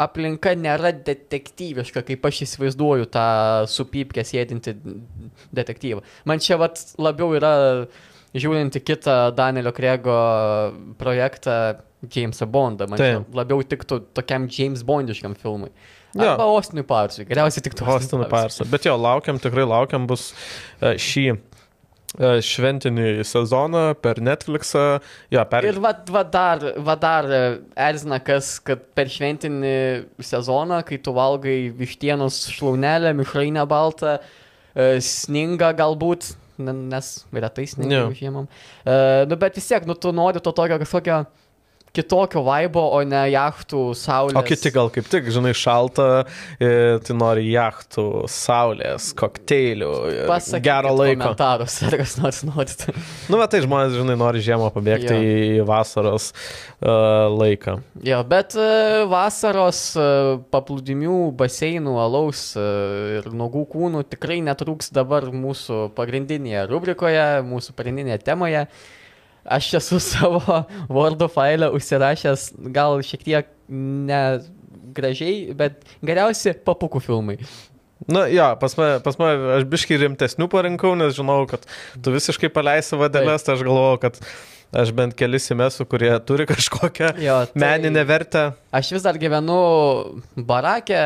aplinka 0.01 0.53
nėra 0.59 0.91
detektyviška, 0.95 2.03
kaip 2.07 2.27
aš 2.27 2.43
įsivaizduoju 2.45 3.07
tą 3.13 3.27
supypkę 3.71 4.25
sėdinti 4.27 4.75
detektyvą. 5.55 6.03
Man 6.29 6.43
čia 6.43 6.59
vat 6.61 6.81
labiau 7.01 7.35
yra, 7.37 7.53
žiūrint 8.35 8.77
į 8.79 8.83
kitą 8.85 9.17
Danielio 9.37 9.73
Krego 9.75 10.17
projektą 10.99 11.57
Jamesą 12.11 12.47
Bondą, 12.51 12.89
man 12.91 13.01
Taip. 13.01 13.29
labiau 13.35 13.63
tiktų 13.65 14.01
tokiam 14.17 14.49
James 14.51 14.83
Bondiškam 14.85 15.37
filmui. 15.39 15.71
Arba 16.15 16.45
Austinui 16.47 16.85
Parsui, 16.87 17.25
geriausiai 17.27 17.63
tik 17.65 17.75
to 17.75 17.87
Austinui 17.91 18.29
Parsą. 18.31 18.67
Bet 18.71 18.85
jo, 18.87 18.93
laukiam, 18.99 19.39
tikrai 19.41 19.65
laukiam 19.67 20.05
bus 20.07 20.29
e, 20.79 20.93
šį 21.01 21.25
šventinį 22.19 23.25
sezoną 23.27 23.83
per 23.99 24.21
Netflixą. 24.23 24.85
Jo, 25.33 25.43
per... 25.51 25.67
Ir 25.67 25.79
va, 25.83 25.91
va 26.15 26.23
dar, 26.23 26.63
va 26.85 26.95
dar 26.99 27.27
e, 27.27 27.41
erzina, 27.87 28.19
kas, 28.23 28.55
kad 28.63 28.81
per 28.95 29.11
šventinį 29.11 29.75
sezoną, 30.23 30.81
kai 30.87 30.99
tu 31.03 31.15
valgai 31.15 31.57
vištienos 31.75 32.45
šlaunelę, 32.55 33.13
mišrainę 33.19 33.65
baltą, 33.69 34.17
e, 34.73 34.89
sninga 35.03 35.73
galbūt, 35.75 36.33
nes 36.57 37.11
retai 37.35 37.67
sninga. 37.67 38.05
E, 38.85 38.99
Nu, 39.27 39.39
bet 39.39 39.59
vis 39.59 39.67
tiek, 39.67 39.87
nu, 39.89 39.97
tu 39.99 40.13
nori 40.15 40.39
to 40.43 40.55
tokio 40.55 40.79
kažkokio 40.79 41.25
kitokio 41.95 42.43
vaibo, 42.45 42.83
o 42.95 43.01
ne 43.07 43.23
jachtų 43.33 43.83
saulės. 43.97 44.39
O 44.39 44.43
kiti 44.45 44.71
gal 44.75 44.91
kaip 44.93 45.09
tik, 45.11 45.29
žinai, 45.33 45.53
šalta, 45.57 46.25
e, 46.59 46.71
tai 47.05 47.17
nori 47.17 47.47
jachtų, 47.53 48.07
saulės, 48.31 49.11
kokteilių, 49.17 49.91
ir 50.11 50.29
Pasakykit 50.31 50.67
gero 50.67 50.93
laiko. 50.95 51.21
Komentarus, 51.23 51.79
ar 51.87 51.99
kas 52.01 52.17
nors 52.21 52.43
norit. 52.47 52.87
Nu, 53.31 53.39
bet 53.39 53.51
tai 53.55 53.63
žmonės, 53.63 53.95
žinai, 53.97 54.17
nori 54.19 54.41
žiemą 54.43 54.69
pabėgti 54.75 55.15
Jo. 55.15 55.21
į 55.61 55.65
vasaros 55.67 56.29
uh, 56.35 57.31
laiką. 57.31 57.79
Jo, 58.05 58.19
bet 58.27 58.55
e, 58.59 59.05
vasaros 59.09 59.79
e, 59.97 60.05
paplūdimių, 60.53 61.19
baseinų, 61.39 61.95
alaus 62.01 62.47
e, 62.59 62.65
ir 63.19 63.29
nuogų 63.35 63.65
kūnų 63.71 64.03
tikrai 64.11 64.41
netrūks 64.45 64.91
dabar 64.95 65.27
mūsų 65.33 65.89
pagrindinėje 65.97 66.65
rubrikoje, 66.71 67.25
mūsų 67.47 67.75
pagrindinėje 67.77 68.21
temoje. 68.27 68.65
Aš 69.45 69.73
esu 69.81 69.99
savo 70.11 70.41
Wordo 70.89 71.27
failę 71.29 71.69
užsirašęs 71.75 72.51
gal 72.73 72.97
šiek 73.05 73.23
tiek 73.25 73.49
ne 73.69 74.21
gražiai, 74.95 75.53
bet 75.57 75.81
geriausi 76.05 76.53
papukų 76.65 77.01
filmai. 77.03 77.37
Na, 78.11 78.25
jo, 78.29 78.45
pas 78.59 78.73
mane, 78.77 78.97
pas 79.05 79.15
mane 79.19 79.53
aš 79.55 79.63
biškai 79.71 79.97
rimtesnių 80.01 80.47
parinkau, 80.51 80.91
nes 80.99 81.15
žinau, 81.17 81.45
kad 81.49 81.63
tu 82.03 82.11
visiškai 82.13 82.49
paleisi 82.53 82.97
vadelės, 82.99 83.45
tai 83.47 83.55
aš 83.55 83.63
galvoju, 83.65 84.01
kad 84.03 84.19
aš 84.75 84.91
bent 84.97 85.15
kelis 85.17 85.47
įmesiu, 85.53 85.85
kurie 85.89 86.11
turi 86.27 86.45
kažkokią 86.51 87.13
Jo, 87.23 87.37
tai- 87.53 87.61
meninę 87.63 88.03
vertę. 88.09 88.43
Aš 88.75 88.91
vis 88.97 89.05
dar 89.07 89.17
gyvenu 89.21 89.55
barakė, 90.35 90.99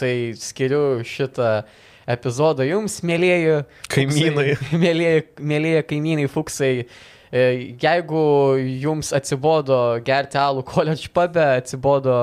tai 0.00 0.12
skiriu 0.40 1.02
šitą 1.06 1.62
epizodą 2.08 2.64
jums, 2.64 3.00
mėlyjeji. 3.04 3.60
Kaimynai. 3.92 4.56
Mėlyjeji 4.80 5.86
kaimynai 5.92 6.28
fuksai. 6.32 6.72
E, 7.32 7.74
Jeigu 7.80 8.22
jums 8.82 9.12
atsibodo 9.16 9.98
gerti 10.04 10.40
alų 10.40 10.64
koledž 10.68 11.08
pube, 11.12 11.44
atsibodo 11.62 12.20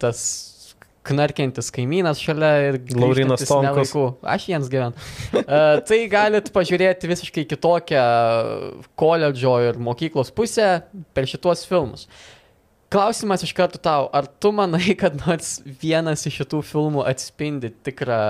tas 0.00 0.22
knarkiantis 1.08 1.70
kaimynas 1.74 2.20
šalia 2.22 2.50
ir 2.68 2.78
Stonkus. 2.84 3.64
nelaiku. 3.64 4.02
Aš 4.22 4.48
jiems 4.50 4.70
gyvenu. 4.72 5.06
Uh, 5.32 5.78
tai 5.88 6.00
galit 6.12 6.50
pažiūrėti 6.54 7.10
visiškai 7.10 7.46
kitokią 7.48 8.02
koledžo 8.98 9.54
ir 9.68 9.78
mokyklos 9.80 10.32
pusę 10.34 10.68
per 11.16 11.28
šituos 11.30 11.64
filmus. 11.68 12.08
Klausimas 12.88 13.42
iš 13.44 13.52
karto 13.52 13.76
tau, 13.84 14.06
ar 14.16 14.24
tu 14.40 14.48
manai, 14.56 14.94
kad 15.00 15.16
nors 15.26 15.58
vienas 15.80 16.24
iš 16.28 16.42
šitų 16.42 16.62
filmų 16.64 17.04
atspindi 17.08 17.72
tikrą 17.84 18.20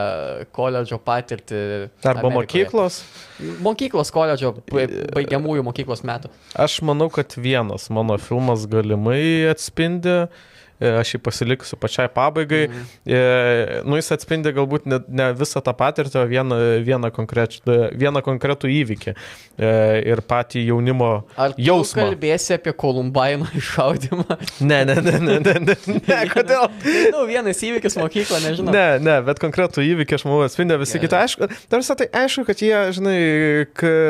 koledžo 0.54 0.98
patirtį? 1.02 1.61
Arba 2.02 2.26
Amerikoje? 2.26 2.64
mokyklos. 2.66 3.02
Mokyklos 3.62 4.11
koledžo, 4.14 4.55
ba- 4.72 4.88
baigiamųjų 5.14 5.62
mokyklos 5.68 6.03
metų. 6.07 6.31
Aš 6.59 6.81
manau, 6.83 7.11
kad 7.12 7.35
vienas 7.38 7.88
mano 7.90 8.18
filmas 8.18 8.66
galimai 8.66 9.46
atspindi. 9.53 10.27
e, 10.81 10.92
Aš 11.01 11.16
jį 11.16 11.18
pasiliksiu 11.27 11.74
pačiai 11.83 12.07
pabaigai. 12.14 12.68
Mhm. 12.68 12.83
E, 13.11 13.83
Nu, 13.88 13.96
jis 13.98 14.12
atspindi 14.14 14.53
galbūt 14.55 14.85
ne, 14.87 15.01
ne 15.09 15.24
visą 15.35 15.59
tą 15.64 15.72
patirtį, 15.74 16.18
o 16.20 16.27
vieną, 16.31 16.57
vieną, 16.87 17.11
konkrečių, 17.14 17.90
vieną 17.98 18.22
konkretų 18.22 18.70
įvykį 18.70 19.11
e, 19.59 19.70
ir 20.07 20.22
patį 20.22 20.62
jaunimo 20.68 21.09
Ar 21.37 21.55
jausmą. 21.59 22.05
kalbėsi 22.05 22.55
apie 22.55 22.70
Kolumbaino 22.79 23.48
iššaudimą? 23.59 24.37
Ne, 24.61 24.85
ne, 24.87 24.94
ne, 25.03 25.16
ne, 25.18 25.38
ne, 25.42 25.55
ne, 25.66 25.77
ne 26.07 26.20
kodėl? 26.35 26.68
Nežinau, 26.87 27.27
vienas 27.27 27.59
įvykis 27.66 27.98
mokykla, 27.98 28.38
nežinau. 28.46 28.70
Ne, 28.74 28.87
ne, 29.03 29.16
bet 29.27 29.42
konkretų 29.42 29.83
įvykį 29.83 30.14
aš 30.20 30.27
manau 30.31 30.44
atspindi 30.46 30.79
visi 30.79 30.94
Gerai. 31.01 31.09
kiti. 31.09 31.18
Aišku, 31.24 31.51
tarsi 31.74 31.98
tai 32.05 32.07
aišku, 32.22 32.46
kad 32.53 32.62
jie, 32.62 32.77
žinai, 32.94 33.18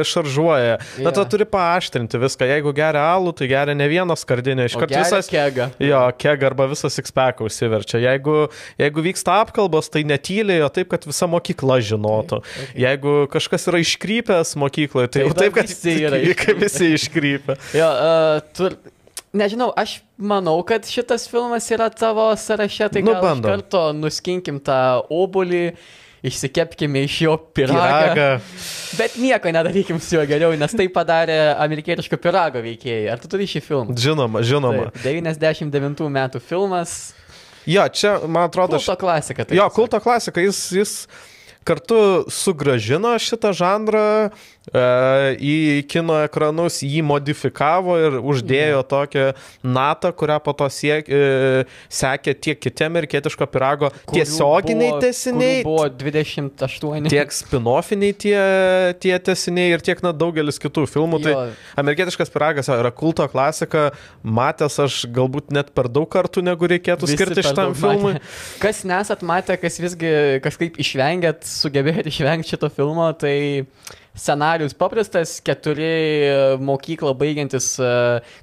šaržuoja. 0.09 0.79
Na, 1.05 1.13
tu 1.15 1.25
turi 1.33 1.47
paaštrinti 1.49 2.21
viską. 2.21 2.49
Jeigu 2.49 2.73
geria 2.77 3.05
alų, 3.15 3.35
tai 3.39 3.49
geria 3.51 3.77
ne 3.77 3.89
vieną 3.91 4.17
skardinę, 4.19 4.69
iš 4.69 4.77
karto 4.81 4.99
visas. 4.99 5.31
kegą. 5.33 5.71
Jo, 5.83 6.03
kiek 6.19 6.45
arba 6.51 6.69
visas 6.71 6.97
sixpack 6.99 7.43
užsiverčia. 7.45 8.01
Jeigu, 8.03 8.49
jeigu 8.81 9.07
vyksta 9.09 9.39
apkalbos, 9.45 9.91
tai 9.93 10.05
netyliai, 10.09 10.63
o 10.67 10.71
taip, 10.73 10.91
kad 10.93 11.07
visa 11.09 11.29
mokykla 11.31 11.81
žinotų. 11.91 12.43
Okay. 12.43 12.69
Jeigu 12.85 13.17
kažkas 13.33 13.69
yra 13.71 13.83
iškrypęs 13.85 14.55
mokykloje, 14.61 15.13
tai 15.15 15.27
jau 15.27 15.33
Tada 15.35 15.47
taip, 15.47 15.59
kad 15.59 15.73
visi 15.73 15.97
yra 16.09 16.23
kaip 16.43 16.63
visi 16.63 16.93
iškrypę. 16.99 17.59
Jo, 17.79 17.91
uh, 17.91 18.47
tu... 18.57 18.73
Nežinau, 19.37 19.69
aš 19.77 19.99
manau, 20.17 20.57
kad 20.67 20.87
šitas 20.89 21.27
filmas 21.29 21.67
yra 21.75 21.91
tavo 21.93 22.31
sąraše, 22.37 22.89
tai 22.95 23.03
Nu, 23.05 23.13
gal 23.13 23.37
iš 23.37 23.43
karto 23.45 23.83
nuskinkim 23.93 24.57
tą 24.65 25.03
obolį, 25.13 25.75
išsikepkime 26.27 27.05
iš 27.07 27.21
jo 27.27 27.37
piragą. 27.55 27.79
Pyragą. 27.79 28.29
Bet 28.99 29.17
nieko 29.21 29.53
nedarykim 29.55 30.01
su 30.03 30.17
juo 30.17 30.25
geriau, 30.29 30.57
nes 30.59 30.75
tai 30.75 30.89
padarė 30.93 31.39
amerikietiško 31.63 32.19
pirago 32.23 32.63
veikėjai. 32.65 33.07
Ar 33.13 33.23
tu 33.23 33.31
turi 33.31 33.47
šį 33.51 33.63
filmą? 33.65 33.97
Žinoma, 33.99 34.43
žinoma. 34.47 34.89
Taip, 34.99 35.31
99 35.31 36.09
metų 36.19 36.43
filmas. 36.43 36.99
Jo, 37.69 37.85
čia, 37.93 38.17
man 38.27 38.49
atrodo, 38.49 38.79
Kulto 38.81 38.97
klasika. 38.97 39.45
taip 39.45 39.59
Jo, 39.59 39.69
kulto 39.75 40.01
klasika, 40.01 40.41
jis, 40.41 40.61
jis 40.73 40.93
kartu 41.69 42.25
sugražino 42.33 43.13
šitą 43.21 43.53
žanrą 43.53 44.31
į 44.73 45.85
kino 45.91 46.17
ekranus, 46.25 46.81
jį 46.85 47.03
modifikavo 47.07 47.97
ir 48.01 48.17
uždėjo 48.21 48.83
tokią 48.89 49.27
natą, 49.65 50.13
kurią 50.13 50.39
po 50.45 50.53
to 50.59 50.69
siek, 50.73 51.09
e, 51.09 51.65
sekė 51.93 52.35
tiek 52.41 52.61
kiti 52.61 52.85
amerikietiško 52.87 53.47
pirago 53.51 53.91
Kurių 53.91 54.19
tiesioginiai 54.19 54.91
buvo- 54.93 55.01
tesiniai. 55.03 55.63
Buvo 55.65 55.89
28. 55.89 57.09
Tiek 57.09 57.33
spin-offiniai 57.33 58.17
tie, 58.17 58.39
tie 59.01 59.19
tesiniai 59.19 59.73
ir 59.77 59.81
tiek 59.85 60.03
na 60.03 60.13
daugelis 60.13 60.59
kitų 60.61 60.87
filmų. 60.89 61.23
Tai 61.25 61.33
Jo. 61.33 61.47
amerikietiškas 61.77 62.31
piragas 62.35 62.69
yra 62.69 62.91
kulto 62.95 63.27
klasika, 63.29 63.91
matęs 64.25 64.79
aš 64.85 65.07
galbūt 65.07 65.51
net 65.51 65.73
per 65.75 65.89
daug 65.89 66.09
kartų, 66.09 66.43
negu 66.43 66.67
reikėtų 66.69 67.07
Visi 67.09 67.17
skirti 67.17 67.43
šitam 67.43 67.75
filmui. 67.75 68.15
matė. 68.15 68.23
Kas 68.65 68.85
nesat 68.85 69.23
matę, 69.23 69.57
kas 69.61 69.79
visgi 69.79 70.41
kažkaip 70.45 70.77
išvengėt, 70.79 71.45
sugebėjote 71.49 72.11
išvengti 72.13 72.55
šito 72.55 72.71
filmo, 72.75 73.11
tai 73.19 73.67
scenarius 74.19 74.75
paprastas, 74.79 75.39
keturi 75.45 75.87
e, 75.87 76.33
mokyklą 76.63 77.15
baigiantis 77.19 77.75
e, 77.81 77.91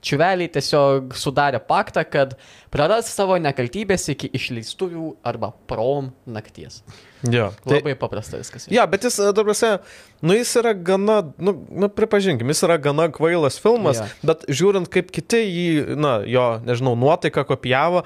čiuveliai 0.05 0.49
tiesiog 0.55 1.15
sudarė 1.19 1.59
paktą, 1.67 2.05
kad 2.07 2.37
praras 2.73 3.09
savo 3.11 3.37
nekaltybės 3.41 4.07
iki 4.15 4.31
išleistuvių 4.35 5.11
arba 5.27 5.51
prom 5.69 6.13
nakties. 6.27 6.81
Jo, 7.25 7.49
tai, 7.63 7.79
Labai 7.79 7.95
paprasta 7.97 8.37
viskas. 8.37 8.67
Ja, 8.69 8.83
bet 8.89 9.05
jis, 9.07 9.17
dabarse, 9.33 9.79
nu 10.21 10.35
jis 10.37 10.51
yra 10.61 10.75
gana, 10.77 11.21
nu, 11.41 11.55
nu 11.73 11.89
pripažinkim, 11.89 12.51
jis 12.53 12.61
yra 12.67 12.77
gana 12.81 13.07
kvailas 13.13 13.57
filmas, 13.61 14.01
Jo. 14.03 14.09
bet 14.29 14.45
žiūrint, 14.51 14.89
kaip 14.93 15.09
kiti 15.15 15.41
jį, 15.41 15.67
na, 15.97 16.19
jo, 16.29 16.45
nežinau, 16.67 16.93
nuotaiką 16.99 17.45
kopijavo, 17.49 18.03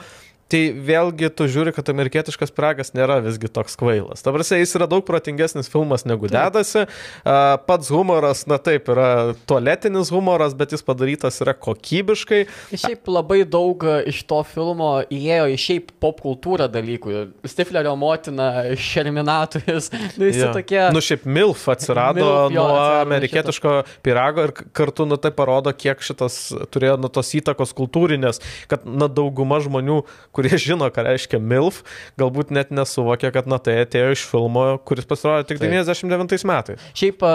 tai 0.50 0.62
vėlgi 0.74 1.30
tu 1.38 1.46
žiūri, 1.50 1.74
kad 1.76 1.90
amerikietiškas 1.94 2.52
pragas 2.56 2.94
nėra 2.98 3.20
visgi 3.26 3.50
toks 3.54 3.78
kvailas. 3.80 4.24
Dabarse, 4.26 4.58
jis 4.60 4.74
yra 4.80 4.88
daug 4.90 5.06
protingesnis 5.08 5.70
filmas 5.72 6.06
negu 6.10 6.30
dedasi. 6.32 6.86
A, 7.24 7.58
Pats 7.70 7.92
humoras, 7.94 8.46
na 8.50 8.58
taip, 8.62 8.90
yra 8.90 9.36
tualetinis 9.50 10.10
humoras, 10.14 10.56
bet 10.58 10.74
jis 10.74 10.84
padarytas 10.86 11.38
yra 11.44 11.54
kokybiškai. 11.58 12.42
Šiaip 12.74 13.10
labai 13.12 13.44
daug 13.46 13.84
e, 13.86 14.00
iš 14.12 14.24
to 14.30 14.42
filmo 14.50 14.92
įėjo 15.14 15.48
į 15.54 15.58
šiaip 15.66 15.92
pop 16.02 16.22
kultūrą 16.26 16.66
dalykų. 16.72 17.16
Stiflerio 17.50 17.94
motina, 18.00 18.50
Šerminatorius, 18.80 19.92
nu 20.18 20.26
visi 20.30 20.42
Jo. 20.44 20.52
tokie. 20.56 20.82
Nu, 20.96 21.02
šiaip 21.04 21.26
MILF 21.30 21.66
atsirado 21.74 22.20
MILF, 22.24 22.54
jo, 22.56 22.64
nuo 22.64 22.68
atsirado 22.74 23.06
amerikietiško 23.06 23.74
pirago 24.06 24.48
ir 24.48 24.54
kartu, 24.76 25.06
nu, 25.10 25.18
tai 25.22 25.32
parodo, 25.36 25.74
kiek 25.76 26.02
šitas 26.06 26.40
turėjo, 26.74 26.98
nu, 27.02 27.10
tos 27.14 27.32
įtakos 27.38 27.74
kultūrinės, 27.78 28.42
kad, 28.72 28.86
na, 28.88 29.08
dauguma 29.12 29.60
žmonių, 29.64 30.02
kurie 30.40 30.60
žino, 30.70 30.88
ką 30.94 31.06
reiškia 31.10 31.42
MILF, 31.44 31.82
galbūt 32.20 32.54
net 32.56 32.72
nesuvokė, 32.76 33.34
kad, 33.36 33.50
na, 33.52 33.60
tai 33.64 33.82
atėjo 33.84 34.14
iš 34.16 34.26
filmo, 34.32 34.66
kuris 34.88 35.08
pasirodė 35.10 35.50
tik 35.52 35.62
Taip. 35.62 35.74
99 35.76 36.48
metais. 36.50 36.88
Šiaip 36.98 37.26
e, 37.28 37.34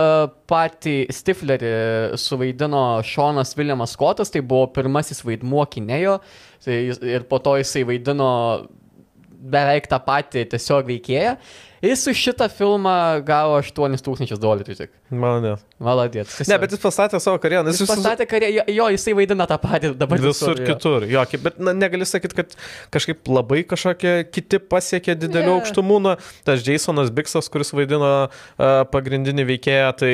patį 0.50 0.96
Stiflerį 1.14 1.74
suvaidino 2.20 2.84
Šonas 3.06 3.54
Viljamas 3.58 3.94
Skotas, 3.96 4.32
tai 4.32 4.42
buvo 4.44 4.70
pirmasis 4.74 5.22
vaidmuo 5.26 5.66
kinėjo 5.70 6.18
tai, 6.64 6.80
ir 7.14 7.28
po 7.28 7.40
to 7.44 7.58
jisai 7.60 7.84
vaidino 7.88 8.32
beveik 9.44 9.88
tą 9.90 10.00
patį 10.04 10.46
tiesiog 10.54 10.88
veikėją. 10.88 11.36
Jis 11.84 12.06
už 12.08 12.16
šitą 12.16 12.48
filmą 12.48 12.94
gavo 13.26 13.58
8000 13.60 14.38
dolerių 14.40 14.76
tik. 14.78 14.92
Malonės. 15.12 15.60
Maladėt. 15.84 16.30
Ne, 16.48 16.56
bet 16.62 16.72
jis 16.72 16.80
pastatė 16.80 17.18
savo 17.20 17.38
karjerą. 17.42 17.66
Jis 17.68 17.84
pastatė 17.90 18.24
karjerą, 18.30 18.64
jo, 18.72 18.86
jisai 18.94 19.12
vaidina 19.18 19.44
tą 19.50 19.58
patį 19.60 19.90
dabar 20.00 20.22
visur 20.22 20.56
jo. 20.56 20.66
kitur. 20.68 21.04
Jo, 21.10 21.24
kaip- 21.28 21.42
bet 21.44 21.58
na, 21.60 21.74
negali 21.76 22.06
sakyti, 22.08 22.38
kad 22.38 22.54
kažkaip 22.94 23.28
labai 23.28 23.62
kažkokie 23.68 24.14
kiti 24.32 24.58
pasiekė 24.58 25.16
didelių 25.18 25.50
Ne. 25.50 25.56
aukštumų. 25.58 25.98
Na, 26.04 26.16
tas 26.46 26.64
Jasonas 26.64 27.10
Biksas, 27.14 27.50
kuris 27.52 27.74
vaidino 27.76 28.12
uh, 28.30 28.84
pagrindinį 28.90 29.44
veikėją, 29.52 29.90
tai, 30.00 30.12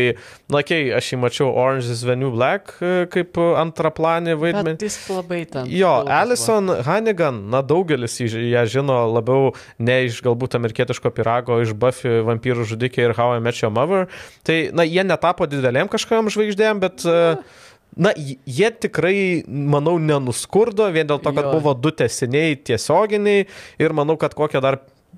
na, 0.51 0.61
okei, 0.65 0.91
okay, 0.91 0.97
aš 0.99 1.13
jį 1.13 1.21
mačiau 1.23 1.53
Orange 1.55 1.91
is 1.93 2.03
the 2.03 2.17
New 2.19 2.33
Black 2.35 2.75
uh, 2.81 3.05
kaip 3.13 3.39
antraplanį 3.39 4.35
vaidmenį. 4.41 4.75
Bet 4.81 4.87
jis 4.89 4.99
labai 5.13 5.45
ten. 5.47 5.71
Jo. 5.71 5.93
Alison 6.11 6.75
Hannigan, 6.89 7.45
na 7.53 7.63
daugelis 7.63 8.19
ją 8.21 8.65
žino 8.67 8.99
labiau 9.15 9.55
ne 9.79 10.01
iš 10.09 10.21
galbūt 10.25 10.59
amerikietiško 10.59 11.13
pirago, 11.15 11.60
iš 11.65 11.75
Buffy 11.79 12.21
vampyrų 12.27 12.67
žudikė 12.73 13.09
ir 13.09 13.17
How 13.19 13.37
I 13.37 13.43
Met 13.45 13.59
Your 13.63 13.73
Mother. 13.75 14.07
Tai, 14.47 14.59
na, 14.77 14.87
jie 14.89 15.05
netapo 15.07 15.49
didelėm 15.51 15.91
kažkokiam 15.93 16.33
žvaigždėm, 16.33 16.85
bet... 16.87 17.07
e, 17.09 17.35
Na, 17.99 18.13
jie 18.15 18.69
tikrai, 18.71 19.43
manau, 19.51 19.97
nenuskurdo 19.99 20.87
vien 20.95 21.09
dėl 21.11 21.19
to, 21.19 21.33
kad 21.35 21.49
Jo. 21.49 21.57
buvo 21.57 21.73
du 21.75 21.91
tesiniai 21.91 22.55
tiesioginiai 22.63 23.49
ir 23.83 23.95
manau, 23.99 24.15
kad 24.15 24.37
kokią 24.39 24.61
dar 24.63 24.77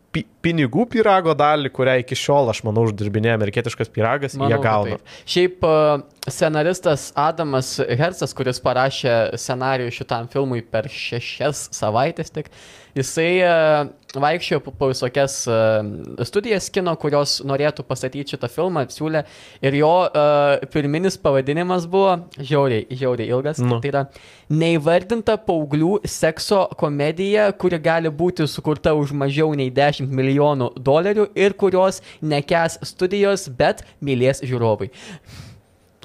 pi 0.09 0.23
pinigų 0.45 0.87
pirago 0.95 1.35
dalį, 1.37 1.69
kurią 1.77 1.99
iki 2.01 2.17
šiol, 2.17 2.49
aš 2.49 2.63
manau, 2.65 2.87
uždirbinėja 2.89 3.37
amerikietiškas 3.37 3.93
piragas, 3.93 4.39
Manau, 4.41 4.49
jie 4.49 4.59
gauna. 4.65 4.99
Šiaip 5.29 5.69
uh, 5.69 6.01
scenaristas 6.29 7.11
Adamas 7.19 7.75
Hersas, 7.83 8.31
kuris 8.37 8.61
parašė 8.63 9.35
scenarijų 9.41 9.91
šitam 9.97 10.29
filmui 10.31 10.63
per 10.63 10.87
šešias 10.87 11.67
savaitės 11.75 12.31
tik, 12.31 12.51
jisai 12.95 13.43
uh, 13.43 13.91
vaikščiojo 14.15 14.61
po, 14.69 14.91
visokias 14.93 15.41
uh, 15.51 15.83
studijas 16.29 16.69
kino, 16.71 16.95
kurios 17.01 17.41
norėtų 17.47 17.83
pastatyti 17.89 18.37
šitą 18.37 18.51
filmą, 18.53 18.85
siūlė. 18.93 19.25
Ir 19.67 19.79
jo 19.81 19.91
uh, 20.07 20.63
pirminis 20.71 21.19
pavadinimas 21.19 21.89
buvo 21.91 22.15
žiauriai, 22.39 22.87
žiauriai 22.91 23.31
ilgas. 23.33 23.59
Nu. 23.63 23.81
Tai 23.83 23.91
yra 23.91 24.07
neįvardinta 24.53 25.39
paauglių 25.43 26.05
sekso 26.07 26.69
komedija, 26.79 27.51
kuri 27.59 27.83
gali 27.83 28.13
būti 28.15 28.47
sukurta 28.47 28.95
už 28.95 29.15
mažiau 29.17 29.57
nei 29.59 29.73
10 29.75 30.07
milijonų 30.07 30.75
dolerių 30.79 31.33
ir 31.35 31.59
kurios 31.59 31.99
nekes 32.23 32.79
studijos, 32.87 33.49
bet 33.51 33.83
mylės 33.99 34.47
žiūrovai. 34.47 34.93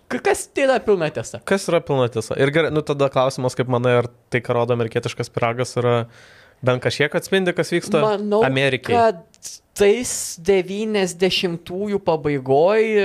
Kas 0.08 0.46
tai 0.48 0.64
yra 0.68 0.78
pilna 0.80 1.10
tiesa? 1.12 1.42
Kas 1.48 1.66
yra 1.68 1.82
pilna 1.84 2.08
tiesa? 2.12 2.38
Ir 2.40 2.52
gerai, 2.56 2.72
nu 2.72 2.82
tada 2.86 3.10
klausimas, 3.12 3.56
kaip 3.60 3.68
manai, 3.72 3.98
ar 4.04 4.08
tai, 4.32 4.40
ką 4.46 4.56
rodo 4.56 4.76
amerikietiškas 4.78 5.28
piragas, 5.36 5.74
yra 5.80 5.96
bent 6.64 6.82
kažkiek 6.86 7.14
atspindi, 7.20 7.52
kas 7.54 7.70
vyksta 7.76 8.00
Manau, 8.02 8.40
Amerikai. 8.48 8.96
kad 8.96 9.52
tais 9.78 10.14
90-ųjų 10.48 12.00
pabaigoje, 12.08 13.04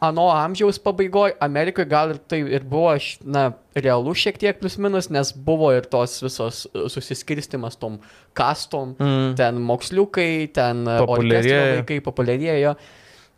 ano 0.00 0.26
amžiaus 0.32 0.78
pabaigoje, 0.80 1.34
Amerikoje 1.44 1.88
gal 1.90 2.14
ir 2.14 2.20
tai 2.30 2.38
ir 2.56 2.64
buvo, 2.68 2.94
na, 3.26 3.46
realu 3.76 4.14
šiek 4.16 4.38
tiek 4.40 4.60
plus 4.60 4.76
minus, 4.80 5.10
nes 5.12 5.32
buvo 5.34 5.70
ir 5.76 5.84
tos 5.90 6.16
visos 6.24 6.64
e, 6.70 6.86
susiskirstimas 6.92 7.76
tom 7.80 7.98
kastom, 8.36 8.94
Mm. 9.00 9.34
ten 9.36 9.60
moksliukai, 9.60 10.52
ten 10.56 10.84
e, 10.88 10.98
orkestro 11.04 11.60
vaikai 11.80 12.00
populiarėjo. 12.06 12.76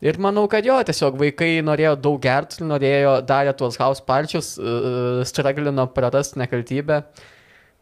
Ir 0.04 0.18
manau, 0.20 0.44
kad 0.52 0.66
jo, 0.66 0.76
tiesiog 0.84 1.16
vaikai 1.20 1.54
norėjo 1.64 1.94
daug 1.96 2.18
gerti, 2.20 2.60
norėjo, 2.68 3.14
darė 3.24 3.54
tuos 3.56 3.78
house 3.80 4.02
parčius, 4.04 4.54
uh, 4.60 5.22
straglino 5.28 5.86
prarast 5.94 6.36
nekaltybę. 6.36 7.04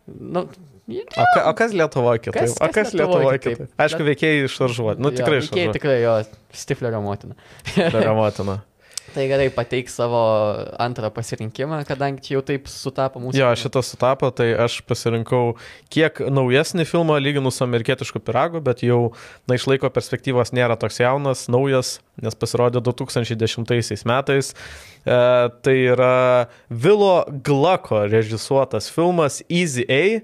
Nu, 0.06 0.46
O, 0.84 1.24
ka, 1.32 1.46
o 1.48 1.52
kas 1.56 1.72
Lietuvoje 1.72 2.20
kitaip? 2.26 2.42
Kas- 2.42 2.58
o 2.60 2.66
kas 2.68 2.74
kas 2.74 2.90
Lietuvoj 2.92 3.14
Lietuvoje 3.16 3.38
kitaip? 3.40 3.56
kitaip? 3.62 3.80
Aišku, 3.80 4.04
veikėjai 4.04 4.44
išvaržuoti. 4.50 5.00
Nu, 5.00 5.14
tikrai 5.16 5.38
jo, 5.38 5.46
veikėjai. 5.46 5.72
Tikrai 5.78 5.96
jo, 6.02 6.12
Stiflerio 6.52 7.00
motina. 7.00 7.36
Remotina. 7.94 8.58
Tai 9.14 9.24
gerai, 9.30 9.46
pateik 9.54 9.90
savo 9.92 10.18
antrą 10.82 11.06
pasirinkimą, 11.14 11.76
kadangi 11.86 12.24
čia 12.24 12.32
jau 12.34 12.40
taip 12.48 12.66
sutapo 12.72 13.20
mūsų. 13.22 13.36
Jo, 13.38 13.50
šitas 13.54 13.92
sutapo, 13.92 14.30
tai 14.34 14.48
aš 14.58 14.80
pasirinkau 14.88 15.54
kiek 15.94 16.18
naujesnį 16.34 16.86
filmą 16.88 17.20
lyginus 17.22 17.60
su 17.60 17.66
amerikietišku 17.66 18.18
piragu, 18.24 18.58
bet 18.64 18.82
jau, 18.82 19.12
na, 19.46 19.54
iš 19.54 19.68
laiko 19.70 19.86
perspektyvos 19.94 20.50
nėra 20.56 20.74
toks 20.80 20.98
jaunas, 20.98 21.44
naujas, 21.52 22.00
nes 22.22 22.36
pasirodė 22.38 22.82
2010 22.84 24.04
metais. 24.08 24.52
E, 25.04 25.16
tai 25.66 25.74
yra 25.92 26.46
Vilo 26.70 27.24
Glako 27.46 28.04
režisuotas 28.10 28.90
filmas 28.92 29.42
Easy 29.48 29.84
A 29.88 30.22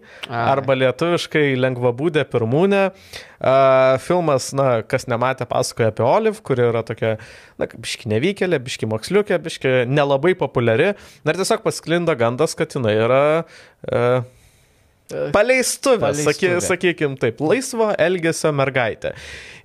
arba 0.53 0.77
lietuviškai 0.79 1.55
Lengvabūdė 1.59 2.27
pirmūnė. 2.31 2.91
Uh, 3.41 3.95
filmas, 4.05 4.51
na, 4.53 4.83
kas 4.85 5.07
nematė, 5.09 5.47
pasakoja 5.49 5.89
apie 5.95 6.03
Olive, 6.05 6.43
kuri 6.45 6.67
yra 6.67 6.83
tokia, 6.85 7.15
na, 7.57 7.65
biški 7.73 8.11
nevykėlė, 8.13 8.59
biški 8.61 8.89
moksliukė, 8.91 9.39
biški 9.41 9.73
nelabai 9.89 10.35
populiari. 10.37 10.91
Na 11.25 11.33
ir 11.33 11.41
tiesiog 11.41 11.65
pasklinda 11.65 12.13
gandas, 12.21 12.53
kad 12.59 12.77
jinai 12.77 12.93
yra 13.01 13.23
uh, 13.41 14.29
paleistuvė, 15.35 16.13
saky, 16.25 16.53
sakykim 16.65 17.17
taip, 17.21 17.41
laisvo 17.45 17.91
elgesio 17.99 18.53
mergaitė. 18.57 19.15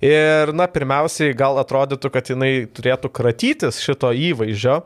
Ir, 0.04 0.52
na, 0.56 0.68
pirmiausiai 0.70 1.36
gal 1.36 1.60
atrodytų, 1.62 2.12
kad 2.12 2.32
jinai 2.32 2.52
turėtų 2.76 3.10
kratytis 3.16 3.80
šito 3.84 4.12
įvaizdžio, 4.12 4.82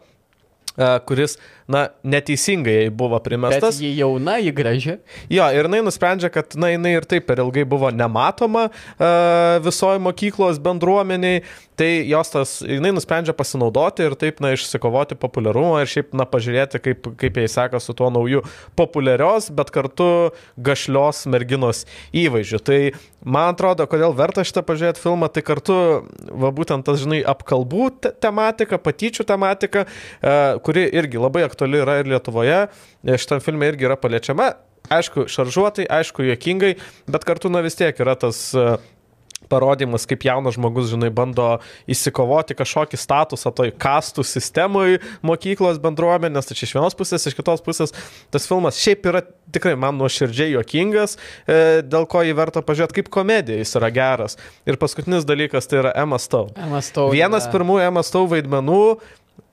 kuris, 1.06 1.36
na, 1.70 1.88
neteisingai 2.02 2.90
buvo 2.90 3.18
Bet 3.18 3.28
primestas. 3.30 3.80
ji 3.80 3.92
jauna, 3.98 4.38
ji 4.42 4.52
graži. 4.52 4.96
Jo, 5.30 5.46
ir 5.54 5.68
jinai 5.68 5.82
nusprendžia, 5.86 6.30
kad 6.32 6.56
na, 6.58 6.72
jinai 6.74 6.96
ir 6.98 7.06
taip 7.08 7.28
per 7.28 7.42
ilgai 7.44 7.64
buvo 7.68 7.90
nematoma 7.94 8.66
uh, 8.70 9.60
visoji 9.62 10.02
mokyklos 10.02 10.58
bendruomeniai, 10.62 11.44
tai 11.78 11.90
jos 12.10 12.32
tas, 12.34 12.54
jinai 12.66 12.90
nusprendžia 12.96 13.32
pasinaudoti 13.36 14.04
ir 14.08 14.16
taip, 14.18 14.42
na, 14.42 14.50
išsikovoti 14.56 15.16
populiarumą 15.20 15.84
ir 15.84 15.92
šiaip, 15.92 16.10
na, 16.18 16.26
pažiūrėti, 16.28 16.80
kaip, 16.82 17.06
kaip 17.20 17.38
jai 17.38 17.46
seka 17.48 17.80
su 17.80 17.94
tuo 17.96 18.10
nauju 18.12 18.42
populiarios, 18.78 19.48
bet 19.54 19.70
kartu 19.74 20.10
gašlios 20.58 21.22
merginos 21.30 21.84
įvaizdžiu. 22.10 22.60
Tai 22.66 22.80
man 23.22 23.54
atrodo, 23.54 23.86
kodėl 23.90 24.16
verta 24.18 24.44
šitą 24.44 24.64
pažiūrėti 24.66 25.04
filmą, 25.04 25.30
tai 25.32 25.44
kartu, 25.46 25.78
va 26.42 26.50
būtent 26.56 26.84
tas, 26.88 26.98
žinai, 27.00 27.22
apkalbų 27.30 27.88
te 28.02 28.12
tematika, 28.26 28.80
patyčių 28.82 29.28
tematika, 29.30 29.86
uh, 29.86 30.58
kuri 30.70 30.86
irgi 30.94 31.18
labai 31.18 31.42
aktuali 31.48 31.82
yra 31.82 31.98
ir 31.98 32.10
Lietuvoje, 32.12 32.60
šitam 33.18 33.42
filmui 33.42 33.72
irgi 33.72 33.90
yra 33.90 33.98
paliečiama. 33.98 34.52
Aišku, 34.90 35.26
šaržuotai, 35.30 35.84
aišku, 35.90 36.24
juokingai, 36.30 36.76
bet 37.10 37.26
kartu, 37.28 37.50
na 37.52 37.60
vis 37.62 37.76
tiek 37.78 37.98
yra 38.00 38.14
tas 38.18 38.38
uh, 38.58 38.78
parodymas, 39.50 40.06
kaip 40.08 40.24
jaunas 40.26 40.56
žmogus, 40.56 40.90
žinai, 40.92 41.10
bando 41.14 41.46
įsikovoti 41.90 42.56
kažkokį 42.58 43.00
statusą 43.00 43.52
toj 43.56 43.72
kastų 43.80 44.24
sistemui 44.26 45.00
mokyklos 45.26 45.80
bendruomenės, 45.82 46.48
tai 46.48 46.58
čia 46.58 46.68
iš 46.68 46.74
vienos 46.78 46.98
pusės, 46.98 47.26
iš 47.26 47.36
kitos 47.38 47.64
pusės 47.66 47.94
tas 48.30 48.46
filmas 48.48 48.78
šiaip 48.80 49.08
yra 49.10 49.24
tikrai 49.50 49.74
man 49.80 49.98
nuoširdžiai 49.98 50.54
juokingas, 50.54 51.16
e, 51.46 51.80
dėl 51.86 52.06
ko 52.10 52.22
jį 52.26 52.36
verta 52.38 52.62
pažiūrėti 52.66 53.00
kaip 53.00 53.12
komedija, 53.12 53.58
jis 53.60 53.74
yra 53.80 53.90
geras. 53.94 54.38
Ir 54.68 54.78
paskutinis 54.80 55.26
dalykas 55.28 55.70
tai 55.70 55.82
yra 55.84 55.94
Emma 55.98 56.20
Stone 56.22 56.54
Vienas 57.16 57.50
pirmųjų 57.50 57.88
Emma 57.90 58.06
Stone 58.06 58.30
vaidmenų. 58.30 58.84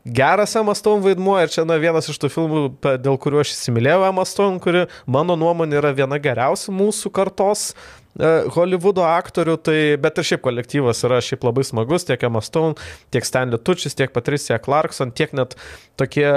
Geras 0.08 0.56
Emma 0.56 0.76
Stone 0.76 1.04
vaidmuo 1.04 1.36
ir 1.42 1.52
čia 1.52 1.66
na, 1.68 1.76
vienas 1.82 2.08
iš 2.08 2.20
tų 2.22 2.30
filmų, 2.32 2.62
dėl 3.04 3.18
kurių 3.20 3.42
aš 3.44 3.52
įsimylėjau 3.56 4.06
Emma 4.08 4.24
Stone, 4.28 4.62
kuri 4.64 4.86
mano 5.10 5.36
nuomonė 5.40 5.82
yra 5.82 5.92
viena 5.98 6.20
geriausių 6.22 6.76
mūsų 6.78 7.12
kartos 7.16 7.66
e, 7.72 8.30
Hollywoodo 8.56 9.04
aktorių, 9.08 9.58
tai, 9.68 9.78
bet 10.00 10.22
ir 10.22 10.30
šiaip 10.32 10.46
kolektyvas 10.46 11.04
yra 11.08 11.20
šiaip 11.24 11.44
labai 11.48 11.66
smagus, 11.68 12.08
tiek 12.08 12.24
Emma 12.24 12.44
Stone, 12.46 12.78
tiek 13.12 13.28
Stanley 13.28 13.60
Tučis, 13.60 13.98
tiek 14.00 14.14
Patricia 14.16 14.62
Clarkson, 14.64 15.12
tiek 15.12 15.36
net 15.36 15.58
tokie 16.00 16.30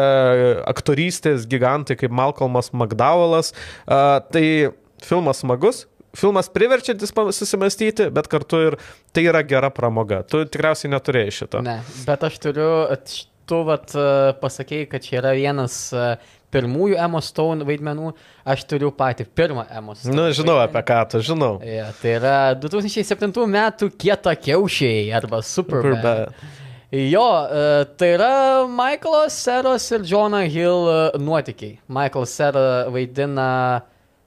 aktorystės 0.70 1.46
gigantai 1.50 1.98
kaip 2.00 2.10
Malcolmas 2.10 2.72
McDowellas. 2.74 3.54
E, 3.86 4.02
tai 4.34 4.44
filmas 5.06 5.44
smagus, 5.44 5.84
filmas 6.16 6.50
priverčiantis 6.50 7.12
susimastyti, 7.14 8.10
bet 8.10 8.28
kartu 8.30 8.64
ir 8.70 8.78
tai 9.14 9.26
yra 9.30 9.42
gera 9.46 9.70
pramoga. 9.70 10.22
Tu 10.26 10.42
tikriausiai 10.50 10.90
neturėjai 10.92 11.34
šito. 11.34 11.62
Ne, 11.64 11.80
bet 12.06 12.26
aš 12.26 12.40
turiu, 12.42 12.70
tu 13.50 13.58
vat 13.66 13.90
e, 13.98 14.04
pasakėjai, 14.42 14.86
kad 14.92 15.02
čia 15.04 15.18
yra 15.20 15.34
vienas 15.36 15.76
e, 15.92 16.04
pirmųjų 16.54 16.96
Emma 16.98 17.20
Stone 17.22 17.66
vaidmenų, 17.66 18.12
aš 18.54 18.64
turiu 18.70 18.88
patį 18.94 19.26
pirmą 19.38 19.66
Emma 19.70 19.94
Stone. 19.98 20.14
Na, 20.16 20.24
Nu, 20.28 20.32
žinau 20.34 20.56
vaidmenį. 20.58 20.70
apie 20.70 20.82
ką 20.88 21.02
tu, 21.12 21.20
žinau. 21.28 21.52
Ja, 21.66 21.90
tai 22.00 22.16
yra 22.16 22.34
2007 22.58 23.34
metų 23.50 23.90
kieta 24.00 24.32
kiaušiai 24.38 25.10
arba 25.18 25.42
Superbad. 25.46 26.00
Superbad. 26.00 26.58
Jo, 26.90 27.26
e, 27.46 27.84
tai 28.00 28.08
yra 28.16 28.30
Michaelo 28.66 29.20
Seros 29.30 29.84
ir 29.94 30.02
Johną 30.10 30.40
Hill 30.50 30.88
e, 30.90 30.96
nuotykiai. 31.22 31.76
Michael 31.86 32.26
Sera 32.26 32.64
vaidina 32.90 33.46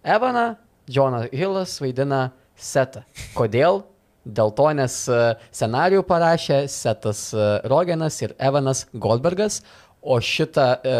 Evaną, 0.03 0.45
Johnas 0.87 1.27
Hillas 1.35 1.75
vaidina 1.83 2.29
Setą. 2.55 3.01
Kodėl? 3.35 3.81
Dėl 4.23 4.53
to, 4.55 4.69
nes 4.77 4.93
e, 5.11 5.19
scenarijų 5.51 6.05
parašė 6.07 6.61
Setas 6.71 7.25
e, 7.35 7.47
Rogenas 7.67 8.21
ir 8.23 8.35
Evanas 8.39 8.85
Goldbergas, 8.93 9.59
o 9.99 10.19
šitą 10.23 10.67
e, 10.79 10.95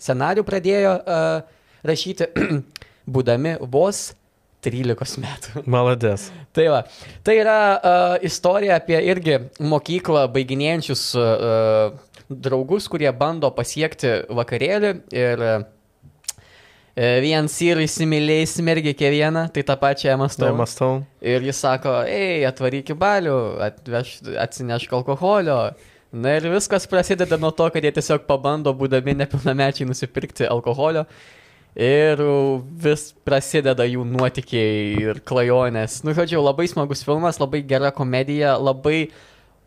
scenarijų 0.00 0.46
pradėjo 0.48 0.94
e, 0.96 1.20
rašyti 1.88 2.30
būdami 3.14 3.58
vos 3.72 4.12
13 4.64 5.20
metų. 5.22 5.64
Maladės. 5.74 6.30
Tai 6.54 6.66
va, 6.70 6.80
tai 7.26 7.36
yra 7.40 7.58
uh, 7.74 8.16
istorija 8.22 8.76
apie 8.78 9.00
irgi 9.10 9.40
mokyklą 9.58 10.28
baiginėjančius 10.30 11.02
uh, 11.18 11.96
draugus, 12.30 12.86
kurie 12.92 13.10
bando 13.10 13.50
pasiekti 13.56 14.20
vakarėlį 14.30 14.92
ir 15.18 15.42
uh, 15.42 15.64
Vienas 16.92 17.54
ir 17.64 17.78
įsimylėjęs 17.80 18.58
mergė 18.60 18.92
kiekvieną, 18.92 19.46
tai 19.54 19.62
tą 19.64 19.78
pačią 19.80 20.12
Stone. 20.28 21.06
Ir 21.24 21.40
jis 21.46 21.62
sako, 21.64 22.02
ei, 22.04 22.42
atvaryk 22.44 22.92
į 22.92 22.96
balių, 23.00 23.36
atveš, 23.64 24.18
atsinešk 24.42 24.92
alkoholio. 24.92 25.72
Na 26.12 26.34
ir 26.36 26.50
viskas 26.52 26.84
prasideda 26.84 27.38
nuo 27.40 27.48
to, 27.56 27.70
kad 27.72 27.80
jie 27.80 27.94
tiesiog 27.96 28.26
pabando, 28.28 28.74
būdami 28.76 29.14
nepilnamečiai, 29.22 29.88
nusipirkti 29.88 30.44
alkoholio. 30.44 31.06
Ir 31.72 32.20
vis 32.84 33.08
prasideda 33.24 33.86
jų 33.88 34.04
nuotikiai 34.04 34.92
ir 35.00 35.22
klajonės. 35.24 36.02
Nu, 36.04 36.12
žodžiu, 36.12 36.42
labai 36.44 36.68
smagus 36.68 37.00
filmas, 37.08 37.40
labai 37.40 37.62
gera 37.64 37.88
komedija, 37.96 38.58
labai 38.60 39.06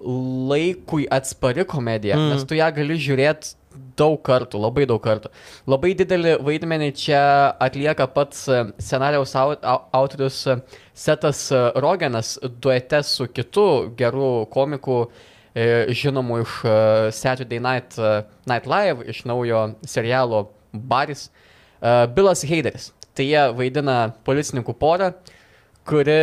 laikui 0.05 1.07
atspari 1.09 1.65
komedija, 1.65 2.19
mm. 2.19 2.35
nes 2.35 2.45
tu 2.45 2.59
ją 2.59 2.67
gali 2.75 2.99
žiūrėti 3.01 3.55
daug 3.99 4.17
kartų, 4.25 4.59
labai 4.61 4.85
daug 4.89 5.01
kartų. 5.03 5.31
Labai 5.69 5.93
didelį 5.97 6.37
vaidmenį 6.45 6.89
čia 6.99 7.21
atlieka 7.63 8.07
pats 8.11 8.45
e, 8.49 8.61
scenarijaus 8.81 9.35
autorius 9.35 10.41
e, 10.47 10.57
Setas 10.95 11.47
e, 11.51 11.61
Rogenas 11.83 12.35
duete 12.63 13.01
su 13.03 13.27
kitu 13.27 13.67
geru 13.99 14.45
komiku, 14.51 15.05
žinomu 15.95 16.41
iš 16.41 16.53
Saturday 17.15 17.61
Night, 17.63 17.95
Night 18.43 18.65
Live, 18.67 19.05
iš 19.07 19.21
naujo 19.23 19.61
serialo 19.87 20.41
Baris, 20.73 21.29
Bilas 22.11 22.43
Heideris. 22.43 22.89
Tai 23.15 23.23
jie 23.23 23.45
vaidina 23.55 23.95
policininkų 24.27 24.75
porą 24.75 25.13
kuri 25.87 26.17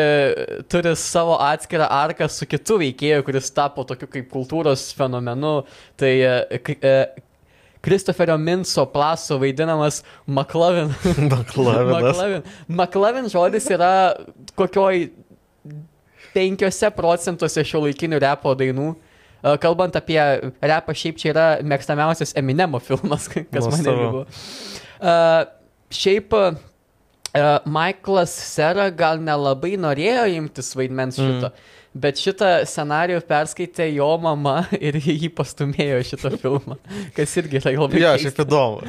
turi 0.69 0.93
savo 1.01 1.39
atskirą 1.41 1.87
arką 1.89 2.29
su 2.29 2.45
kitu 2.51 2.77
veikėju, 2.83 3.25
kuris 3.25 3.49
tapo 3.55 3.87
tokiu 3.89 4.11
kaip 4.11 4.29
kultūros 4.33 4.89
fenomenu. 4.99 5.63
Tai 5.97 6.13
Kristoferio 7.83 8.38
Minso 8.38 8.87
plaso 8.87 9.38
vaidinamas 9.42 10.03
McLovin. 10.27 10.92
McLovin. 11.33 12.42
McLovin 12.68 13.29
žodis 13.29 13.66
yra 13.75 14.14
kokioj 14.55 15.09
5 16.35 16.90
procentuose 16.97 17.64
šio 17.66 17.83
laikinių 17.87 18.21
repo 18.23 18.55
dainų. 18.59 18.92
Kalbant 19.62 19.97
apie 19.99 20.21
repą, 20.62 20.95
šiaip 20.95 21.18
čia 21.18 21.33
yra 21.33 21.47
mėgstamiausias 21.66 22.37
Eminemo 22.38 22.79
filmas, 22.79 23.27
kas 23.55 23.66
man 23.66 23.88
buvo. 23.88 24.21
Uh, 25.03 25.42
šiaip 25.90 26.37
uh, 26.38 26.55
Michaelas 27.66 28.31
Sera 28.31 28.87
gal 28.95 29.18
nelabai 29.18 29.75
norėjo 29.75 30.29
imtis 30.38 30.71
vaidmens 30.79 31.18
šito. 31.18 31.51
Mm 31.51 31.81
Bet 31.93 32.17
šitą 32.17 32.63
scenarijų 32.65 33.21
perskaitė 33.29 33.91
jo 33.93 34.09
mama 34.23 34.63
ir 34.87 34.97
jį 34.97 35.29
pastumėjo 35.37 35.99
šitą 36.09 36.33
filmą, 36.41 36.79
kas 37.17 37.35
irgi 37.41 37.61
yra 37.61 37.75
labai... 37.77 38.01
Ja, 38.01 38.15
šiaip 38.21 38.41
įdomu. 38.47 38.81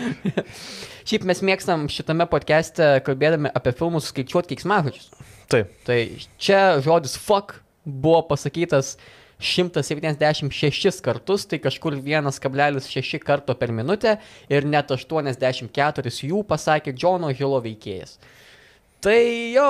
šiaip 1.09 1.25
mes 1.27 1.43
mėgstam 1.43 1.89
šitame 1.91 2.27
podcast'e, 2.31 2.93
kalbėdami 3.03 3.51
apie 3.51 3.73
filmus, 3.75 4.07
skaičiuoti 4.13 4.53
keiksmažodžius. 4.53 5.11
Taip. 5.51 5.75
Tai 5.83 5.99
čia 6.39 6.61
žodis 6.85 7.17
fuck 7.19 7.59
buvo 7.83 8.21
pasakytas 8.29 8.95
176 9.43 11.03
kartus, 11.03 11.43
tai 11.51 11.59
kažkur 11.59 11.97
1,6 11.99 13.19
karto 13.27 13.55
per 13.59 13.75
minutę 13.75 14.15
ir 14.47 14.63
net 14.63 14.95
84 14.95 16.15
jų 16.29 16.45
pasakė 16.47 16.95
Džono 16.95 17.33
Hilo 17.35 17.59
veikėjas. 17.67 18.15
Tai 19.03 19.19
jo, 19.51 19.69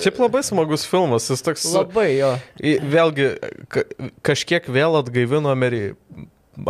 Šiaip 0.00 0.20
labai 0.22 0.40
smagus 0.46 0.86
filmas, 0.88 1.26
jis 1.28 1.44
toks. 1.44 1.66
Labai 1.74 2.08
jo. 2.16 2.30
Vėlgi, 2.94 3.34
kažkiek 4.24 4.68
vėl 4.72 4.96
atgaivino 5.00 5.52
Ameri 5.52 5.90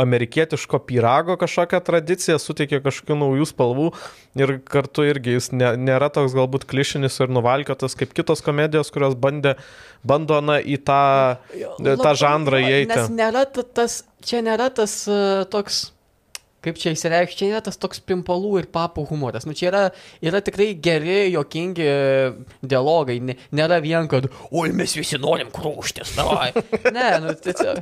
amerikietiško 0.00 0.78
pyrago 0.88 1.36
kažkokią 1.40 1.80
tradiciją, 1.84 2.38
suteikė 2.40 2.80
kažkokių 2.84 3.16
naujų 3.20 3.46
spalvų 3.50 3.88
ir 4.40 4.54
kartu 4.68 5.04
irgi 5.06 5.36
jis 5.36 5.50
ne, 5.52 5.74
nėra 5.76 6.10
toks 6.14 6.34
galbūt 6.36 6.66
klišinis 6.70 7.18
ir 7.20 7.32
nuvalkiotas 7.34 7.96
kaip 7.98 8.14
kitos 8.16 8.42
komedijos, 8.44 8.92
kurios 8.94 9.16
bandė, 9.18 9.56
bando 10.06 10.40
na, 10.44 10.60
į 10.60 10.80
tą, 10.86 11.02
jo, 11.58 11.74
tą 12.00 12.14
žanrą 12.16 12.62
įeiti. 12.64 12.92
Nes 12.94 13.12
nėra 13.12 13.44
tas, 13.50 14.02
čia 14.24 14.40
nėra 14.46 14.70
tas 14.74 15.02
uh, 15.10 15.44
toks 15.52 15.90
kaip 16.64 16.80
čia 16.80 16.94
įsireikšti, 16.94 17.38
čia 17.40 17.50
yra 17.52 17.62
tas 17.64 17.78
toks 17.80 18.02
pimpalų 18.04 18.58
ir 18.62 18.68
papų 18.72 19.06
humoras. 19.10 19.46
Nu, 19.48 19.54
čia 19.56 19.68
yra, 19.70 19.82
yra 20.24 20.40
tikrai 20.44 20.72
geri, 20.80 21.30
jokingi 21.34 21.88
dialogai. 22.64 23.18
Nėra 23.54 23.80
vien, 23.84 24.08
kad, 24.10 24.28
oi, 24.50 24.70
mes 24.76 24.96
visi 24.96 25.18
norim 25.20 25.50
krūštis, 25.54 26.14
davai. 26.18 26.50
ne, 26.96 27.08
nu, 27.24 27.34
tiesiog. 27.44 27.80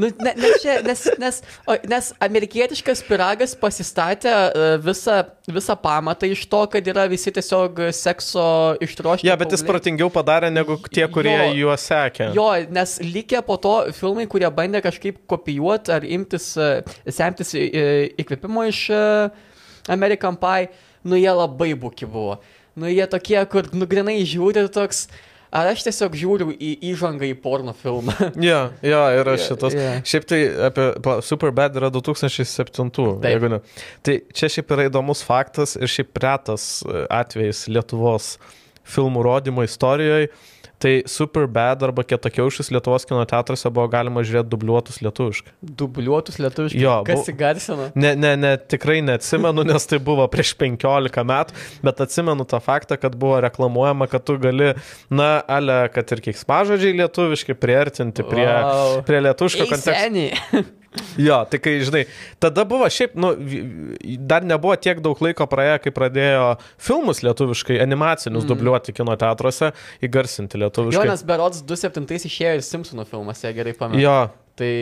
Nu, 0.00 0.10
ne, 0.10 0.32
nes, 0.38 0.58
čia, 0.62 0.78
nes, 0.86 1.04
nes, 1.20 1.40
o, 1.68 1.76
nes 1.88 2.10
amerikietiškas 2.24 3.02
piragas 3.06 3.54
pasistatė 3.58 4.32
uh, 4.32 4.66
visą, 4.82 5.20
visą 5.50 5.76
pamatą 5.80 6.28
iš 6.32 6.46
to, 6.50 6.62
kad 6.72 6.90
yra 6.90 7.06
visi 7.10 7.32
tiesiog 7.34 7.80
sekso 7.96 8.46
ištroškę. 8.84 9.28
Ja, 9.28 9.36
bet 9.38 9.54
jis 9.54 9.64
pratingiau 9.66 10.10
padarė 10.12 10.50
negu 10.52 10.78
tie, 10.88 11.06
kurie 11.12 11.34
jo, 11.36 11.50
juos 11.62 11.86
sekė. 11.90 12.30
Jo, 12.36 12.48
nes 12.72 12.96
likę 13.04 13.42
po 13.46 13.58
to 13.62 13.76
filmai, 13.96 14.26
kurie 14.30 14.48
bandė 14.54 14.82
kažkaip 14.84 15.22
kopijuoti 15.30 15.94
ar 15.96 16.06
imtis, 16.08 16.52
uh, 16.60 16.80
semtis 17.06 17.54
įkvėpimo 18.22 18.66
iš 18.70 18.82
uh, 18.94 19.30
American 19.92 20.38
Pie, 20.40 20.70
nu 21.06 21.18
jie 21.20 21.32
labai 21.32 21.72
buki 21.78 22.08
buvo. 22.10 22.40
Nu 22.76 22.90
jie 22.90 23.06
tokie, 23.08 23.38
kur 23.48 23.70
nugrinai 23.72 24.18
žiūri 24.28 24.66
toks, 24.72 25.06
Ar 25.56 25.70
aš 25.70 25.84
tiesiog 25.86 26.16
žiūriu 26.18 26.50
į 26.52 26.72
įžangą 26.90 27.28
į 27.30 27.36
porno 27.40 27.72
filmą? 27.76 28.14
Jo, 28.48 28.58
jo, 28.84 29.02
yra 29.20 29.36
šitas. 29.40 29.72
Yeah, 29.72 29.94
yeah. 29.94 30.02
Šiaip 30.10 30.26
tai 30.28 30.40
apie 30.68 30.86
Superbad 31.24 31.78
yra 31.78 31.90
2007, 31.94 32.90
Taip. 32.90 33.24
jeigu 33.30 33.50
ne. 33.54 33.60
Tai 34.04 34.16
čia 34.36 34.50
šiaip 34.52 34.74
yra 34.76 34.88
įdomus 34.90 35.22
faktas 35.26 35.76
ir 35.78 35.90
šiaip 35.90 36.18
retas 36.22 36.66
e, 36.82 37.06
atvejis 37.14 37.66
Lietuvos 37.70 38.34
filmų 38.86 39.22
rodymo 39.26 39.64
istorijoje 39.66 40.28
Tai 40.82 40.92
Superbad 41.08 41.80
arba 41.86 42.04
Kietakiaušis 42.04 42.68
Lietuvos 42.74 43.06
kino 43.08 43.22
teatruose 43.28 43.70
buvo 43.72 43.86
galima 43.88 44.20
žiūrėti 44.26 44.50
dubliuotus 44.52 45.00
lietuviškai. 45.00 45.54
Dubliuotus 45.80 46.36
lietuviškai? 46.42 46.82
Jo. 46.82 46.98
Kas 47.06 47.22
bu... 47.22 47.32
įgarsino? 47.32 47.88
Ne, 47.96 48.12
ne, 48.18 48.34
ne, 48.36 48.52
tikrai 48.60 48.98
neatsimenu, 49.06 49.64
nes 49.70 49.88
tai 49.88 50.00
buvo 50.04 50.26
prieš 50.32 50.52
15 50.60 51.24
metų, 51.32 51.56
bet 51.86 52.04
atsimenu 52.04 52.44
tą 52.48 52.60
faktą, 52.64 53.00
kad 53.00 53.16
buvo 53.16 53.40
reklamuojama, 53.46 54.10
kad 54.12 54.26
tu 54.28 54.36
gali, 54.42 54.74
na, 55.08 55.30
ale, 55.48 55.86
kad 55.94 56.12
ir 56.12 56.24
keiksmažodžiai 56.28 56.98
lietuviškai 57.00 57.56
priartinti 57.56 58.26
prie, 58.28 58.50
wow. 58.50 58.98
prie 59.08 59.24
lietuviško 59.24 59.70
konteksto. 59.72 60.66
Jo, 61.20 61.40
tai 61.50 61.60
kai, 61.62 61.74
žinai, 61.86 62.04
tada 62.42 62.64
buvo 62.68 62.88
šiaip, 62.92 63.16
nu, 63.20 63.32
dar 64.28 64.46
nebuvo 64.46 64.76
tiek 64.80 65.00
daug 65.04 65.20
laiko 65.24 65.46
praėję, 65.50 65.78
kai 65.84 65.92
pradėjo 65.96 66.48
filmus 66.88 67.22
lietuviškai, 67.24 67.78
animacinius 67.82 68.44
mm. 68.44 68.50
dubliuoti 68.52 68.96
kino 68.96 69.16
teatruose, 69.20 69.72
įgarsinti 70.04 70.60
lietuviškai. 70.64 71.02
Jonas 71.02 71.24
Berods 71.26 71.62
27 71.66 72.28
išėjo 72.30 72.56
ir 72.58 72.66
Simpsonų 72.66 73.06
filmas, 73.10 73.44
jei 73.44 73.56
gerai 73.56 73.76
pamenu. 73.78 74.02
Jo. 74.04 74.18
Tai 74.56 74.72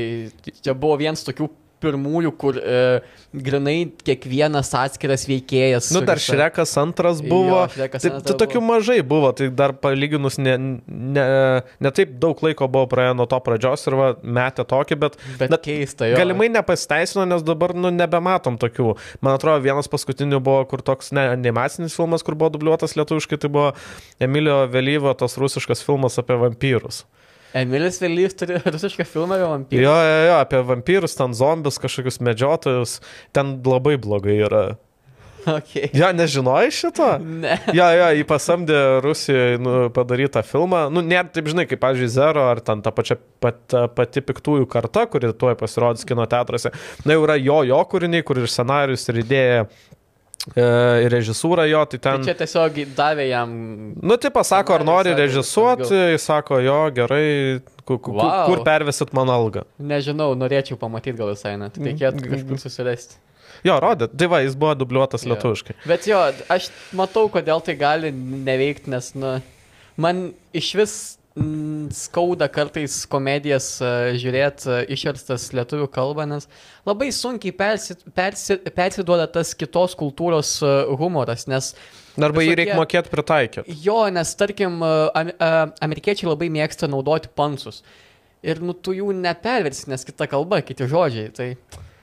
čia 0.62 0.74
buvo 0.78 0.98
vienas 1.00 1.24
tokių 1.26 1.48
pirmųjų, 1.84 2.32
kur 2.40 2.58
e, 2.58 2.80
grinai 3.34 3.76
kiekvienas 4.06 4.72
atskiras 4.78 5.26
veikėjas. 5.28 5.90
Nu, 5.94 6.02
dar 6.06 6.20
Šrekas 6.22 6.74
antras 6.80 7.20
buvo. 7.24 7.62
Jo, 7.64 7.68
šrekas 7.74 8.04
tai, 8.04 8.12
tai 8.24 8.36
tokių 8.40 8.62
mažai 8.64 8.98
buvo, 9.06 9.30
tai 9.36 9.50
dar 9.54 9.74
palyginus 9.78 10.38
ne, 10.40 10.56
ne, 10.88 11.26
ne 11.82 11.94
taip 11.94 12.16
daug 12.22 12.40
laiko 12.44 12.68
buvo 12.70 12.88
praėję 12.90 13.16
nuo 13.18 13.28
to 13.30 13.40
pradžios 13.44 13.86
ir 13.90 13.98
va, 13.98 14.10
metė 14.22 14.66
tokį, 14.70 15.00
bet, 15.04 15.18
bet 15.40 15.56
keista. 15.64 16.08
Jo. 16.10 16.18
Galimai 16.20 16.50
nepasiteisino, 16.54 17.26
nes 17.30 17.44
dabar 17.46 17.74
nu, 17.76 17.92
nebematom 17.94 18.58
tokių. 18.62 18.94
Man 19.24 19.38
atrodo, 19.38 19.62
vienas 19.64 19.90
paskutinių 19.92 20.40
buvo, 20.44 20.62
kur 20.70 20.84
toks 20.86 21.12
ne, 21.16 21.26
animacinis 21.34 21.96
filmas, 21.98 22.24
kur 22.26 22.38
buvo 22.38 22.54
dubliuotas 22.56 22.96
lietuviškai, 22.98 23.40
tai 23.42 23.52
buvo 23.52 23.72
Emilio 24.22 24.64
Vėlyvo 24.70 25.14
tas 25.18 25.38
rusiškas 25.40 25.84
filmas 25.86 26.20
apie 26.22 26.38
vampyrus. 26.40 27.04
Emilis 27.54 28.00
Vėlys 28.02 28.34
turi 28.38 28.58
rusišką 28.74 29.06
filmą 29.06 29.38
apie 29.38 29.50
vampyrus. 29.50 29.84
Jo, 29.86 29.94
jo, 29.94 30.16
jo, 30.28 30.38
apie 30.40 30.62
vampyrus, 30.70 31.18
ten 31.18 31.36
zombius, 31.36 31.78
kažkokius 31.82 32.18
medžiotojus. 32.24 32.98
Ten 33.36 33.58
labai 33.66 33.94
blogai 34.00 34.40
yra. 34.48 34.64
Okay. 35.44 35.90
Ja, 35.92 36.08
nežinojai 36.16 36.70
šito? 36.72 37.06
Ne. 37.20 37.58
Ja, 37.76 37.90
ja, 37.92 38.06
jį 38.16 38.24
pasamdė 38.28 38.78
Rusijoje 39.04 39.58
nu, 39.60 39.74
padarytą 39.92 40.40
filmą. 40.46 40.86
Nu, 40.92 41.02
net 41.04 41.34
taip 41.36 41.50
žinai, 41.52 41.66
kaip, 41.68 41.82
pavyzdžiui, 41.82 42.08
Zero 42.14 42.46
ar 42.48 42.62
ten 42.64 42.80
ta 42.84 42.94
pačia 42.96 43.18
pat, 43.44 43.60
pati 43.96 44.24
piktųjų 44.24 44.68
karta, 44.72 45.04
kuri 45.10 45.34
tuoj 45.36 45.58
pasirodys 45.60 46.08
kino 46.08 46.24
teatruose. 46.30 46.72
Na, 47.04 47.16
jau 47.16 47.26
yra 47.26 47.36
jo, 47.36 47.60
jo 47.68 47.82
kūriniai, 47.92 48.24
kur 48.24 48.40
ir 48.40 48.48
scenarius, 48.48 49.04
ir 49.12 49.20
idėja 49.20 49.66
ir 50.52 51.08
režisūra 51.12 51.64
jo, 51.70 51.80
tai 51.88 51.98
ten... 51.98 52.20
Tai 52.20 52.28
čia 52.28 52.36
tiesiog 52.36 52.80
davė 52.96 53.28
jam... 53.30 53.54
Nu, 53.96 54.18
tai 54.20 54.30
pasako, 54.34 54.76
ar 54.76 54.84
nori 54.84 55.14
režisuoti, 55.16 55.94
jis 56.14 56.26
sako, 56.28 56.60
jo, 56.64 56.80
gerai, 56.96 57.24
kur, 57.88 58.00
wow. 58.12 58.44
kur 58.50 58.60
pervesit 58.66 59.14
man 59.16 59.32
algą. 59.32 59.64
Nežinau, 59.80 60.34
norėčiau 60.36 60.76
pamatyti 60.80 61.16
gal 61.20 61.32
visai, 61.32 61.56
net. 61.60 61.78
Tai 61.78 61.88
reikėtų 61.88 62.28
kažkur 62.28 62.60
susirasti. 62.60 63.20
Jo, 63.64 63.78
rodė. 63.80 64.10
Tai 64.12 64.28
va, 64.28 64.42
jis 64.44 64.56
buvo 64.60 64.74
dubliuotas 64.76 65.24
Jo. 65.24 65.32
lietuviškai. 65.32 65.78
Bet 65.88 66.04
jo, 66.10 66.20
aš 66.52 66.68
matau, 66.96 67.24
kodėl 67.32 67.64
tai 67.64 67.78
gali 67.80 68.12
neveikti, 68.12 68.92
nes, 68.92 69.14
nu, 69.16 69.38
man 69.96 70.26
iš 70.52 70.72
vis 70.76 70.94
mm, 70.98 71.23
skauda 71.90 72.46
kartais 72.46 73.00
komedijas 73.10 73.66
uh, 73.82 74.12
žiūrėti 74.14 74.68
uh, 74.70 74.76
išverstas 74.94 75.48
lietuvių 75.56 75.88
kalbą, 75.90 76.28
nes 76.30 76.46
labai 76.86 77.08
sunkiai 77.14 77.50
persi, 77.58 77.96
persi, 78.14 78.56
persiduoda 78.76 79.26
tas 79.34 79.50
kitos 79.58 79.96
kultūros 79.98 80.56
uh, 80.62 80.92
humoras, 81.00 81.48
nes 81.50 81.72
Arba 82.14 82.44
jį 82.46 82.54
reikia 82.60 82.76
mokėti 82.78 83.10
pritaikyti. 83.10 83.74
jo, 83.82 84.04
nes 84.14 84.30
tarkim, 84.38 84.78
am, 84.86 85.32
amerikiečiai 85.82 86.30
labai 86.30 86.46
mėgsta 86.54 86.86
naudoti 86.86 87.26
pansus. 87.34 87.82
Ir 88.44 88.60
nu 88.62 88.70
tu 88.76 88.94
jų 88.94 89.10
neperversi, 89.18 89.88
nes 89.90 90.06
kita 90.06 90.28
kalba, 90.30 90.60
kiti 90.62 90.86
žodžiai. 90.86 91.32
Tai 91.34 91.48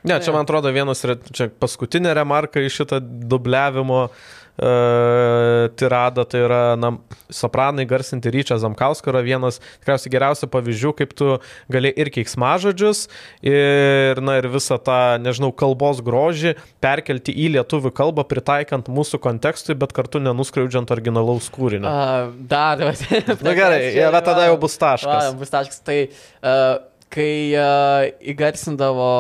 Ne, 0.02 0.16
čia 0.18 0.32
Jo. 0.32 0.34
man 0.34 0.48
atrodo 0.48 0.72
vienas, 0.74 1.04
čia 1.30 1.46
paskutinė 1.62 2.16
remarka 2.18 2.58
į 2.58 2.72
šitą 2.74 2.98
dubliavimo 3.30 4.00
uh, 4.08 4.24
tiradą, 4.62 6.26
tai 6.30 6.44
yra, 6.46 6.62
na, 6.78 6.92
sopranai 7.34 7.86
garsinti 7.90 8.30
ryčią 8.30 8.60
Zamkauską 8.62 9.10
yra 9.10 9.24
vienas 9.26 9.58
tikriausiai 9.82 10.12
geriausių 10.14 10.50
pavyzdžių, 10.54 10.92
kaip 11.00 11.16
tu 11.18 11.30
gali 11.72 11.92
ir 11.98 12.12
keiksmažodžius, 12.14 13.08
ir, 13.42 14.22
na, 14.22 14.38
ir 14.42 14.50
visą 14.54 14.78
tą, 14.82 15.00
nežinau, 15.24 15.50
kalbos 15.58 16.04
grožį 16.06 16.54
perkelti 16.84 17.34
į 17.34 17.50
lietuvių 17.58 17.94
kalbą, 17.98 18.28
pritaikant 18.30 18.92
mūsų 18.92 19.22
kontekstui, 19.24 19.78
bet 19.82 19.96
kartu 19.98 20.22
nenuskriaudžiant 20.22 20.94
originalaus 20.94 21.50
kūrinio. 21.54 21.90
uh, 21.90 22.30
dar. 22.52 22.86
Na 22.86 22.94
nu, 23.46 23.58
gerai, 23.58 23.82
ja, 23.96 24.14
bet 24.14 24.30
tada 24.30 24.48
jau 24.50 24.62
bus 24.62 24.78
Va, 24.78 24.94
taškas. 24.94 25.34
bus 25.42 25.54
taškas. 25.54 25.84
Tai 25.88 26.00
uh, 26.06 26.78
kai 27.12 27.34
uh, 27.58 28.08
įgarsindavo 28.34 29.12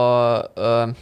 uh, 0.54 0.98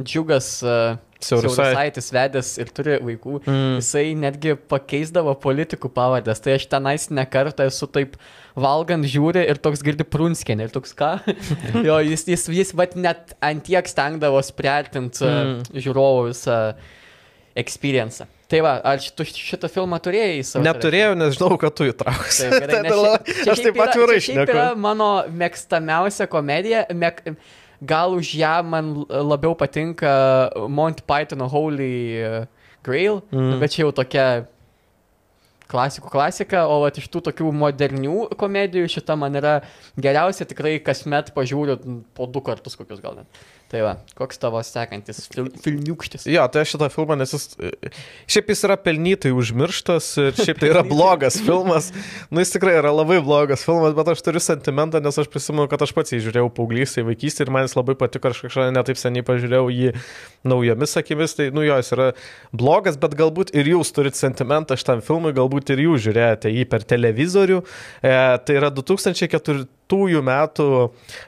džiugas 0.00 0.54
uh. 0.64 1.00
Siaurusaitis 1.22 2.10
vedęs 2.14 2.50
ir 2.62 2.70
turi 2.74 2.96
vaikų, 3.02 3.34
Mm. 3.46 3.76
jisai 3.80 4.14
netgi 4.18 4.56
pakeisdavo 4.56 5.34
politikų 5.42 5.90
pavardės. 5.94 6.40
Tai 6.42 6.56
aš 6.58 6.66
tenais 6.72 7.08
nekartą 7.10 7.66
esu 7.70 7.86
taip 7.86 8.16
valgant 8.56 9.04
žiūri 9.06 9.44
ir 9.48 9.56
toks 9.62 9.82
girdi 9.86 10.04
prunskienė. 10.04 10.66
Ir 10.68 10.74
toks 10.74 10.92
ką? 10.98 11.12
jo, 11.88 11.98
jis, 12.02 12.26
jis, 12.26 12.48
jis 12.48 12.72
vat 12.74 12.96
net 12.96 13.34
antiek 13.40 13.86
stengdavo 13.88 14.42
priartinti 14.56 15.22
uh, 15.22 15.30
Mm. 15.32 15.62
žiūrovų 15.78 16.28
visą 16.32 16.58
experience. 17.56 18.24
Tai 18.52 18.60
va, 18.64 18.72
ar 18.84 19.00
tu 19.16 19.24
šitą 19.24 19.68
filmą 19.72 19.96
turėjai 20.04 20.42
savo 20.44 20.64
Neturėjau, 20.64 21.14
nes 21.16 21.36
žinau, 21.38 21.56
kad 21.60 21.72
tu 21.76 21.86
įtrauksi. 21.88 22.48
Taip, 22.50 22.66
gerai, 22.66 22.82
nes 22.84 22.92
Tai 22.92 23.00
čia- 23.00 23.44
čia 23.46 23.52
Aš 23.54 23.62
taip 23.64 23.76
pat 23.78 23.92
čia 23.94 24.00
šiaip 24.02 24.18
išneku. 24.20 24.52
yra 24.52 24.66
mano 24.76 25.08
mėgstamiausia 25.40 26.26
komedija. 26.32 26.82
Mek, 26.92 27.22
gal 27.82 28.14
už 28.14 28.34
ją 28.38 28.62
man 28.62 28.94
labiau 29.10 29.54
patinka 29.58 30.50
Monty 30.68 31.02
Python 31.02 31.42
Holy 31.50 32.22
uh, 32.22 32.46
Grail, 32.82 33.22
mm. 33.30 33.58
bet 33.62 33.74
čia 33.74 33.84
jau 33.84 33.92
tokia 33.94 34.26
klasikų 35.72 36.10
klasika, 36.12 36.66
o 36.68 36.82
vat 36.84 36.98
iš 37.00 37.08
tų 37.12 37.22
tokių 37.30 37.52
modernių 37.56 38.26
komedijų 38.38 38.90
šita 38.92 39.16
man 39.18 39.38
yra 39.40 39.54
geriausia, 39.96 40.46
tikrai 40.48 40.76
kasmet 40.84 41.32
pažiūriu 41.36 41.78
po 42.16 42.28
du 42.28 42.42
kartus 42.44 42.76
kokius 42.78 43.00
gal 43.04 43.16
net. 43.20 43.42
Tai 43.72 43.80
va, 43.80 43.92
koks 44.12 44.36
tavo 44.36 44.60
sekantis 44.60 45.22
fil, 45.32 45.46
filmiukštis? 45.64 46.26
Jo, 46.28 46.42
tai 46.52 46.66
aš 46.66 46.74
šitą 46.74 46.90
filmą, 46.92 47.16
nes 47.16 47.30
jis, 47.32 47.46
šiaip 48.28 48.50
jis 48.52 48.60
yra 48.68 48.76
pelnytai 48.76 49.32
užmirštas 49.32 50.08
ir 50.20 50.36
šiaip 50.36 50.60
tai 50.60 50.68
yra 50.74 50.82
blogas 50.90 51.38
filmas. 51.40 51.88
Nu, 52.28 52.42
jis 52.42 52.52
tikrai 52.52 52.74
yra 52.82 52.92
labai 52.92 53.22
blogas 53.24 53.64
filmas, 53.64 53.96
bet 53.96 54.12
aš 54.12 54.20
turiu 54.26 54.44
sentimentą, 54.44 55.00
nes 55.00 55.16
aš 55.24 55.32
prisimenu, 55.32 55.64
kad 55.72 55.86
aš 55.86 55.96
pats 55.96 56.12
jį 56.12 56.20
žiūrėjau 56.26 56.52
paauglystėje, 56.52 57.08
vaikystėje 57.08 57.48
ir 57.48 57.54
man 57.56 57.64
jis 57.64 57.78
labai 57.80 57.96
patiko, 57.96 58.34
aš 58.34 58.44
kažkada 58.44 58.76
netaip 58.76 59.00
seniai 59.00 59.24
pažiūrėjau 59.32 59.72
jį 59.72 59.96
naujomis 60.52 60.96
akimis, 61.00 61.38
tai, 61.40 61.48
nu, 61.56 61.64
jo, 61.64 61.80
jis 61.80 61.96
yra 61.96 62.12
blogas, 62.52 63.00
bet 63.00 63.16
galbūt 63.16 63.56
ir 63.56 63.72
jūs 63.72 63.96
turit 63.96 64.20
sentimentą 64.20 64.76
šitam 64.76 65.00
filmui, 65.00 65.32
galbūt 65.40 65.72
ir 65.72 65.86
jūs 65.88 66.10
žiūrėjote 66.10 66.52
jį 66.52 66.68
per 66.68 66.84
televizorių. 66.92 67.62
E, 68.04 68.18
tai 68.44 68.60
yra 68.60 68.68
2004 68.68 69.64
metų 69.98 70.68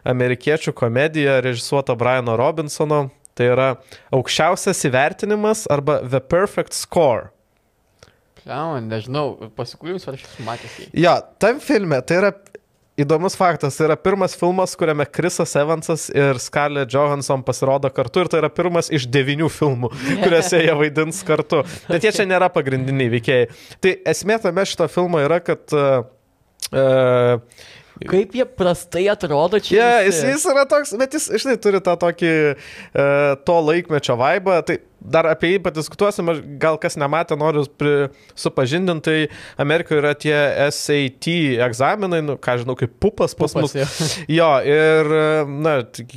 amerikiečių 0.05 0.73
komedija 0.73 1.41
režisuota 1.45 1.97
Briano 1.97 2.37
Robinsono. 2.41 3.11
Tai 3.35 3.47
yra 3.51 3.69
aukščiausias 4.15 4.85
įvertinimas 4.87 5.65
arba 5.67 5.99
The 6.07 6.21
Perfect 6.21 6.73
Score. 6.73 7.33
Pliau, 8.39 8.77
nežinau, 8.79 9.51
pasikūrimus 9.57 10.07
ar 10.07 10.15
aš 10.15 10.27
matęs 10.47 10.77
jį. 10.79 10.91
Jo, 11.03 11.17
tam 11.43 11.59
filme 11.65 11.99
tai 12.07 12.21
yra 12.21 12.31
įdomus 13.01 13.35
faktas. 13.39 13.77
Tai 13.77 13.89
yra 13.89 13.97
pirmas 13.99 14.37
filmas, 14.39 14.75
kuriame 14.79 15.07
Krisas 15.11 15.55
Evansas 15.59 16.07
ir 16.15 16.39
Scarlett 16.43 16.93
Johansson 16.95 17.43
pasirodo 17.47 17.91
kartu 17.91 18.23
ir 18.23 18.31
tai 18.31 18.43
yra 18.43 18.51
pirmas 18.55 18.91
iš 18.95 19.09
devinių 19.11 19.51
filmų, 19.51 19.91
kuriuose 20.23 20.63
jie 20.63 20.75
vaidins 20.79 21.23
kartu. 21.27 21.65
Bet 21.89 22.07
jie 22.07 22.15
čia 22.15 22.29
nėra 22.31 22.51
pagrindiniai 22.55 23.11
veikėjai. 23.17 23.49
Tai 23.83 23.95
esmė 24.15 24.39
tame 24.45 24.67
šito 24.69 24.89
filmo 24.93 25.23
yra, 25.25 25.41
kad 25.45 25.75
uh, 25.75 26.07
uh, 26.71 27.65
Kaip 28.03 28.35
jie 28.35 28.45
prastai 28.49 29.05
atrodo 29.13 29.61
čia? 29.63 29.77
Ja, 29.79 29.91
jis, 30.03 30.19
jis 30.27 30.47
yra 30.51 30.65
toks, 30.71 30.95
bet 30.99 31.15
jis, 31.15 31.29
žinai, 31.43 31.55
turi 31.63 31.79
tą 31.85 31.95
tokį 32.01 32.33
e, 32.35 32.57
to 33.47 33.59
laikmečio 33.69 34.17
vaibą. 34.19 34.59
Tai 34.67 34.81
dar 35.05 35.29
apie 35.31 35.55
jį 35.55 35.61
padiskutuosim, 35.65 36.31
gal 36.61 36.79
kas 36.81 36.97
nematė, 37.01 37.37
noriu 37.41 37.65
supažindinti. 38.39 39.05
Tai 39.05 39.17
Amerikoje 39.61 40.01
yra 40.01 40.13
tie 40.17 40.37
SAT 40.73 41.29
egzaminai, 41.67 42.23
nu, 42.25 42.37
ką 42.41 42.57
žinau, 42.63 42.77
kaip 42.79 42.95
pupas 43.03 43.35
pas 43.37 43.53
mus. 43.59 43.75
Pupas, 43.75 43.99
jo. 44.29 44.29
Jo, 44.45 44.49
ir, 44.67 45.11
na, 45.63 45.75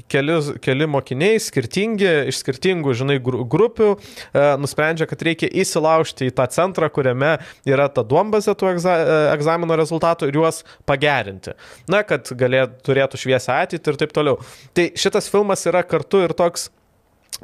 keli, 0.10 0.38
keli 0.64 0.88
mokiniai, 0.90 1.40
skirtingi, 1.44 2.08
iš 2.32 2.40
skirtingų, 2.42 2.96
žinai, 2.98 3.18
gru- 3.24 3.44
grupių, 3.50 3.90
e, 4.32 4.46
nusprendžia, 4.62 5.08
kad 5.10 5.22
reikia 5.28 5.50
įsilaužti 5.62 6.30
į 6.32 6.36
tą 6.38 6.48
centrą, 6.54 6.90
kuriame 6.94 7.36
yra 7.68 7.90
ta 7.94 8.04
duombazė 8.08 8.56
tų 8.58 8.72
egza, 8.74 8.96
e, 8.98 9.20
egzamino 9.36 9.78
rezultatų 9.80 10.32
ir 10.32 10.40
juos 10.40 10.64
pagerinti. 10.90 11.54
Na, 11.92 12.02
kad 12.08 12.32
galėtų, 12.40 12.82
turėtų 12.88 13.22
šviesą 13.22 13.62
ateitį 13.66 13.94
ir 13.94 14.02
taip 14.02 14.16
toliau. 14.16 14.40
Tai 14.78 14.90
šitas 14.98 15.30
filmas 15.32 15.66
yra 15.70 15.84
kartu 15.88 16.24
ir 16.26 16.34
toks 16.38 16.70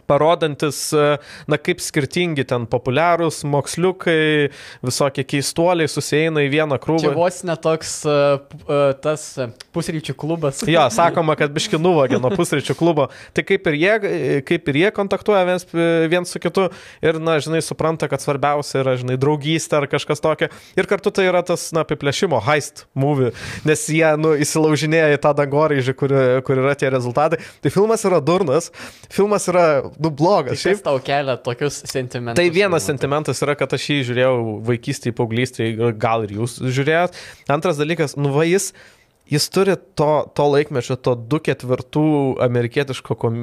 parodantis, 0.10 0.80
e, 0.94 1.18
na, 1.50 1.60
kaip 1.62 1.82
skirtingi 1.84 2.46
ten 2.48 2.66
populiarūs 2.70 3.44
moksliukai, 3.50 4.50
visokie 4.84 5.26
keistuoliai 5.28 5.89
susieina 5.91 6.44
į 6.44 6.52
vieną 6.54 6.80
krūvą. 6.84 7.14
vos 7.18 7.41
netoks 7.48 7.96
uh, 8.08 8.41
uh, 8.66 8.91
tas 9.04 9.26
pusryčių 9.76 10.16
klubas. 10.20 10.64
Jo, 10.68 10.86
sakoma, 10.94 11.38
kad 11.39 11.54
biški 11.56 11.80
nuvogė 11.82 12.20
nuo 12.22 12.32
pusryčių 12.34 12.76
klubo. 12.78 13.10
Tai 13.36 13.46
kaip 13.48 13.70
ir 13.72 13.80
jie, 13.80 13.94
kaip 14.48 14.72
ir 14.72 14.80
jie 14.84 14.91
kontaktuoja 14.96 15.44
viens, 15.48 15.68
viens 16.12 16.34
su 16.34 16.41
kitu 16.41 16.68
ir, 17.04 17.20
na, 17.24 17.38
žinai, 17.44 17.62
supranta, 17.66 18.10
kad 18.12 18.24
svarbiausia 18.24 18.82
yra, 18.84 18.96
žinai, 19.00 19.18
draugystė 19.22 19.82
ar 19.82 19.89
kažkas 19.91 20.24
tokio. 20.24 20.50
Ir 20.80 20.89
kartu 20.89 21.14
tai 21.14 21.28
yra 21.30 21.44
tas, 21.46 21.70
na, 21.76 21.86
apiplėšimo 21.88 22.41
heist 22.46 22.86
movie, 22.98 23.32
nes 23.68 23.86
jie, 23.91 24.06
nu, 24.22 24.34
įsilaužinėja 24.44 25.18
į 25.18 25.22
tą 25.24 25.34
dangoraižį, 25.38 25.98
kur, 26.00 26.16
kur 26.46 26.64
yra 26.64 26.76
tie 26.80 26.91
rezultatai. 26.94 27.41
Tai 27.64 27.74
filmas 27.74 28.06
yra 28.08 28.22
durnas, 28.24 28.70
filmas 29.14 29.48
yra, 29.52 29.68
nu, 29.98 30.10
blogas. 30.10 30.64
Tai 30.64 30.74
kas 30.74 30.84
tau 30.86 31.00
kelia 31.04 31.36
tokius 31.44 31.82
sentimentus? 31.90 32.40
Tai 32.40 32.48
vienas 32.54 32.88
sentimentas 32.90 33.42
yra, 33.46 33.56
kad 33.60 33.76
aš 33.76 33.88
jį 33.92 34.00
žiūrėjau 34.10 34.36
vaikystėje, 34.70 35.16
paauglystėje, 35.18 35.94
gal 36.02 36.28
ir 36.28 36.36
jūs 36.40 36.60
žiūrėjot. 36.64 37.18
Antras 37.54 37.80
dalykas, 37.82 38.18
nu 38.20 38.34
va 38.36 38.46
jis, 38.48 38.72
jis 39.32 39.50
turi 39.54 39.76
to, 40.00 40.12
to 40.36 40.48
laikmečio, 40.56 41.00
to 41.00 41.16
du 41.16 41.42
ketvirtų 41.44 42.06
amerikietiško 42.48 43.18
kom, 43.20 43.42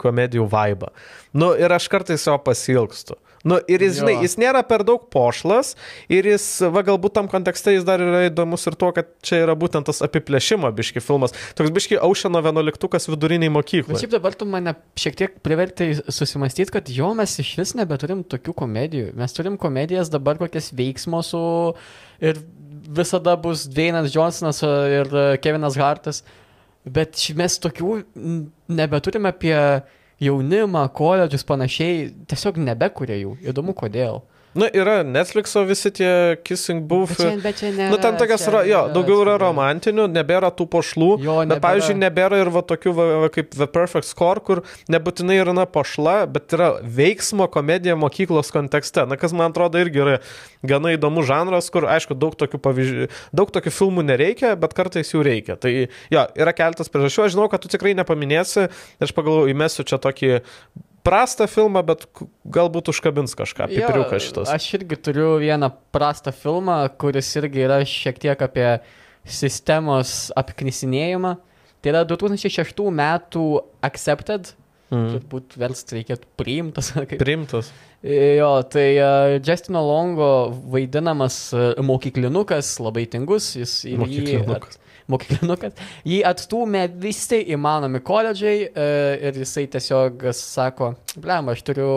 komedijų 0.00 0.48
vaibą. 0.52 0.92
Nu 1.36 1.52
ir 1.58 1.72
aš 1.74 1.90
kartais 1.92 2.26
jo 2.28 2.38
pasilgstu. 2.44 3.18
Nu, 3.44 3.56
ir 3.66 3.82
jis, 3.82 3.96
žinai, 3.98 4.12
jis 4.22 4.36
nėra 4.38 4.60
per 4.62 4.84
daug 4.86 5.08
pošlas 5.10 5.72
ir 6.12 6.28
jis, 6.30 6.44
va, 6.70 6.84
galbūt 6.86 7.14
tam 7.16 7.26
kontekste 7.30 7.72
jis 7.74 7.82
dar 7.88 7.98
yra 7.98 8.20
įdomus 8.28 8.66
ir 8.70 8.76
tuo, 8.78 8.92
kad 8.94 9.08
čia 9.26 9.40
yra 9.42 9.56
būtent 9.58 9.88
tas 9.88 9.98
apiplėšimo 10.06 10.70
biški 10.78 11.02
filmas. 11.02 11.34
Toks 11.58 11.72
biški 11.74 11.98
Aušino 11.98 12.38
vienuoliktukas 12.44 13.08
viduriniai 13.10 13.50
Bet 13.50 13.56
mokyklai. 13.56 13.98
šiaip 13.98 14.14
dabar 14.14 14.36
tu 14.38 14.46
mane 14.46 14.76
šiek 14.94 15.18
tiek 15.18 15.34
privertai 15.42 15.88
susimastyti, 16.06 16.70
kad 16.76 16.86
jo 16.94 17.10
mes 17.18 17.34
iš 17.42 17.50
vis 17.58 17.74
nebeturim 17.78 18.22
tokių 18.22 18.54
komedijų. 18.62 19.08
Mes 19.18 19.34
turim 19.34 19.58
komedijas 19.58 20.10
dabar 20.14 20.38
kokias 20.38 20.70
veiksmo 20.78 21.24
su 21.26 21.42
ir 22.22 22.38
visada 22.92 23.34
bus 23.40 23.66
Dvainas 23.66 24.14
Johnsonas 24.14 24.62
ir 24.62 25.10
Kevinas 25.42 25.74
Hartas. 25.82 26.22
Bet 26.86 27.18
mes 27.38 27.58
tokių 27.62 28.04
n- 28.18 28.46
nebeturim 28.70 29.26
apie 29.30 29.54
jaunimą, 30.22 30.86
koledžius 30.96 31.44
panašiai. 31.48 32.10
Tiesiog 32.30 32.60
nebekuria 32.62 33.18
jų. 33.20 33.36
Įdomu 33.52 33.74
kodėl. 33.78 34.22
Nu, 34.54 34.66
yra 34.68 34.98
Netflixo 35.02 35.62
visi 35.64 35.88
tie 35.96 36.36
Kissing 36.44 36.82
Booth. 36.84 37.16
Bet 37.16 37.22
čia, 37.24 37.36
bet 37.40 37.56
čia 37.56 37.70
ne. 37.72 37.86
Nu, 37.88 37.96
ten 37.96 38.18
tokias, 38.20 38.44
ra- 38.52 38.64
jo, 38.68 38.82
daugiau 38.92 39.22
yra 39.24 39.38
romantinių, 39.40 40.04
nebėra 40.12 40.50
tų 40.52 40.66
pošlų. 40.74 41.08
Jo, 41.24 41.36
bet, 41.40 41.48
nebėra. 41.48 41.62
pavyzdžiui, 41.64 41.96
nebėra 42.02 42.40
ir 42.42 42.50
va 42.52 42.62
tokių 42.68 42.92
va, 42.98 43.06
va, 43.24 43.30
kaip 43.32 43.56
The 43.56 43.68
Perfect 43.72 44.10
Score, 44.10 44.44
kur 44.44 44.62
nebūtinai 44.92 45.38
yra 45.40 45.56
na 45.56 45.64
pošla, 45.64 46.18
bet 46.34 46.52
yra 46.52 46.68
veiksmo 46.84 47.48
komedija 47.52 47.96
mokyklos 47.96 48.52
kontekste. 48.52 49.06
Na, 49.08 49.16
kas 49.16 49.32
man 49.32 49.56
atrodo 49.56 49.80
irgi 49.80 50.04
yra 50.04 50.20
gana 50.60 50.92
įdomus 50.98 51.30
žanras, 51.32 51.72
kur, 51.72 51.88
aišku, 51.88 52.18
daug 52.20 52.36
tokių 52.36 52.60
pavyzdžių, 52.68 53.10
daug 53.32 53.56
tokių 53.56 53.72
filmų 53.72 54.04
nereikia, 54.12 54.52
bet 54.60 54.76
kartais 54.76 55.16
jų 55.16 55.24
reikia. 55.32 55.56
Tai, 55.56 55.72
jo, 56.12 56.28
yra 56.36 56.52
keltas 56.52 56.92
priežasčių. 56.92 57.24
Aš 57.24 57.38
žinau, 57.38 57.48
kad 57.48 57.64
tu 57.64 57.72
tikrai 57.72 57.96
nepaminėsi, 57.96 58.68
aš 59.00 59.16
pagalvoju, 59.16 59.56
įmesiu 59.56 59.88
čia 59.88 59.96
tokį 60.02 60.36
prastą 61.06 61.46
filmą, 61.50 61.82
bet 61.86 62.06
galbūt 62.46 62.90
užkabins 62.92 63.34
kažką. 63.38 63.68
Pipiriukas 63.72 64.22
šitas. 64.28 64.50
Aš 64.54 64.66
irgi 64.78 64.98
turiu 65.02 65.36
vieną 65.42 65.70
prastą 65.94 66.32
filmą, 66.34 66.80
kuris 66.98 67.30
irgi 67.40 67.64
yra 67.66 67.80
šiek 67.86 68.18
tiek 68.22 68.42
apie 68.46 68.68
sistemos 69.26 70.30
apknisinėjimą. 70.38 71.36
Tai 71.82 71.90
yra 71.94 72.04
2006 72.06 72.90
metų 72.94 73.46
Accepted, 73.82 74.52
Mm. 74.92 75.06
turbūt 75.14 75.54
verst 75.56 75.88
reikėtų 75.96 76.26
priimtas. 76.36 76.90
kaip- 77.08 77.16
Primtas. 77.22 77.70
Jo, 78.04 78.50
tai 78.68 78.98
uh, 79.00 79.38
Justino 79.40 79.80
Longo 79.80 80.50
vaidinamas 80.68 81.38
uh, 81.56 81.70
mokyklinukas, 81.80 82.74
labai 82.84 83.06
tingus, 83.08 83.54
jis 83.56 83.72
ir 83.88 83.94
jį 83.94 84.00
Mokyklinukas. 84.02 84.76
Mokyklinukas. 85.10 85.74
Jį 86.08 86.20
atstūmė 86.28 86.86
visi 87.02 87.40
įmanomi 87.54 88.02
koledžiai 88.04 88.68
e, 88.68 88.86
ir 89.28 89.40
jisai 89.42 89.66
tiesiog 89.72 90.28
sako, 90.36 90.92
blem, 91.16 91.50
aš 91.52 91.64
turiu 91.66 91.90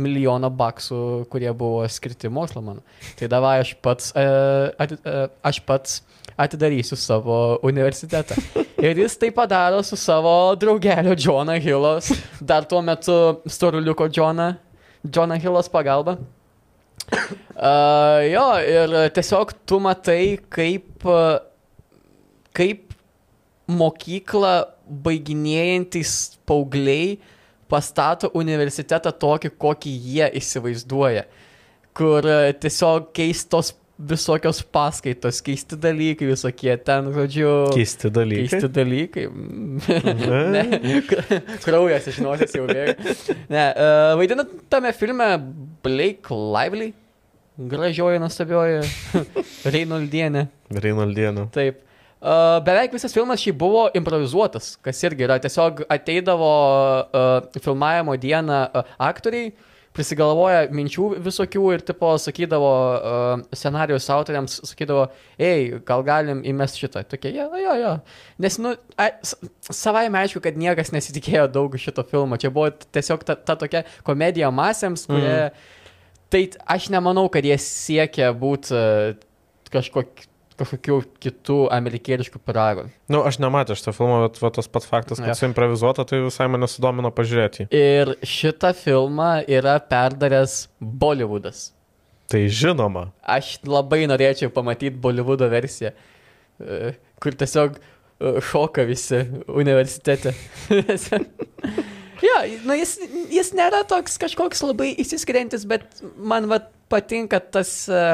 milijoną 0.00 0.50
baksų, 0.58 1.02
kurie 1.32 1.50
buvo 1.56 1.86
skirti 1.90 2.30
mokslo 2.32 2.62
mano. 2.64 2.84
Tai 3.18 3.30
davai 3.32 3.58
aš 3.64 3.74
pats, 3.82 4.12
e, 4.16 4.26
at, 4.82 4.96
e, 4.98 5.26
aš 5.52 5.62
pats 5.68 6.00
atidarysiu 6.40 6.96
savo 6.96 7.38
universitetą. 7.66 8.36
Ir 8.82 8.98
jis 8.98 9.16
tai 9.20 9.30
padaro 9.34 9.82
su 9.86 9.96
savo 10.00 10.54
draugeliu 10.58 11.14
Johną 11.18 11.58
Hillos, 11.60 12.10
dar 12.40 12.64
tuo 12.66 12.82
metu 12.82 13.42
storuliuko 13.46 14.08
Johną, 14.10 14.54
Johną 15.04 15.38
Hillos 15.40 15.68
pagalba. 15.70 16.16
Uh, 17.12 18.22
jo, 18.32 18.44
ir 18.64 18.94
tiesiog 19.14 19.52
tu 19.68 19.78
matai, 19.82 20.38
kaip 20.50 21.04
uh, 21.04 21.36
kaip 22.56 22.96
mokyklą 23.72 24.54
baiginėjantis 25.04 26.38
paaugliai 26.48 27.18
pastato 27.72 28.28
universitetą 28.36 29.12
tokį, 29.16 29.52
kokį 29.60 29.92
jie 30.14 30.26
įsivaizduoja. 30.40 31.24
Kur 31.96 32.26
e, 32.28 32.52
tiesiog 32.60 33.10
keistos 33.16 33.72
visokios 34.02 34.62
paskaitos, 34.62 35.40
keisti 35.44 35.76
dalykai 35.78 36.26
visokie, 36.30 36.72
ten, 36.84 37.10
žodžiu. 37.14 37.50
Keisti 37.76 38.10
dalykai. 38.12 38.48
Keisti 38.50 38.70
dalykai. 38.72 39.26
ne, 40.54 40.64
kraujas 41.62 42.08
iš 42.10 42.18
nosies 42.24 42.56
jau 42.56 42.66
bėga. 42.66 42.96
Ne, 43.52 43.66
uh, 43.68 44.14
vaidina 44.18 44.46
tame 44.72 44.92
filme 44.96 45.28
Blake 45.84 46.34
Lively, 46.34 46.90
gražioji, 47.72 48.22
nuostabioji 48.22 48.82
Reinoldienė. 49.76 50.48
Reinaldienė. 50.82 51.46
Taip. 51.54 51.84
Uh, 52.22 52.60
beveik 52.62 52.92
visas 52.94 53.10
filmas 53.10 53.42
šį 53.42 53.50
buvo 53.58 53.88
improvizuotas, 53.98 54.76
kas 54.78 55.00
irgi 55.02 55.24
yra. 55.26 55.40
Tiesiog 55.42 55.80
ateidavo 55.90 56.50
uh, 57.02 57.58
filmavimo 57.58 58.14
dieną 58.22 58.58
uh, 58.68 58.92
aktoriai, 59.02 59.48
prisigalvoja 59.92 60.68
minčių 60.70 61.08
visokių 61.24 61.64
ir 61.74 61.82
tipo 61.88 62.12
sakydavo 62.22 62.70
uh, 62.70 63.42
scenarijos 63.50 64.06
autoriams, 64.14 64.60
sakydavo, 64.70 65.08
ei, 65.34 65.66
gal 65.88 66.06
galim 66.06 66.46
įmesti 66.46 66.84
šitą. 66.86 67.02
Tokie, 67.10 67.34
jo, 67.34 67.50
jo, 67.58 67.74
jo. 67.82 67.92
Nes, 68.46 68.62
nu, 68.62 68.76
a, 68.94 69.10
savai 69.66 70.06
aišku, 70.22 70.46
kad 70.46 70.62
niekas 70.62 70.94
nesitikėjo 70.94 71.50
daug 71.50 71.74
šito 71.74 72.06
filmo. 72.06 72.38
Čia 72.38 72.54
buvo 72.54 72.70
tiesiog 72.70 73.26
ta, 73.26 73.34
ta 73.34 73.58
tokia 73.58 73.82
komedija 74.06 74.54
masėms, 74.54 75.08
kurie... 75.10 75.38
Mm. 75.50 75.70
Tai 76.32 76.46
aš 76.72 76.86
nemanau, 76.88 77.26
kad 77.28 77.44
jie 77.44 77.58
siekia 77.60 78.30
būti 78.32 78.72
uh, 78.72 79.18
kažkokiu 79.74 80.31
kažkokių 80.58 80.96
kitų 81.22 81.58
amerikietiškų 81.74 82.40
piragų. 82.46 82.86
Nu, 83.12 83.22
aš 83.28 83.38
nematęs 83.42 83.80
šitą 83.80 83.94
filmą, 83.96 84.22
bet 84.26 84.40
va, 84.42 84.50
tas 84.54 84.68
pats 84.70 84.88
faktas, 84.88 85.20
kad 85.22 85.32
Jo. 85.32 85.38
suimprovizuota, 85.40 86.04
tai 86.08 86.22
visai 86.24 86.48
mane 86.52 86.68
sudomino 86.70 87.10
pažiūrėti. 87.14 87.68
Ir 87.74 88.14
šitą 88.26 88.72
filmą 88.76 89.30
yra 89.50 89.78
perdaręs 89.88 90.66
Bollywoodas. 90.80 91.70
Tai 92.32 92.42
žinoma. 92.48 93.10
Aš 93.20 93.58
labai 93.68 94.06
norėčiau 94.08 94.52
pamatyti 94.54 94.96
Bollywoodo 95.02 95.48
versiją, 95.52 95.92
e, 96.62 96.94
kur 97.20 97.36
tiesiog 97.36 97.76
e, 97.76 97.82
šoka 98.48 98.86
visi 98.88 99.20
universitete. 99.48 100.32
jo, 102.28 102.38
nu 102.64 102.76
jis, 102.78 102.94
jis 103.32 103.52
nėra 103.58 103.82
toks 103.88 104.16
kažkoks 104.22 104.64
labai 104.64 104.92
įsiskiriantis, 105.02 105.66
bet 105.68 105.84
man 106.16 106.48
va, 106.50 106.62
patinka 106.92 107.40
tas, 107.40 107.74
e, 107.88 108.04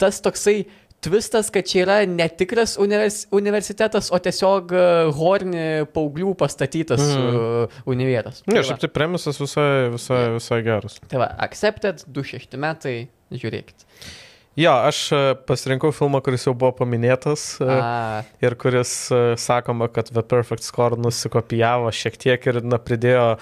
tas 0.00 0.22
toksai 0.24 0.62
tvistas, 1.04 1.50
kad 1.52 1.68
čia 1.68 1.84
yra 1.84 1.98
netikras 2.08 2.76
univers, 2.80 3.22
universitetas, 3.34 4.10
o 4.12 4.18
tiesiog 4.22 4.72
e, 4.74 4.86
horni 5.16 5.66
paauglių 5.94 6.34
pastatytas 6.40 7.02
mm. 7.02 7.78
univieras. 7.90 8.42
Ne, 8.46 8.60
va. 8.60 8.66
šiaip 8.68 8.82
tai 8.84 8.92
premisas 8.92 9.40
visai, 9.40 9.90
visai, 9.94 10.24
visai 10.36 10.60
geras. 10.66 11.00
Tai 11.10 11.22
va, 11.24 11.30
Accepted, 11.46 12.04
26 12.08 12.60
metai, 12.60 12.98
žiūrėkit. 13.32 13.88
Jo, 14.58 14.72
aš 14.90 14.98
e, 15.14 15.18
pasirinkau 15.46 15.92
filmą, 15.94 16.18
kuris 16.26 16.44
jau 16.48 16.52
buvo 16.58 16.72
paminėtas 16.80 17.44
e, 17.62 17.66
A, 17.70 18.22
ir 18.42 18.56
kuris 18.58 18.92
e, 19.14 19.20
sakoma, 19.38 19.86
kad 19.94 20.10
The 20.10 20.24
Perfect 20.26 20.66
Score 20.66 20.98
nusikopijavo 21.00 21.92
šiek 21.94 22.18
tiek 22.20 22.48
ir 22.50 22.58
na, 22.66 22.80
pridėjo 22.82 23.36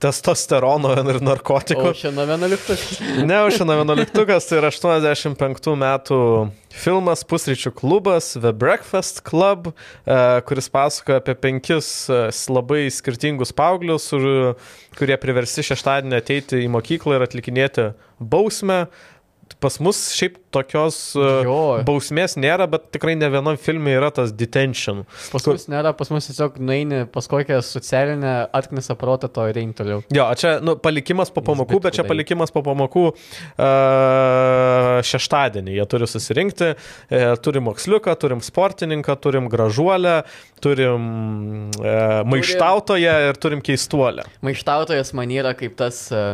testosterono 0.00 0.94
ir 0.96 1.20
narkotikų. 1.24 1.90
Oceano 1.92 2.24
11. 2.24 3.24
Ne, 3.28 3.42
Oceano 3.46 3.76
11, 3.76 4.14
tai 4.16 4.58
yra 4.60 4.70
85 4.72 5.74
metų 5.80 6.20
filmas 6.80 7.24
Pusryčių 7.28 7.72
klubas, 7.76 8.32
The 8.38 8.52
Breakfast 8.56 9.22
Club, 9.26 9.70
e, 9.70 10.18
kuris 10.48 10.70
pasakoja 10.72 11.20
apie 11.20 11.36
penkis 11.38 11.90
e, 12.08 12.22
labai 12.52 12.86
skirtingus 12.94 13.52
paauglius, 13.56 14.10
kurie 14.98 15.20
priversti 15.20 15.66
šeštadienį 15.70 16.20
ateiti 16.20 16.64
į 16.64 16.70
mokyklą 16.72 17.18
ir 17.18 17.26
atlikinėti 17.28 17.90
bausmę. 18.20 18.86
Pas 19.60 19.76
mus 19.82 19.98
šiaip 20.16 20.38
tokios 20.54 20.96
e, 21.18 21.26
Jo. 21.44 21.58
bausmės 21.86 22.38
nėra, 22.40 22.66
bet 22.70 22.88
tikrai 22.94 23.12
ne 23.18 23.28
vienam 23.30 23.58
filmė 23.60 23.92
yra 23.98 24.08
tas 24.14 24.32
detention. 24.32 25.04
Pas 25.34 25.44
mus 25.50 25.68
nėra, 25.70 25.92
pas 25.96 26.10
mus 26.10 26.30
tiesiog 26.30 26.56
nueini 26.62 27.04
pas 27.12 27.28
kokią 27.30 27.60
socialinę 27.66 28.34
atknisą 28.56 28.96
protą 28.98 29.28
to 29.28 29.44
ir 29.50 29.60
eini 29.60 29.76
toliau. 29.76 30.00
Jo, 30.14 30.30
čia 30.40 30.56
nu, 30.64 30.78
palikimas 30.80 31.30
po 31.34 31.44
pamokų, 31.44 31.80
bet 31.82 31.90
bet 31.90 31.98
čia 31.98 32.06
palikimas 32.08 32.52
po 32.54 32.62
pamokų 32.66 33.04
uh, 33.10 35.00
šeštadienį. 35.06 35.74
Jie 35.78 35.86
turi 35.90 36.08
susirinkti, 36.10 36.72
e, 37.10 37.22
turim 37.44 37.66
moksliuką, 37.68 38.14
turim 38.20 38.42
sportininką, 38.44 39.16
turim 39.22 39.48
gražuolę, 39.52 40.22
turim 40.62 41.08
e, 41.80 41.96
maištautoją 42.30 43.16
ir 43.30 43.40
turim 43.40 43.62
keistuolę. 43.64 44.26
Maištautojas 44.46 45.14
man 45.18 45.32
yra 45.34 45.54
kaip 45.58 45.76
tas, 45.80 46.06
e, 46.12 46.24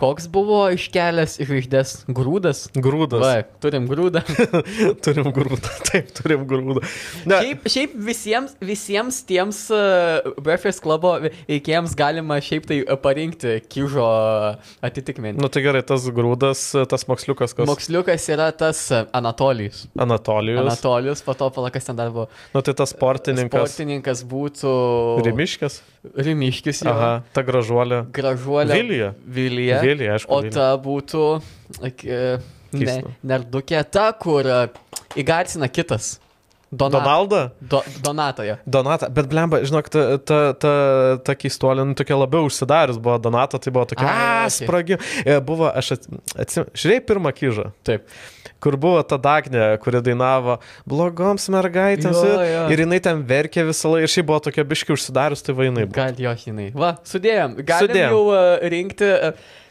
koks 0.00 0.28
buvo 0.32 0.66
iškelęs 0.74 1.38
iš 1.40 1.48
žvaigždės 1.48 1.92
grūdas. 2.12 2.66
Grūdas. 2.76 3.22
Va, 3.22 3.44
turim 3.62 3.86
grūdą. 3.88 4.22
turim 5.04 5.30
grūdą, 5.34 5.72
taip, 5.88 6.10
turim 6.16 6.44
grūdą. 6.48 6.82
Ne, 7.28 7.40
Šiaip, 7.40 7.68
šiaip 7.72 7.96
visiems, 8.08 8.56
visiems 8.60 9.22
tiems 9.28 9.62
uh, 9.74 10.34
Breakfast 10.42 10.82
Clubo 10.84 11.16
veikėjams 11.24 11.96
galima 11.98 12.38
šiaip 12.44 12.68
tai 12.68 12.80
e, 12.84 12.98
parinkti 13.00 13.56
kyžo 13.72 14.06
atitikmenį. 14.84 15.40
nu 15.42 15.50
tai 15.52 15.64
gerai, 15.64 15.82
tas 15.86 16.04
grūdas, 16.12 16.68
tas 16.90 17.06
moksliukas, 17.08 17.56
kas 17.56 17.68
Moksliukas 17.70 18.28
yra 18.32 18.50
tas 18.56 18.82
e, 18.92 19.02
Anatolijus. 19.16 19.86
Anatolijus. 19.98 20.62
Anatolijus, 20.64 21.24
po 21.26 21.36
to 21.38 21.50
palakas 21.54 21.88
ten 21.88 21.98
dar 21.98 22.12
buvo. 22.12 22.28
Nu 22.54 22.62
tai 22.66 22.76
tas 22.76 22.92
sportininkas. 22.94 23.72
Sportininkas 23.72 24.24
būtų. 24.28 24.72
Rimiškis. 25.26 25.80
Rimiškis, 26.14 26.82
jo. 26.84 26.92
Aha, 26.92 27.10
ta 27.34 27.42
gražuolė. 27.46 28.04
Gražuolė. 28.14 28.76
Vilija. 28.76 29.14
Vilija. 29.38 29.80
Vilija, 29.84 30.18
aišku. 30.18 30.32
O 30.32 30.42
Vilija. 30.42 30.54
ta 30.58 30.68
būtų 30.82 31.24
ak, 31.88 32.04
e, 32.04 32.20
ne, 32.76 32.96
nerdukė 33.26 33.82
ta, 33.90 34.10
kur 34.20 34.46
e, 34.46 34.60
įgarsina 35.18 35.68
kitas. 35.72 36.16
Dona, 36.72 36.98
Donalda? 36.98 37.40
Do, 37.62 37.80
Donatoje. 38.02 38.56
Donata, 38.66 39.06
bet 39.08 39.28
blemba, 39.30 39.60
žinok, 39.62 39.86
ta, 39.88 40.00
ta, 40.18 40.38
ta, 40.58 40.72
ta 41.22 41.34
keistolė, 41.38 41.84
nu, 41.86 41.94
tokia 41.94 42.16
labiau 42.18 42.48
užsidarius 42.48 42.98
buvo 42.98 43.20
Donata, 43.22 43.60
tai 43.62 43.70
buvo 43.70 43.84
tokia, 43.86 44.06
Ai, 44.10 44.16
a, 44.16 44.40
okei. 44.48 44.54
spragi. 44.56 44.98
E, 45.22 45.36
Buvo, 45.46 45.68
aš 45.70 45.92
atsimenu, 45.94 46.72
žiūrėjai 46.74 47.04
pirmą 47.06 47.30
kyžą, 47.38 47.68
Taip. 47.86 48.08
kur 48.60 48.74
buvo 48.82 48.98
ta 49.06 49.14
Dagnė, 49.22 49.68
kuri 49.84 50.00
dainavo 50.02 50.56
blogoms 50.90 51.46
mergaitėms 51.54 52.18
Jo, 52.24 52.40
jo. 52.42 52.64
ir 52.74 52.82
jinai 52.82 52.98
ten 53.04 53.22
verkė 53.28 53.66
visą 53.68 53.92
laiką 53.94 54.08
ir 54.08 54.12
šiaip 54.16 54.26
buvo 54.32 54.40
tokia 54.48 54.64
biški 54.66 54.96
užsidarius, 54.96 55.44
tai 55.46 55.54
vainai. 55.58 55.86
Gal 55.94 56.18
jo 56.18 56.32
žinai. 56.42 56.72
Va, 56.74 56.96
sudėjom. 57.06 57.60
Galim 57.62 57.86
Sudėjom. 57.92 58.10
jau 58.16 58.24
uh, 58.32 58.66
rinkti. 58.74 59.12
Uh, 59.30 59.62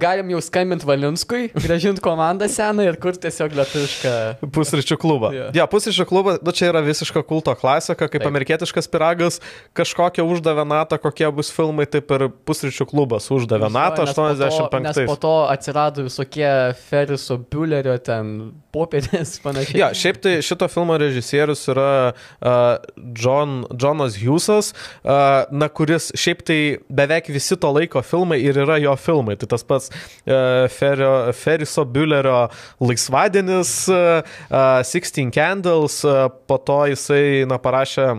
galim 0.00 0.30
jau 0.32 0.40
skambinti 0.40 0.86
Valinskui, 0.88 1.48
gražinti 1.52 2.00
komandą 2.04 2.46
seną 2.48 2.86
ir 2.88 2.96
kur 3.00 3.12
tiesiog 3.20 3.52
lietuvišką. 3.58 4.12
Pusryčių 4.54 4.96
klubą. 5.00 5.28
Yeah. 5.34 5.50
Ja, 5.56 5.66
pusryčių 5.68 6.06
klubą, 6.08 6.36
nu 6.40 6.54
čia 6.56 6.70
yra 6.70 6.80
visiška 6.86 7.20
kulto 7.28 7.52
klasika, 7.58 8.08
kaip 8.08 8.22
Taip. 8.22 8.28
Amerikietiškas 8.30 8.88
piragas, 8.88 9.40
kažkokią 9.76 10.24
uždavė 10.24 10.64
natą, 10.68 10.96
kokie 11.02 11.28
bus 11.36 11.50
filmai, 11.52 11.84
taip 11.90 12.08
ir 12.16 12.28
pusryčių 12.48 12.86
klubas 12.88 13.28
uždavė 13.34 13.68
natą 13.74 14.06
Nes 14.08 14.14
po 14.16 14.22
to- 14.22 14.28
Nes 14.32 14.96
po 14.96 15.16
85. 15.18 15.18
to 15.20 15.34
atsirado 15.52 16.06
visokie 16.06 16.48
Feriso 16.88 17.36
Bulerio 17.38 17.98
ten 17.98 18.52
popietės 18.72 19.36
panašiai. 19.44 19.78
Ja, 19.80 19.90
šiaip 19.92 20.22
tai 20.24 20.38
šito 20.44 20.68
filmo 20.72 20.96
režisierius 21.00 21.66
yra 21.72 21.88
uh, 22.14 22.80
John, 23.16 23.66
Johnas 23.76 24.16
Hughesas, 24.16 24.72
uh, 25.04 25.44
na, 25.52 25.68
kuris 25.68 26.10
šiaip 26.16 26.40
tai 26.48 26.58
beveik 26.88 27.28
visi 27.32 27.56
to 27.60 27.68
laiko 27.76 28.00
filmai 28.04 28.40
ir 28.44 28.56
yra 28.64 28.80
jo 28.80 28.96
filmai. 28.96 29.36
Tai 29.36 29.57
tas 29.58 29.66
pats 29.66 29.90
uh, 29.90 30.68
Ferio, 30.70 31.32
Feriso 31.34 31.84
Bülerio 31.84 32.46
Laisvadienis, 32.80 33.72
uh, 33.90 34.22
uh, 34.48 34.80
Sixteen 34.86 35.30
Candles, 35.34 36.00
po 36.46 36.58
to 36.62 36.78
jisai, 36.92 37.44
na, 37.48 37.58
parašė 37.60 38.04
e, 38.08 38.18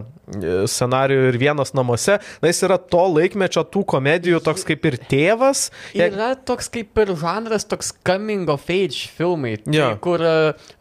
scenarijų 0.69 1.29
ir 1.31 1.37
vienas 1.41 1.71
namuose. 1.77 2.17
Na, 2.41 2.49
jis 2.51 2.61
yra 2.67 2.77
to 2.77 3.01
laikmečio 3.15 3.63
tų 3.71 3.83
komedijų 3.93 4.41
toks 4.45 4.65
kaip 4.67 4.85
ir 4.89 4.97
tėvas. 5.09 5.67
Yra 5.97 6.33
toks 6.35 6.69
kaip 6.73 6.99
ir 7.03 7.13
žanras, 7.19 7.65
toks 7.69 7.91
coming 8.05 8.49
of 8.51 8.67
age 8.69 9.09
filmai, 9.15 9.55
tai, 9.63 9.75
Jo. 9.77 9.89
kur 10.03 10.23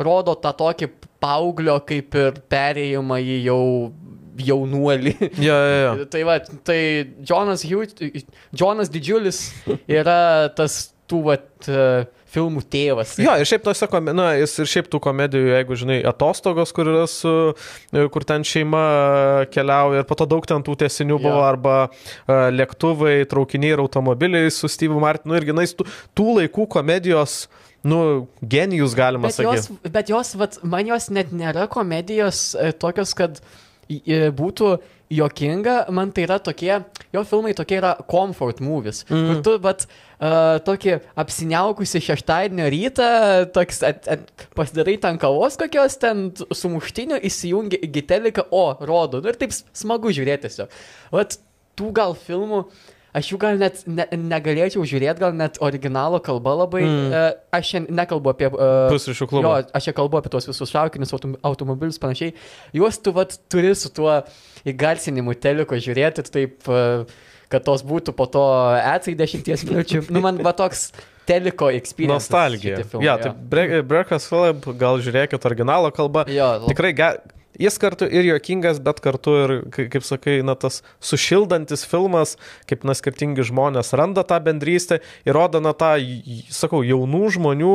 rodo 0.02 0.36
tą 0.42 0.52
tokį 0.58 0.90
paauglio 1.22 1.78
kaip 1.86 2.14
ir 2.18 2.42
perėjimą 2.50 3.18
į 3.22 3.38
jau 3.48 3.62
jaunuolį. 4.42 5.14
Ja, 5.38 5.56
ja, 5.56 5.80
ja. 5.84 6.06
tai 6.10 6.22
va, 6.26 6.38
tai 6.66 6.78
Jonas, 7.28 7.64
Hugh, 7.66 7.90
Jonas 8.56 8.92
Didžiulis 8.92 9.42
yra 9.88 10.48
tas 10.56 10.88
tų 11.08 11.24
vat, 11.30 11.50
uh, 11.72 12.06
filmų 12.32 12.62
tėvas. 12.68 13.14
Jo, 13.20 13.34
ir 13.40 13.48
šiaip 13.48 13.64
tose, 13.64 13.88
na, 14.12 14.30
jis 14.38 14.54
ir 14.62 14.68
šiaip 14.68 14.88
tų 14.92 15.00
komedijų, 15.04 15.52
jeigu 15.54 15.78
žinai, 15.80 15.98
atostogos, 16.08 16.72
kur 16.76 16.90
yra 16.92 17.04
su, 17.10 17.32
kur 18.12 18.26
ten 18.28 18.44
šeima 18.46 18.82
keliauja 19.52 20.02
ir 20.02 20.08
po 20.08 20.18
to 20.18 20.28
daug 20.28 20.44
ten 20.48 20.64
tų 20.64 20.76
tiesinių 20.82 21.16
Jo. 21.16 21.22
buvo, 21.24 21.44
arba 21.46 21.76
uh, 21.88 22.48
lėktuvai, 22.54 23.22
traukiniai 23.30 23.76
ir 23.76 23.84
automobiliai 23.84 24.52
su 24.54 24.70
Steve 24.70 24.98
Martinu 25.00 25.38
irgi, 25.38 25.56
na, 25.56 25.64
jis 25.66 25.78
tų, 25.78 25.88
tų 26.18 26.28
laikų 26.42 26.68
komedijos, 26.76 27.38
nu, 27.88 28.02
genijus 28.42 28.96
galima 28.98 29.30
Bet 29.30 29.40
jos, 29.40 29.70
sakyti. 29.70 29.94
bet 29.94 30.12
jos, 30.12 30.34
vat, 30.40 30.60
man 30.66 30.90
jos 30.90 31.08
net 31.14 31.32
nėra 31.32 31.68
komedijos 31.72 32.50
e, 32.58 32.72
tokios, 32.76 33.14
kad 33.16 33.38
i, 33.38 33.46
būtų 33.88 34.76
jokinga, 35.08 35.86
man 35.94 36.10
tai 36.12 36.26
yra 36.26 36.36
tokie, 36.42 36.72
jo 37.14 37.22
filmai 37.24 37.54
tokie 37.56 37.78
yra 37.78 37.94
comfort 38.10 38.60
movies, 38.60 39.04
mm. 39.08 39.22
kur 39.28 39.40
tu, 39.46 39.54
bet 39.64 39.86
uh, 39.88 40.58
tokį 40.66 40.98
apsiniaukusi 41.18 42.02
šeštadienio 42.04 42.68
rytą, 42.74 43.08
toks 43.54 43.80
at, 43.88 44.04
at, 44.10 44.28
pasidarai 44.58 44.98
ten 45.00 45.20
kavos 45.20 45.56
kokios, 45.60 45.96
ten 46.02 46.28
sumuštinių, 46.36 47.22
įsijungi 47.28 47.80
į 47.80 47.90
giteliką, 47.96 48.48
o, 48.52 48.66
rodo, 48.84 49.22
nu 49.24 49.32
ir 49.32 49.40
taip 49.40 49.56
smagu 49.56 50.12
žiūrėti 50.12 50.48
tiesiog. 50.48 50.78
Vat 51.16 51.38
tų 51.78 51.92
gal 51.96 52.16
filmų, 52.18 52.66
aš 53.16 53.30
jų 53.32 53.38
gal 53.40 53.56
net 53.60 53.82
ne, 53.86 54.04
negalėčiau 54.12 54.82
žiūrėti, 54.88 55.18
gal 55.22 55.32
net 55.36 55.56
originalo 55.64 56.20
kalba 56.20 56.54
labai, 56.64 56.82
Mm. 56.84 57.08
uh, 57.12 57.32
aš 57.52 57.70
šiandien 57.72 57.96
nekalbu 58.02 58.30
apie... 58.34 58.48
Uh, 58.52 58.88
Pusryčių 58.92 59.24
Jo, 59.24 59.30
klubą. 59.32 59.54
aš 59.74 59.88
čia 59.88 59.92
kalbu 59.96 60.18
apie 60.20 60.30
tos 60.30 60.46
visus 60.48 60.70
traukinius, 60.70 61.12
autom 61.16 61.36
automobilius 61.42 61.98
panašiai. 61.98 62.34
Juos 62.76 62.98
tu 63.02 63.12
vat 63.16 63.38
turi 63.50 63.74
su 63.74 63.88
tuo 63.90 64.22
įgarsinimu 64.68 65.34
teliko 65.40 65.76
žiūrėti 65.78 66.24
taip, 66.30 66.68
e, 66.68 67.04
kad 67.48 67.64
tos 67.64 67.82
būtų 67.86 68.12
po 68.18 68.26
to 68.28 68.42
etsai 68.76 69.14
dešimties 69.16 69.64
minučių. 69.68 70.02
Nu, 70.12 70.20
man 70.24 70.36
va 70.44 70.52
toks 70.52 70.90
teliko 71.28 71.70
experience. 71.72 72.28
Nostalgija. 72.28 72.82
Ja, 73.04 73.16
tai 73.20 73.32
Bre- 73.32 73.82
Breakfast 73.84 74.28
Club, 74.28 74.64
gal 74.80 75.00
žiūrėkit 75.04 75.44
originalo 75.48 75.90
kalbą. 75.92 76.26
Jo, 76.32 76.66
Tikrai 76.68 76.92
ge- 76.96 77.16
Jis 77.58 77.78
kartu 77.80 78.06
ir 78.06 78.26
juokingas, 78.28 78.76
bet 78.84 79.00
kartu 79.02 79.32
ir, 79.42 79.52
kai- 79.74 79.88
kaip 79.90 80.04
sakai, 80.06 80.42
na, 80.46 80.54
tas 80.54 80.82
sušildantis 81.02 81.82
filmas, 81.88 82.36
kaip, 82.68 82.84
na, 82.84 82.92
skirtingi 82.94 83.42
žmonės 83.48 83.94
randa 83.98 84.22
tą 84.22 84.36
bendrystę 84.44 85.00
ir 85.26 85.34
rodo, 85.34 85.58
na, 85.64 85.72
tą, 85.74 85.96
sakau, 86.54 86.84
jaunų 86.86 87.32
žmonių, 87.34 87.72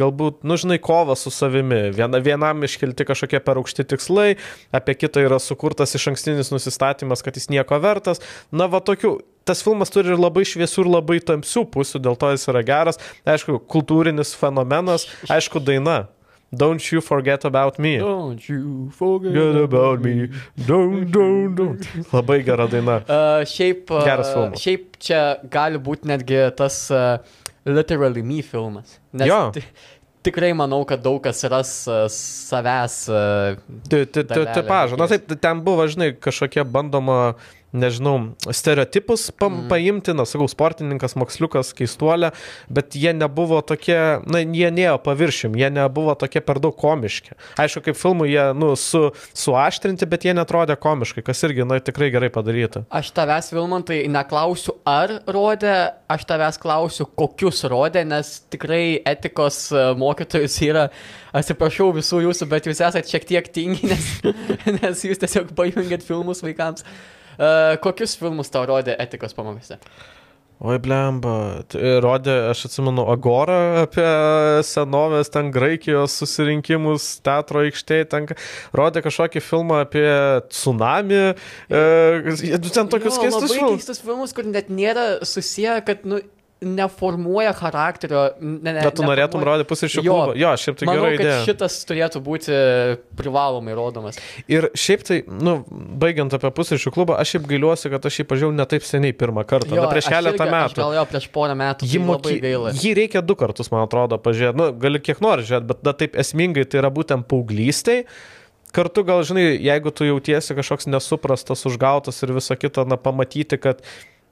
galbūt, 0.00 0.40
nu, 0.42 0.56
žinai, 0.58 0.80
kovą 0.82 1.14
su 1.20 1.30
savimi. 1.30 1.92
Viena, 1.94 2.18
vienam 2.18 2.64
iškelti 2.66 3.06
kažkokie 3.06 3.38
per 3.44 3.60
aukšti 3.60 3.86
tikslai, 3.92 4.34
apie 4.74 4.96
kitą 4.98 5.22
yra 5.28 5.38
sukurtas 5.38 5.94
iš 5.94 6.08
ankstinis 6.10 6.50
nusistatymas, 6.50 7.22
kad 7.22 7.36
jis 7.38 7.50
nieko 7.54 7.78
vertas. 7.78 8.24
Na, 8.50 8.66
va, 8.66 8.80
tokių. 8.80 9.20
Tas 9.44 9.62
filmas 9.64 9.90
turi 9.90 10.12
ir 10.12 10.18
labai 10.20 10.42
šviesių 10.46 10.82
ir 10.84 10.88
labai 10.92 11.16
tamsių 11.26 11.62
pusių, 11.72 11.98
dėl 12.04 12.16
to 12.20 12.28
jis 12.34 12.44
yra 12.52 12.60
geras. 12.62 12.98
Aišku, 13.26 13.56
kultūrinis 13.72 14.34
fenomenas, 14.36 15.06
aišku, 15.32 15.62
daina. 15.64 16.08
Don't 16.52 16.82
you 16.90 17.00
forget 17.00 17.44
about 17.44 17.78
me. 17.78 17.98
Don't 17.98 18.48
you 18.48 18.90
forget 18.90 19.54
about 19.62 20.00
me. 20.02 20.28
Don't, 20.66 21.04
don't, 21.14 21.54
don't. 21.54 21.84
Labai 22.10 22.40
gera 22.44 22.66
daina. 22.66 22.96
Uh, 23.10 23.44
šiaip, 23.46 23.90
uh, 23.94 24.50
šiaip 24.58 24.98
čia 24.98 25.20
gali 25.50 25.78
būti 25.78 26.10
netgi 26.10 26.40
tas 26.58 26.80
uh, 26.90 27.18
Literally 27.66 28.22
Me 28.26 28.42
filmas. 28.42 28.98
Nes 29.12 29.28
Jo. 29.30 29.52
ti- 29.54 29.62
tikrai 30.26 30.50
manau, 30.58 30.82
kad 30.88 31.02
daug 31.04 31.22
kas 31.22 31.44
ras 31.52 31.70
uh, 31.86 32.08
savęs. 32.10 32.96
Uh, 33.08 33.54
Tipažą. 33.88 34.98
Na 34.98 35.06
taip, 35.06 35.30
ten 35.40 35.62
buvo, 35.64 35.86
žinai, 35.86 36.10
kažkokie 36.18 36.64
bandoma, 36.66 37.36
nežinau, 37.72 38.34
stereotipus 38.50 39.28
pa, 39.30 39.48
mm. 39.48 39.68
paimti, 39.70 40.14
na, 40.16 40.26
sakau, 40.28 40.48
sportininkas, 40.50 41.14
moksliukas, 41.18 41.72
keistuolė, 41.76 42.32
bet 42.72 42.96
jie 42.98 43.12
nebuvo 43.16 43.60
tokie, 43.66 43.98
na, 44.26 44.42
jie 44.42 44.70
nėjo 44.74 44.96
paviršim, 45.04 45.54
jie 45.58 45.70
nebuvo 45.74 46.16
tokie 46.18 46.42
per 46.44 46.60
daug 46.62 46.74
komiški. 46.78 47.36
Aišku, 47.60 47.84
kaip 47.86 47.98
filmų 47.98 48.26
jie, 48.30 48.46
nu, 48.58 48.72
su, 48.80 49.10
suaštrinti, 49.38 50.08
bet 50.10 50.26
jie 50.26 50.34
netrodė 50.36 50.76
komiškai, 50.80 51.24
kas 51.26 51.44
irgi, 51.46 51.66
na, 51.68 51.78
tikrai 51.84 52.10
gerai 52.14 52.32
padaryta. 52.34 52.84
Aš 52.90 53.12
tavęs, 53.16 53.52
Vilmantai, 53.54 54.02
neklausiu, 54.10 54.76
ar 54.88 55.20
rodė, 55.30 55.76
aš 56.10 56.26
tavęs 56.30 56.58
klausiu, 56.62 57.06
kokius 57.18 57.62
rodė, 57.70 58.02
nes 58.08 58.32
tikrai 58.50 58.98
etikos 59.06 59.68
e, 59.70 59.86
mokytojus 60.00 60.58
yra, 60.66 60.88
atsiprašau 61.36 61.90
visų 61.96 62.24
jūsų, 62.26 62.50
bet 62.50 62.66
jūs 62.66 62.82
esate 62.82 63.06
šiek 63.10 63.28
tiek 63.28 63.54
tingi, 63.54 63.92
nes, 63.92 64.10
nes 64.80 65.06
jūs 65.06 65.22
tiesiog 65.22 65.54
pajungėt 65.58 66.06
filmus 66.06 66.42
vaikams. 66.44 66.86
Uh, 67.40 67.76
kokius 67.80 68.18
filmus 68.20 68.52
tau 68.52 68.66
rodė 68.68 68.98
etikos 69.00 69.32
pamokose? 69.36 69.80
Oi, 70.60 70.76
blemba. 70.76 71.62
Tai 71.72 71.92
Rodė, 72.04 72.34
aš 72.50 72.66
atsimenu, 72.68 73.06
Agorą 73.08 73.86
apie 73.86 74.04
senovės 74.68 75.32
ten 75.32 75.48
Graikijos 75.54 76.18
susirinkimus 76.20 77.06
teatro 77.24 77.62
aikštėje. 77.64 78.08
Ten 78.12 78.28
rodė 78.76 79.00
kažkokį 79.06 79.40
filmą 79.40 79.78
apie 79.86 80.04
tsunami. 80.52 81.22
E, 81.32 81.80
ten 82.76 82.92
tokius 82.92 83.16
Jo, 83.16 83.22
keistus 83.24 83.54
filmus. 83.56 83.78
keistus 83.78 84.04
filmus, 84.04 84.36
kur 84.36 84.50
net 84.52 84.68
nėra 84.68 85.06
susiję, 85.24 85.78
kad, 85.88 86.04
nu, 86.04 86.20
neformuoja 86.60 87.52
charakterio. 87.52 88.30
Ne, 88.40 88.72
ne, 88.72 88.80
Bet 88.84 88.96
tu 88.98 89.04
norėtum 89.06 89.42
rodyti 89.44 89.68
pusryčių 89.70 90.02
klubą. 90.04 90.34
Jo, 90.38 90.52
šiaip 90.60 90.76
tai 90.80 90.88
Manau, 90.88 91.04
gerai 91.06 91.12
kad 91.16 91.24
idėja. 91.24 91.38
šitas 91.48 91.76
turėtų 91.88 92.20
būti 92.24 92.58
privalomai 93.16 93.76
rodomas. 93.76 94.18
Ir 94.50 94.68
šiaip 94.76 95.04
tai, 95.08 95.20
nu, 95.30 95.60
baigiant 96.02 96.36
apie 96.36 96.50
pusryčių 96.56 96.92
klubą, 96.94 97.16
aš 97.22 97.36
šiaip 97.36 97.46
gailiuosi, 97.50 97.92
kad 97.94 98.08
aš 98.10 98.20
jį 98.20 98.26
pažiūrėjau 98.32 98.56
ne 98.58 98.66
taip 98.74 98.84
seniai 98.88 99.16
pirmą 99.16 99.46
kartą, 99.48 99.72
jo, 99.78 99.86
prieš 99.88 100.10
aš 100.10 100.16
keletą 100.16 100.50
metų. 100.52 100.80
Gal 100.82 100.98
jo 100.98 101.06
prieš 101.14 101.30
porą 101.32 101.56
metų. 101.62 101.88
Jį, 101.88 102.02
tai 102.02 102.10
moky... 102.10 102.36
jį 102.82 102.92
reikia 103.00 103.24
du 103.24 103.38
kartus, 103.40 103.72
man 103.72 103.86
atrodo, 103.86 104.20
pažiūrėti. 104.20 104.60
Nu, 104.60 104.68
gali 104.84 105.00
kiek 105.00 105.24
nori 105.24 105.48
žiūrėti, 105.48 105.70
bet 105.72 105.82
da, 105.86 105.96
taip 105.96 106.20
esmingai 106.20 106.68
tai 106.68 106.84
yra 106.84 106.92
būtent 106.92 107.24
paauglystai. 107.30 108.02
Kartu 108.70 109.02
gal, 109.02 109.24
žinai, 109.26 109.56
jeigu 109.58 109.90
tu 109.90 110.06
jautiesi 110.06 110.54
kažkoks 110.54 110.86
nesuprastas, 110.86 111.64
užgautas 111.66 112.22
ir 112.22 112.36
visa 112.36 112.54
kita, 112.54 112.84
na, 112.86 113.00
pamatyti, 113.00 113.58
kad, 113.58 113.80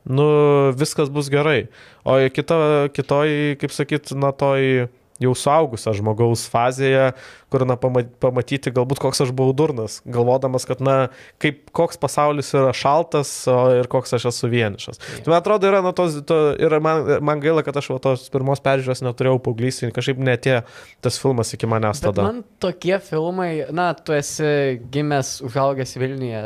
nu, 0.09 0.29
viskas 0.77 1.13
bus 1.13 1.29
gerai. 1.33 1.67
O 2.09 2.17
kita, 2.33 2.89
kitoj, 2.97 3.29
kaip 3.61 3.75
sakyt, 3.77 4.15
na, 4.17 4.33
toj 4.33 4.89
jau 5.19 5.33
suaugusio 5.35 5.91
žmogaus 5.99 6.45
fazėje, 6.47 7.09
kur, 7.51 7.65
na, 7.67 7.75
pama- 7.75 8.05
pamatyti 8.23 8.71
galbūt 8.71 9.01
koks 9.03 9.25
aš 9.25 9.33
buvau 9.35 9.51
durnas, 9.59 9.97
galvodamas, 10.07 10.63
kad, 10.69 10.79
na, 10.79 11.09
kaip, 11.43 11.65
koks 11.75 11.99
pasaulis 11.99 12.53
yra 12.55 12.71
šaltas 12.71 13.33
o, 13.51 13.57
ir 13.81 13.89
koks 13.91 14.15
aš 14.15 14.29
esu 14.31 14.47
vienišas. 14.53 15.01
Tai 15.25 15.33
man 15.33 15.41
atrodo, 15.41 15.67
yra 15.73 15.81
nuo 15.83 15.91
tos, 15.99 16.21
to, 16.29 16.37
ir 16.63 16.77
man, 16.79 17.03
man 17.27 17.43
gaila, 17.43 17.65
kad 17.67 17.81
aš 17.83 17.89
va 17.97 17.99
tos 18.05 18.29
pirmos 18.31 18.63
peržiūros 18.63 19.03
neturėjau 19.09 19.41
paauglystį, 19.43 19.91
kažkaip 19.97 20.23
netėjo 20.23 20.61
tas 21.03 21.19
filmas 21.19 21.51
iki 21.59 21.67
manęs 21.67 21.99
Bet 21.99 22.13
tada. 22.13 22.29
man 22.31 22.45
tokie 22.63 23.01
filmai, 23.03 23.51
na, 23.75 23.89
tu 23.99 24.15
esi 24.15 24.79
gimęs, 24.95 25.41
užaugęs 25.51 25.97
Vilniuje, 25.99 26.45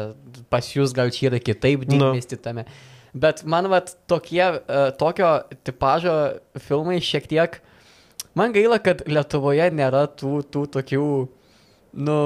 pas 0.49 0.73
jūs 0.73 0.97
gal 0.97 1.13
čia 1.13 1.29
yra 1.29 1.43
kitaip 1.45 1.85
Nu. 1.93 2.07
dėmesį 2.15 2.41
tame. 2.41 2.65
Bet 3.13 3.43
man 3.45 3.69
vat 3.69 3.93
tokie, 4.09 4.41
uh, 4.43 4.89
tokio 4.97 5.43
tipažo 5.69 6.17
filmai 6.65 6.97
šiek 7.05 7.29
tiek, 7.29 7.59
man 8.39 8.55
gaila, 8.55 8.79
kad 8.81 9.05
Lietuvoje 9.05 9.69
nėra 9.77 10.07
tų, 10.09 10.39
tų 10.49 10.65
tokių, 10.79 11.09
nu, 12.09 12.17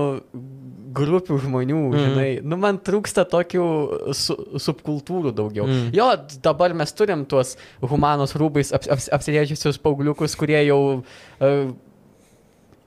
grupių 0.96 1.40
žmonių, 1.42 1.80
mm. 1.90 2.04
žinai. 2.04 2.28
Nu, 2.46 2.58
man 2.62 2.78
trūksta 2.86 3.26
tokių 3.26 3.66
su, 4.14 4.36
subkultūrų 4.62 5.34
daugiau. 5.34 5.66
Mm. 5.66 5.90
Jo, 5.96 6.12
dabar 6.44 6.76
mes 6.78 6.94
turim 6.94 7.26
tuos 7.26 7.56
humanos 7.82 8.36
rūbais 8.38 8.70
ap, 8.76 8.86
ap, 8.86 9.02
apsirėžiusius 9.18 9.82
paaugliukus, 9.82 10.38
kurie 10.38 10.60
jau 10.68 10.80
uh, 11.02 11.74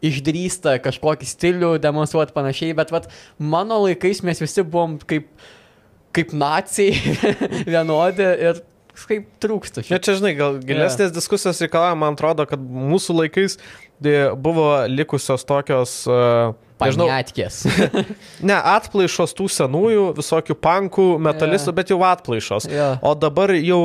išdrįsta 0.06 0.78
kažkokį 0.84 1.28
stilių 1.28 1.74
demonstruoti 1.84 2.36
panašiai, 2.36 2.76
bet 2.78 2.94
vat, 2.96 3.10
mano 3.40 3.82
laikais 3.84 4.24
mes 4.24 4.40
visi 4.40 4.64
buvom 4.64 4.96
kaip, 5.04 5.28
kaip 6.16 6.34
nacijai 6.36 7.30
vienodi 7.74 8.26
ir 8.50 8.64
kaip 9.00 9.28
trūksta. 9.40 9.84
Šit. 9.84 9.94
Ja, 9.94 10.00
čia, 10.04 10.18
žinai, 10.20 10.34
gal 10.36 10.58
gilesnės 10.60 11.08
yeah. 11.08 11.16
diskusijos 11.16 11.62
reikalauja, 11.64 11.96
man 12.00 12.18
atrodo, 12.18 12.44
kad 12.50 12.60
mūsų 12.60 13.16
laikais 13.22 13.56
buvo 14.44 14.72
likusios 14.92 15.46
tokios 15.48 16.02
uh, 16.12 16.52
Paniatkės. 16.80 17.62
ne, 18.50 18.56
atplaišos 18.56 19.36
tų 19.36 19.50
senųjų, 19.52 20.06
visokių 20.18 20.56
pankų, 20.64 21.08
metalistų, 21.28 21.74
yeah. 21.74 21.78
bet 21.82 21.92
jau 21.92 22.00
atplaišos. 22.08 22.68
Yeah. 22.72 23.02
O 23.04 23.12
dabar 23.20 23.52
jau... 23.58 23.80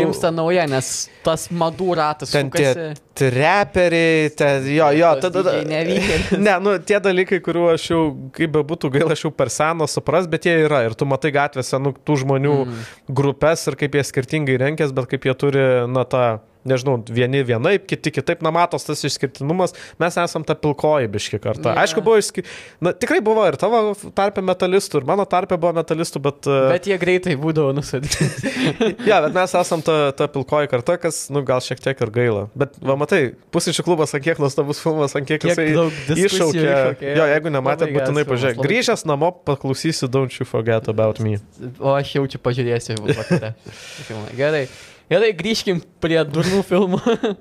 Gimsta 0.00 0.32
nauja, 0.34 0.66
nes 0.70 0.90
tas 1.26 1.46
madų 1.54 1.94
ratas. 1.98 2.34
Ten 2.34 2.50
tie 2.54 2.72
treperiai, 3.16 4.32
ten, 4.36 4.66
jo, 4.74 4.90
jo, 4.98 5.12
tada... 5.22 5.54
ne, 6.46 6.56
nu, 6.64 6.74
tie 6.84 6.98
dalykai, 7.02 7.40
kuriuo 7.44 7.70
aš 7.76 7.86
jau, 7.92 8.02
kaip 8.36 8.52
be 8.58 8.64
būtų 8.66 8.90
gaila, 8.98 9.14
aš 9.14 9.26
jau 9.28 9.32
per 9.34 9.52
seną 9.52 9.88
supras, 9.90 10.28
bet 10.30 10.48
jie 10.48 10.58
yra. 10.66 10.82
Ir 10.88 10.98
tu 10.98 11.08
matai 11.08 11.32
gatvėse, 11.36 11.78
nu, 11.82 11.94
tų 11.94 12.20
žmonių 12.24 12.58
mm. 12.64 12.84
grupės 13.22 13.64
ir 13.70 13.78
kaip 13.80 13.96
jie 13.96 14.04
skirtingai 14.10 14.58
renkės, 14.66 14.92
bet 14.96 15.08
kaip 15.14 15.30
jie 15.30 15.38
turi, 15.38 15.64
na, 15.94 16.04
tą 16.08 16.26
nežinau, 16.68 16.98
vieni 17.08 17.42
vienaip, 17.46 17.86
kiti 17.88 18.12
kitaip, 18.14 18.42
na 18.44 18.52
matos 18.54 18.86
tas 18.86 19.04
išskirtinumas, 19.06 19.74
mes 20.02 20.18
esam 20.22 20.44
ta 20.46 20.56
pilkoji 20.58 21.10
biški 21.12 21.40
karta. 21.42 21.72
Yeah. 21.72 21.82
Aišku, 21.84 22.02
buvo 22.04 22.18
išskir... 22.20 22.46
Na, 22.82 22.92
tikrai 22.96 23.20
buvo 23.24 23.44
ir 23.48 23.58
tavo 23.60 23.94
tarpe 24.16 24.44
metalistų, 24.44 25.02
ir 25.02 25.08
mano 25.08 25.26
tarpe 25.28 25.58
buvo 25.60 25.74
metalistų, 25.78 26.22
bet... 26.26 26.48
Uh... 26.50 26.68
Bet 26.74 26.88
jie 26.90 26.98
greitai 27.00 27.36
būdavo 27.40 27.74
nusadyti. 27.76 28.28
ja, 29.10 29.20
bet 29.24 29.36
mes 29.36 29.56
esam 29.60 29.84
ta, 29.86 29.96
ta 30.16 30.28
pilkoji 30.32 30.70
karta, 30.72 30.98
kas, 31.02 31.26
nu, 31.34 31.42
gal 31.46 31.62
šiek 31.64 31.82
tiek 31.82 32.02
ir 32.06 32.12
gaila. 32.14 32.46
Bet, 32.58 32.76
va, 32.82 32.98
matai, 33.00 33.22
pusryčių 33.54 33.86
klubas, 33.86 34.14
ant 34.16 34.24
kiek 34.26 34.40
nuostabus 34.42 34.82
filmas, 34.82 35.16
ant 35.18 35.28
kiek, 35.28 35.42
kiek 35.42 35.54
jisai 35.56 36.26
iššaukė. 36.26 36.66
Jo, 37.16 37.28
jeigu 37.32 37.52
nematėt, 37.54 37.94
būtinai 37.94 38.26
pažiūrėk. 38.28 38.62
Grįžęs 38.66 39.06
namo, 39.08 39.32
paklausysiu 39.46 40.10
Don't 40.12 40.34
You 40.36 40.48
Forget 40.48 40.90
About 40.92 41.22
Me. 41.22 41.38
O 41.78 41.94
aš 41.96 42.16
jaučiu 42.18 42.42
pažiūrėsiu. 42.42 42.98
Gerai. 44.40 44.66
Gerai, 45.06 45.30
grįžkim 45.38 45.78
prie 46.02 46.18
durnų 46.26 46.64
filmų. 46.66 46.98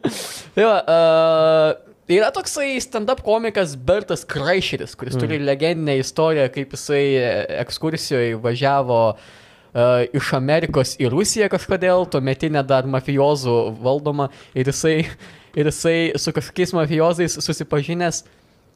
tai 0.53 0.67
va, 0.67 0.75
uh, 0.85 1.95
yra 2.13 2.27
toksai 2.33 2.75
stand-up 2.83 3.23
komikas 3.25 3.73
Bertas 3.87 4.21
Kraišeris, 4.29 4.93
kuris 4.99 5.17
mm. 5.17 5.23
turi 5.23 5.39
legendinę 5.41 5.95
istoriją, 5.97 6.45
kaip 6.53 6.75
jisai 6.77 7.01
ekskursijoje 7.63 8.37
važiavo 8.43 8.99
uh, 9.15 10.05
iš 10.13 10.29
Amerikos 10.37 10.93
į 11.01 11.09
Rusiją 11.15 11.49
kažkodėl, 11.55 12.05
tuometinė 12.13 12.61
dar 12.69 12.85
mafijozų 12.85 13.57
valdoma, 13.81 14.29
ir 14.53 14.69
jisai, 14.69 14.99
ir 15.57 15.73
jisai 15.73 15.97
su 16.21 16.37
kažkokiais 16.37 16.77
mafijozais 16.77 17.41
susipažinęs, 17.41 18.27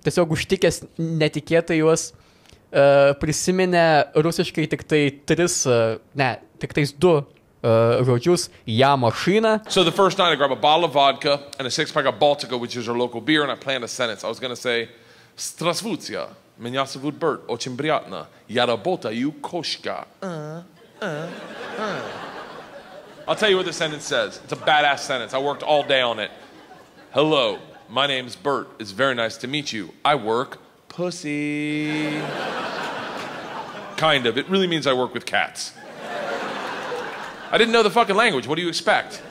tiesiog 0.07 0.33
užtikęs 0.33 0.87
netikėtai 0.97 1.83
juos 1.83 2.09
uh, 2.09 3.13
prisiminė 3.21 3.89
rusiškai 4.17 4.65
tik 4.73 4.89
tai 4.89 5.09
tris, 5.29 5.61
uh, 5.69 5.99
ne, 6.17 6.39
tik 6.57 6.73
tais 6.73 6.97
du 6.97 7.19
uh, 7.62 8.04
žodžius 8.04 8.50
ją 8.66 8.96
mašiną. 8.96 9.60
So 9.68 9.84
the 9.84 9.92
first 9.92 10.18
night 10.18 10.32
I 10.32 10.36
grab 10.36 10.52
a 10.52 10.56
bottle 10.56 10.84
of 10.84 10.92
vodka 10.92 11.40
and 11.58 11.66
a 11.66 11.70
six 11.70 11.92
pack 11.92 12.04
of 12.06 12.18
Baltica, 12.18 12.58
which 12.58 12.76
is 12.76 12.88
our 12.88 12.96
local 12.96 13.20
beer, 13.20 13.42
and 13.42 13.50
I 13.50 13.56
planned 13.56 13.84
a 13.84 13.88
sentence. 13.88 14.24
I 14.24 14.28
was 14.28 14.38
going 14.40 14.54
to 14.54 14.60
say, 14.60 14.88
Strasvucia, 15.36 16.28
меня 16.58 16.84
зовут 16.86 17.14
Bert, 17.18 17.44
очень 17.48 17.76
приятно. 17.76 18.26
Я 18.48 18.66
работаю 18.66 19.32
кошка. 19.32 20.06
Uh, 20.20 20.62
uh, 21.00 21.28
uh. 21.78 22.00
I'll 23.26 23.36
tell 23.36 23.48
you 23.48 23.56
what 23.56 23.66
the 23.66 23.72
sentence 23.72 24.04
says. 24.04 24.40
It's 24.44 24.52
a 24.52 24.56
badass 24.56 24.98
sentence. 24.98 25.32
I 25.32 25.38
worked 25.38 25.62
all 25.62 25.82
day 25.82 26.02
on 26.02 26.18
it. 26.18 26.30
Hello, 27.12 27.58
my 27.88 28.06
name's 28.06 28.36
Bert. 28.36 28.68
It's 28.78 28.90
very 28.90 29.14
nice 29.14 29.38
to 29.38 29.48
meet 29.48 29.72
you. 29.72 29.94
I 30.04 30.14
work 30.14 30.58
pussy. 30.88 32.20
kind 33.96 34.26
of. 34.26 34.36
It 34.36 34.48
really 34.48 34.66
means 34.66 34.86
I 34.86 34.92
work 34.92 35.14
with 35.14 35.24
cats. 35.24 35.72
I 37.51 37.57
didn't 37.57 37.73
know 37.73 37.83
the 37.83 37.89
fucking 37.89 38.15
language. 38.15 38.47
What 38.47 38.55
do 38.55 38.61
you 38.61 38.69
expect? 38.69 39.21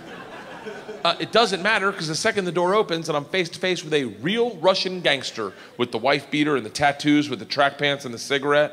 Uh, 1.04 1.14
it 1.20 1.30
doesn't 1.30 1.62
matter 1.62 1.92
because 1.92 2.08
the 2.08 2.14
second 2.14 2.44
the 2.44 2.52
door 2.52 2.74
opens 2.74 3.08
and 3.08 3.16
I'm 3.16 3.24
face 3.24 3.48
to 3.50 3.58
face 3.58 3.84
with 3.84 3.94
a 3.94 4.04
real 4.04 4.56
Russian 4.56 5.00
gangster 5.00 5.52
with 5.76 5.92
the 5.92 5.98
wife 5.98 6.28
beater 6.30 6.56
and 6.56 6.66
the 6.66 6.70
tattoos, 6.70 7.30
with 7.30 7.38
the 7.38 7.44
track 7.44 7.78
pants 7.78 8.04
and 8.04 8.12
the 8.12 8.18
cigarette, 8.18 8.72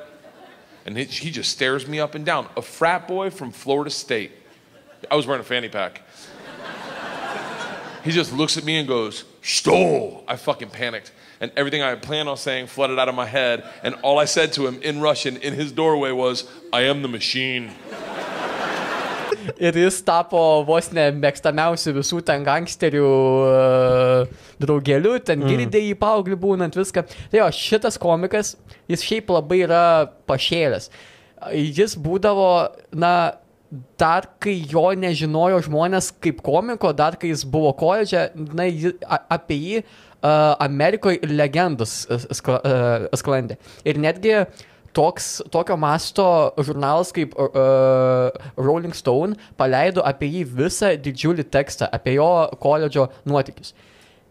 and 0.86 0.98
he, 0.98 1.04
he 1.04 1.32
just 1.32 1.52
stares 1.52 1.88
me 1.88 2.00
up 2.00 2.16
and 2.16 2.26
down. 2.26 2.48
A 2.58 2.62
frat 2.62 3.08
boy 3.08 3.30
from 3.30 3.52
Florida 3.52 3.92
State. 3.92 4.32
I 5.12 5.16
was 5.16 5.28
wearing 5.28 5.42
a 5.42 5.46
fanny 5.46 5.70
pack. 5.70 6.02
he 8.04 8.12
just 8.12 8.34
looks 8.34 8.58
at 8.58 8.64
me 8.64 8.78
and 8.78 8.88
goes, 8.88 9.24
Stole! 9.44 10.24
I 10.28 10.36
fucking 10.36 10.70
panicked. 10.70 11.12
And 11.40 11.52
everything 11.56 11.84
I 11.84 11.90
had 11.90 12.02
planned 12.02 12.30
on 12.30 12.38
saying 12.38 12.68
flooded 12.68 12.98
out 12.98 13.10
of 13.10 13.14
my 13.14 13.26
head. 13.26 13.64
And 13.84 13.94
all 14.02 14.18
I 14.18 14.26
said 14.26 14.54
to 14.54 14.66
him 14.66 14.82
in 14.82 15.02
Russian 15.02 15.38
in 15.38 15.54
his 15.54 15.72
doorway 15.72 16.12
was, 16.12 16.50
I 16.74 16.82
am 16.82 17.04
the 17.04 17.08
machine. 17.08 17.72
Ir 19.58 19.78
jis 19.80 20.02
tapo 20.06 20.40
vos 20.68 20.90
ne 20.96 21.08
mėgstamiausių 21.16 21.96
visų 22.00 22.22
ten 22.28 22.46
gangsterių 22.46 23.06
uh, 23.06 24.44
draugeliu, 24.62 25.18
ten 25.24 25.42
mm. 25.44 25.52
girdė 25.52 25.84
į 25.92 25.96
paauglį 26.02 26.40
būnant 26.42 26.78
viską. 26.78 27.06
Tai 27.32 27.42
jo, 27.42 27.50
šitas 27.56 28.00
komikas, 28.02 28.56
jis 28.92 29.06
šiaip 29.06 29.32
labai 29.36 29.64
yra 29.66 29.84
pašėlęs. 30.30 30.90
Jis 31.56 31.98
būdavo, 32.02 32.52
na, 32.96 33.14
dar 34.00 34.30
kai 34.42 34.56
jo 34.72 34.88
nežinojo 34.98 35.60
žmonės 35.66 36.14
kaip 36.24 36.40
komiko, 36.46 36.94
dar 36.96 37.20
kai 37.20 37.34
jis 37.34 37.44
buvo 37.50 37.74
koledže, 37.78 38.30
na, 38.56 38.70
apie 39.36 39.60
jį 39.60 39.82
uh, 39.82 40.56
Amerikoje 40.64 41.28
legendos 41.30 42.06
sklandė. 43.20 43.60
Ir 43.86 44.00
netgi 44.02 44.40
uh, 44.42 44.64
toks, 44.96 45.30
tokio 45.54 45.78
masto 45.80 46.26
žurnalas 46.64 47.12
kaip 47.16 47.36
uh, 47.38 48.32
Rolling 48.58 48.96
Stone 48.96 49.36
paleido 49.60 50.04
apie 50.06 50.32
jį 50.38 50.46
visą 50.62 50.94
didžiulį 50.96 51.48
tekstą, 51.52 51.90
apie 51.92 52.18
jo 52.18 52.30
koledžo 52.64 53.10
nuotykius. 53.28 53.76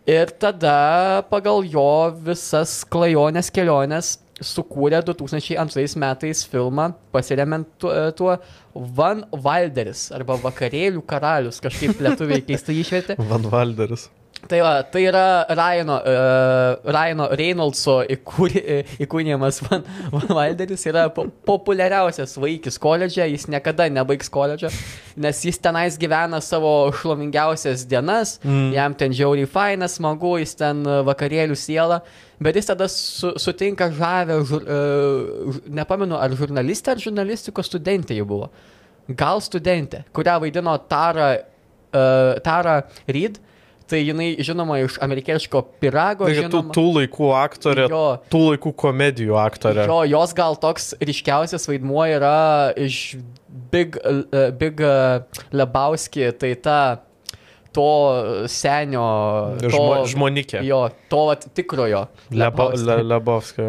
Ir 0.09 0.35
tada 0.37 1.25
pagal 1.31 1.65
jo 1.65 1.89
visas 2.27 2.83
klajonės 2.93 3.49
keliones 3.55 4.19
sukūrė 4.45 5.01
2002 5.07 5.95
metais 6.01 6.43
filmą, 6.51 6.91
pasiremiant 7.15 7.69
tuo, 7.81 7.93
tuo 8.19 8.35
Van 8.75 9.23
Valderis 9.31 10.09
arba 10.13 10.37
Vakarėlių 10.43 11.05
karalius, 11.09 11.63
kažkaip 11.65 12.03
lietuviai 12.05 12.43
keistai 12.45 12.77
išvietė. 12.83 13.17
Van 13.31 13.49
Valderis. 13.49 14.09
Tai, 14.49 14.59
va, 14.61 14.83
tai 14.83 15.07
yra 15.09 15.47
Ryano, 15.49 15.95
uh, 16.05 16.93
Ryano 16.93 17.29
Reynoldso 17.33 17.95
įkūnijamas 18.13 19.61
Van, 19.65 19.87
Van 20.13 20.35
Wilderis, 20.37 20.85
yra 20.91 21.07
po, 21.15 21.25
populiariausias 21.49 22.37
vaikis 22.41 22.77
koledže, 22.83 23.25
jis 23.31 23.47
niekada 23.49 23.87
nebaigs 23.93 24.29
koledžą, 24.33 24.69
nes 25.25 25.41
jis 25.49 25.61
tenais 25.65 25.97
gyvena 26.01 26.43
savo 26.45 26.75
šlovingiausias 27.01 27.87
dienas, 27.89 28.37
mm. 28.45 28.69
jam 28.77 28.97
ten 29.01 29.17
žiauriai 29.17 29.49
fainas, 29.49 29.97
smagu, 29.97 30.35
jis 30.43 30.53
ten 30.61 30.85
vakarėlių 31.09 31.57
siela, 31.57 32.03
bet 32.45 32.61
jis 32.61 32.69
tada 32.69 32.91
su, 32.93 33.33
sutinka 33.41 33.89
žavę, 33.97 34.39
žur, 34.51 34.69
uh, 34.69 35.59
nepamenu, 35.73 36.21
ar 36.21 36.37
žurnalistė, 36.37 36.93
ar 36.93 37.03
žurnalistikos 37.07 37.73
studentė 37.73 38.21
jau 38.21 38.29
buvo. 38.29 38.53
Gal 39.09 39.41
studentė, 39.45 40.05
kurią 40.17 40.37
vaidino 40.45 40.77
Tara, 40.89 41.33
uh, 41.41 42.37
Tara 42.45 42.83
Reid. 43.09 43.41
Tai 43.95 44.01
jinai 44.03 44.33
žinoma 44.43 44.81
iš 44.83 44.97
amerikietiško 45.05 45.61
pirago. 45.79 46.27
Tai 46.27 46.49
tų, 46.51 46.61
tų 46.75 46.83
laikų 46.97 47.29
aktorė, 47.39 47.85
jo, 47.93 48.03
tų 48.33 48.41
laikų 48.49 48.73
komedijų 48.83 49.37
aktorė. 49.39 49.85
Jo, 49.87 50.01
jos 50.11 50.35
gal 50.35 50.59
toks 50.59 50.97
ryškiausias 50.99 51.69
vaidmuo 51.71 52.03
yra 52.11 52.73
iš 52.75 53.21
Big, 53.71 53.95
uh, 54.03 54.49
Big 54.59 54.83
uh, 54.83 55.23
Lebowski, 55.55 56.27
tai 56.43 56.57
ta 56.59 56.79
to 57.75 57.87
senio. 58.51 59.07
To, 59.63 59.71
Žmo, 59.71 60.03
žmonikė. 60.11 60.65
Jo, 60.67 60.89
to 61.11 61.23
vat, 61.31 61.47
tikrojo. 61.55 62.09
Lebowski. 62.35 62.89
Le, 62.91 62.99
Lebowski. 63.15 63.69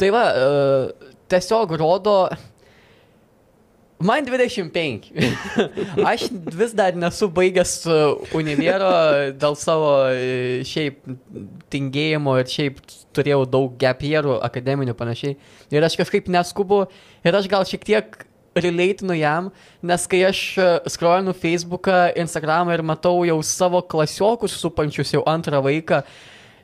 Tai 0.00 0.10
va, 0.16 0.26
uh, 0.34 1.14
tiesiog 1.30 1.78
rodo 1.78 2.16
Man 4.00 4.24
25. 4.24 5.10
Aš 6.12 6.22
vis 6.32 6.72
dar 6.72 6.96
nesu 6.96 7.26
baigęs 7.36 7.74
univero 8.32 8.88
dėl 9.36 9.56
savo 9.60 9.90
e, 10.08 10.62
šiaip 10.64 11.02
tingėjimo 11.72 12.38
ir 12.40 12.48
šiaip 12.48 12.80
turėjau 13.12 13.42
daug 13.44 13.74
gepierų 13.80 14.38
akademinių 14.46 14.94
panašiai. 14.96 15.36
Ir 15.68 15.84
aš 15.84 15.98
kažkaip 16.00 16.30
neskubu 16.32 16.86
ir 17.26 17.36
aš 17.36 17.50
gal 17.52 17.66
šiek 17.68 17.84
tiek 17.84 18.16
relateinu 18.56 19.18
jam, 19.18 19.50
nes 19.84 20.06
kai 20.08 20.22
aš 20.30 20.40
e, 20.56 20.70
scrollinu 20.96 21.36
Facebooką, 21.36 22.14
Instagramą 22.24 22.78
ir 22.78 22.86
matau 22.86 23.20
jau 23.28 23.36
savo 23.44 23.82
klasiokus 23.84 24.56
supančius 24.62 25.12
jau 25.12 25.26
antrą 25.28 25.60
vaiką, 25.68 26.00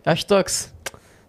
aš 0.09 0.25
toks, 0.25 0.59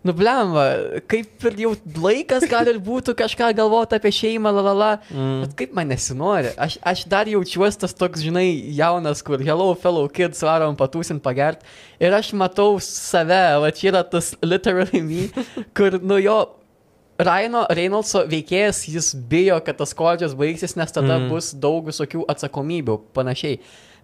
Nublemba, 0.08 0.66
kaip 1.12 1.46
ir 1.50 1.58
jau 1.66 1.72
laikas 2.02 2.46
gal 2.50 2.68
ir 2.72 2.80
būtų 2.84 3.16
kažką 3.20 3.52
galvoti 3.58 3.98
apie 3.98 4.12
šeimą, 4.16 4.54
lalala, 4.56 4.92
mm. 5.12 5.40
bet 5.44 5.56
kaip 5.62 5.74
man 5.78 5.92
nesinori. 5.92 6.54
Aš, 6.58 6.80
aš 6.82 7.06
dar 7.12 7.30
jaučiuosi 7.30 7.84
tas 7.84 7.96
toks, 7.98 8.24
žinai, 8.26 8.48
jaunas, 8.78 9.24
kur 9.26 9.44
hello 9.44 9.74
fellow 9.80 10.08
kids 10.12 10.44
varom 10.48 10.78
patūsint 10.80 11.24
pagert. 11.26 11.66
Ir 12.00 12.16
aš 12.16 12.32
matau 12.38 12.78
save, 12.84 13.42
va 13.64 13.74
čia 13.76 13.92
yra 13.92 14.06
tas 14.08 14.34
literally 14.46 15.04
me, 15.04 15.28
kur 15.78 16.00
nu 16.02 16.22
jo 16.24 16.40
Raino 17.18 17.64
Reynoldso 17.74 18.22
veikėjas, 18.30 18.84
jis 18.92 19.12
bijo, 19.30 19.58
kad 19.66 19.80
tas 19.80 19.94
koledžas 19.98 20.36
baigsis, 20.38 20.76
nes 20.78 20.94
tada 20.94 21.18
mm. 21.18 21.30
bus 21.32 21.50
daug 21.58 21.88
visokių 21.90 22.28
atsakomybių, 22.30 23.00
panašiai. 23.18 23.58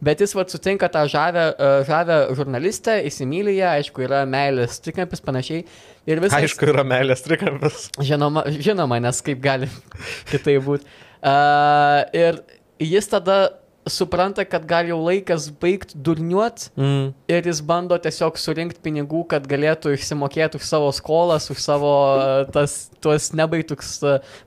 Bet 0.04 0.22
jis 0.24 0.34
vad 0.36 0.52
sutinka 0.52 0.90
tą 0.92 1.06
žavę, 1.12 1.46
uh, 1.54 1.80
žavę 1.88 2.20
žurnalistę, 2.36 2.98
įsimylė 3.08 3.56
ją, 3.56 3.72
aišku, 3.80 4.04
yra 4.04 4.24
meilės 4.30 4.82
trikampis 4.84 5.24
panašiai. 5.24 5.64
Ir 6.10 6.20
viskas. 6.20 6.42
Aišku, 6.42 6.68
yra 6.74 6.84
meilės 6.88 7.24
trikampis. 7.24 7.88
Žinoma, 8.04 8.44
žinoma, 8.52 9.00
nes 9.04 9.24
kaip 9.24 9.40
gali 9.44 9.70
kitai 10.32 10.58
būti. 10.64 10.88
Uh, 11.24 12.04
ir 12.12 12.42
jis 12.84 13.08
tada 13.08 13.38
supranta, 13.90 14.46
kad 14.48 14.66
gal 14.68 14.88
jau 14.88 14.98
laikas 15.04 15.50
baigti 15.62 15.98
durniuot 16.06 16.68
mm. 16.80 17.12
ir 17.32 17.50
jis 17.50 17.62
bando 17.68 17.98
tiesiog 18.02 18.38
surinkti 18.40 18.82
pinigų, 18.84 19.24
kad 19.34 19.48
galėtų 19.50 19.96
išsimokėti 19.98 20.60
už 20.60 20.68
savo 20.68 20.92
skolas, 20.96 21.50
už 21.54 21.62
savo 21.64 21.94
tas, 22.56 22.78
tuos 23.04 23.32
nebaigtus 23.36 23.98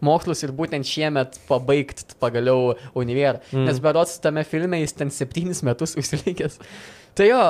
mokslus 0.05 0.45
ir 0.47 0.55
būtent 0.57 0.89
šiemet 0.89 1.41
pabaigti 1.51 2.17
pagaliau 2.23 2.77
univerą. 2.97 3.43
Mm. 3.53 3.67
Nes 3.69 3.83
berots 3.83 4.19
tame 4.25 4.47
filme 4.49 4.81
jis 4.83 4.97
ten 4.97 5.13
septynis 5.13 5.65
metus 5.67 5.97
užsilikęs. 6.01 6.61
Tai 7.17 7.25
jo, 7.25 7.43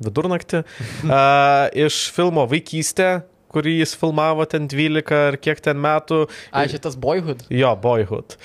Vidurnaktį, 0.02 0.64
uh, 0.64 1.68
iš 1.86 2.10
filmo 2.16 2.48
Vaikystė, 2.50 3.22
kurį 3.52 3.82
jis 3.82 3.96
filmavo 4.00 4.46
ten 4.48 4.70
12 4.72 5.12
ar 5.18 5.36
kiek 5.44 5.60
ten 5.64 5.80
metų. 5.84 6.30
A, 6.56 6.64
šitas 6.72 6.96
Boyhood. 6.96 7.44
Jo, 7.52 7.76
Boyhood. 7.76 8.38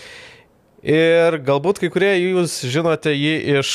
Ir 0.87 1.39
galbūt 1.47 1.79
kai 1.83 1.91
kurie 1.95 2.15
jūs 2.19 2.61
žinote 2.71 3.15
jį 3.15 3.61
iš 3.61 3.71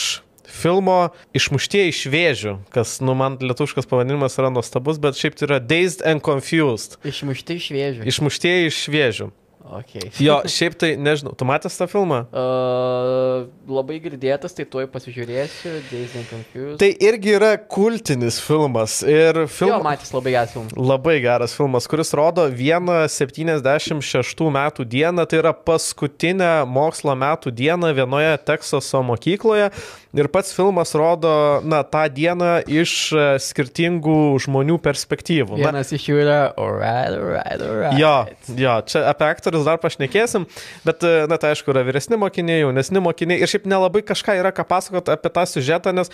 filmo 0.51 0.97
Išmuštieji 1.37 1.93
iš 1.93 2.01
vėžių, 2.11 2.55
kas, 2.73 2.99
nu, 3.03 3.15
man 3.17 3.37
lietuškas 3.41 3.87
pavadinimas 3.89 4.37
yra 4.39 4.51
nuostabus, 4.53 5.01
bet 5.01 5.19
šiaip 5.19 5.37
tai 5.39 5.47
yra 5.49 5.61
Dazed 5.63 6.05
and 6.07 6.23
Confused. 6.25 6.99
Išmuštieji 7.07 7.63
iš 7.63 7.69
vėžių. 7.77 8.09
Išmuštieji 8.11 8.71
iš 8.71 8.81
vėžių. 8.91 9.31
Okay. 9.71 10.09
jo, 10.19 10.41
šiaip 10.51 10.73
tai 10.75 10.89
nežinau, 10.99 11.31
tu 11.37 11.45
matęs 11.47 11.77
tą 11.79 11.87
filmą? 11.91 12.25
Uh, 12.41 13.47
labai 13.71 13.97
girdėtas, 14.01 14.53
tai 14.55 14.65
tuoj 14.69 14.87
pasižiūrėsiu, 14.91 15.71
Days 15.87 16.13
and 16.19 16.27
Confused. 16.29 16.77
Tai 16.81 16.89
irgi 17.07 17.33
yra 17.37 17.51
kultinis 17.59 18.37
filmas. 18.43 18.97
Ir 19.05 19.43
film... 19.51 19.71
Jo, 19.71 19.79
matęs 19.85 20.11
labai 20.13 20.33
geras 20.33 20.53
filmas. 20.55 20.75
Labai 20.91 21.15
geras 21.23 21.55
filmas, 21.57 21.87
kuris 21.89 22.13
rodo 22.17 22.45
vieną 22.51 22.97
76 23.11 24.43
metų 24.57 24.85
dieną, 24.91 25.25
tai 25.29 25.41
yra 25.41 25.53
paskutinę 25.55 26.51
mokslo 26.69 27.15
metų 27.17 27.53
dieną 27.61 27.93
vienoje 27.97 28.35
Teksaso 28.49 29.01
mokykloje. 29.07 29.71
Ir 30.11 30.27
pats 30.27 30.51
filmas 30.51 30.91
rodo, 30.97 31.31
na, 31.63 31.85
tą 31.87 32.03
dieną 32.11 32.49
iš 32.67 32.93
e, 33.15 33.27
skirtingų 33.39 34.35
žmonių 34.43 34.75
perspektyvų. 34.83 35.55
Vienas 35.61 35.93
na, 35.93 35.95
iš 35.95 36.07
jų 36.09 36.17
yra 36.25 36.39
alright, 36.59 37.15
alright, 37.15 37.63
alright. 37.63 37.95
Jo, 37.95 38.15
jo, 38.59 38.73
čia 38.91 39.05
apie 39.07 39.29
aktorius 39.31 39.63
dar 39.69 39.79
pašnekėsim, 39.79 40.49
bet, 40.83 41.07
e, 41.07 41.23
na, 41.31 41.39
tai 41.39 41.53
aišku, 41.55 41.71
yra 41.71 41.85
vyresni 41.87 42.19
mokiniai, 42.19 42.65
jaunesni 42.65 43.03
mokiniai 43.03 43.39
ir 43.39 43.51
šiaip 43.53 43.69
nelabai 43.71 44.03
kažką 44.03 44.35
yra 44.41 44.51
ką 44.51 44.67
pasakoti 44.67 45.15
apie 45.15 45.31
tą 45.31 45.47
siužetą, 45.47 45.95
nes 45.95 46.11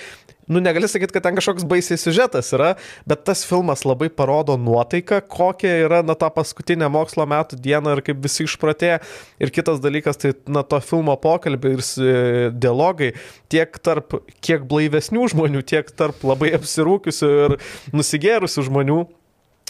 nu, 0.47 0.61
negali 0.63 0.87
sakyti, 0.87 1.13
kad 1.15 1.25
ten 1.27 1.37
kažkoks 1.37 1.65
baisiai 1.67 1.99
siužetas 1.99 2.53
yra, 2.55 2.73
bet 3.09 3.25
tas 3.27 3.43
filmas 3.47 3.83
labai 3.87 4.09
parodo 4.13 4.55
nuotaiką, 4.59 5.19
kokia 5.31 5.73
yra, 5.85 6.01
na, 6.07 6.15
ta 6.19 6.29
paskutinė 6.33 6.89
mokslo 6.93 7.27
metų 7.29 7.59
diena 7.63 7.97
ir 7.97 8.03
kaip 8.05 8.21
visi 8.23 8.45
išpratė. 8.47 8.97
Ir 9.43 9.53
kitas 9.55 9.81
dalykas, 9.83 10.19
tai, 10.23 10.33
na, 10.47 10.63
to 10.63 10.79
filmo 10.83 11.17
pokalbiai 11.21 11.77
ir 11.77 11.83
e, 11.83 12.15
dialogai 12.55 13.13
tiek 13.51 13.79
tarp 13.83 14.19
kiek 14.43 14.65
blaivesnių 14.69 15.27
žmonių, 15.35 15.63
tiek 15.67 15.91
tarp 15.99 16.23
labai 16.27 16.53
apsirūkiusių 16.57 17.31
ir 17.45 17.57
nusigėrusių 17.95 18.67
žmonių 18.71 19.01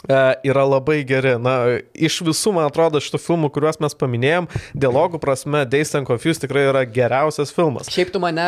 yra 0.05 0.63
labai 0.65 1.01
geri. 1.07 1.33
Na, 1.41 1.79
iš 1.93 2.19
visų, 2.25 2.53
man 2.55 2.67
atrodo, 2.69 3.01
šitų 3.01 3.19
filmų, 3.21 3.49
kuriuos 3.53 3.79
mes 3.81 3.95
paminėjom, 3.97 4.47
dialogų 4.77 5.19
prasme, 5.23 5.63
Days 5.69 5.95
and 5.97 6.07
Confused 6.07 6.43
tikrai 6.43 6.67
yra 6.69 6.83
geriausias 6.85 7.51
filmas. 7.55 7.89
Šiaip 7.93 8.13
tu 8.13 8.21
mane 8.21 8.45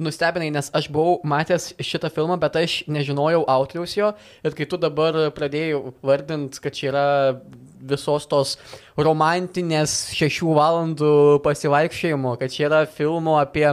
nustebinai, 0.00 0.50
nes 0.54 0.70
aš 0.74 0.88
buvau 0.92 1.18
matęs 1.28 1.70
šitą 1.76 2.10
filmą, 2.14 2.38
bet 2.40 2.56
aš 2.62 2.80
nežinojau 2.88 3.44
autoriaus 3.44 3.96
jo 3.98 4.12
ir 4.44 4.56
kai 4.56 4.68
tu 4.70 4.80
dabar 4.80 5.28
pradėjai 5.36 5.82
vardint, 6.06 6.58
kad 6.62 6.76
čia 6.76 6.90
yra 6.92 7.06
visos 7.88 8.26
tos 8.26 8.56
romantinės 8.98 10.08
šešių 10.16 10.54
valandų 10.56 11.12
pasivaikščiojimo, 11.44 12.34
kad 12.40 12.52
čia 12.54 12.66
yra 12.66 12.80
filmo 12.90 13.36
apie 13.38 13.68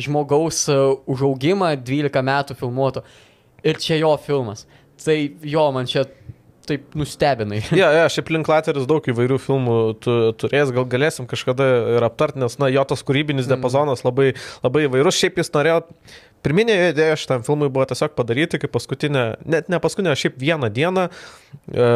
žmogaus 0.00 0.64
užaugimą 0.70 1.74
12 1.82 2.24
metų 2.30 2.56
filmuoto. 2.56 3.04
Ir 3.60 3.76
čia 3.76 3.98
jo 4.00 4.14
filmas. 4.24 4.64
Tai 5.00 5.16
jo, 5.44 5.66
man 5.72 5.88
čia 5.88 6.06
taip 6.70 6.96
nustebinai. 6.98 7.62
Ja, 7.80 7.90
ja, 7.94 8.08
šiaip 8.12 8.32
Linklateris 8.34 8.88
daug 8.90 9.04
įvairių 9.12 9.38
filmų 9.42 9.76
tu, 10.04 10.16
turės, 10.40 10.72
gal 10.74 10.86
galėsim 10.90 11.28
kažkada 11.30 11.66
ir 11.96 12.06
aptarti, 12.06 12.40
nes, 12.42 12.56
na, 12.60 12.70
jo 12.72 12.84
tas 12.88 13.04
kūrybinis 13.06 13.46
mm. 13.46 13.54
diapazonas 13.54 14.04
labai, 14.06 14.32
labai 14.64 14.86
įvairus. 14.88 15.18
Šiaip 15.20 15.40
jis 15.40 15.52
norėjo 15.54 15.82
Pirminė 16.40 16.74
idėja 16.90 17.18
šitam 17.20 17.42
filmui 17.44 17.68
buvo 17.68 17.84
tiesiog 17.90 18.14
padaryti, 18.16 18.58
kaip 18.62 18.72
paskutinę, 18.72 19.24
net 19.44 19.66
ne 19.68 19.80
paskutinę, 19.82 20.14
šiaip 20.16 20.38
vieną 20.40 20.70
dieną, 20.72 21.02
e, 21.68 21.88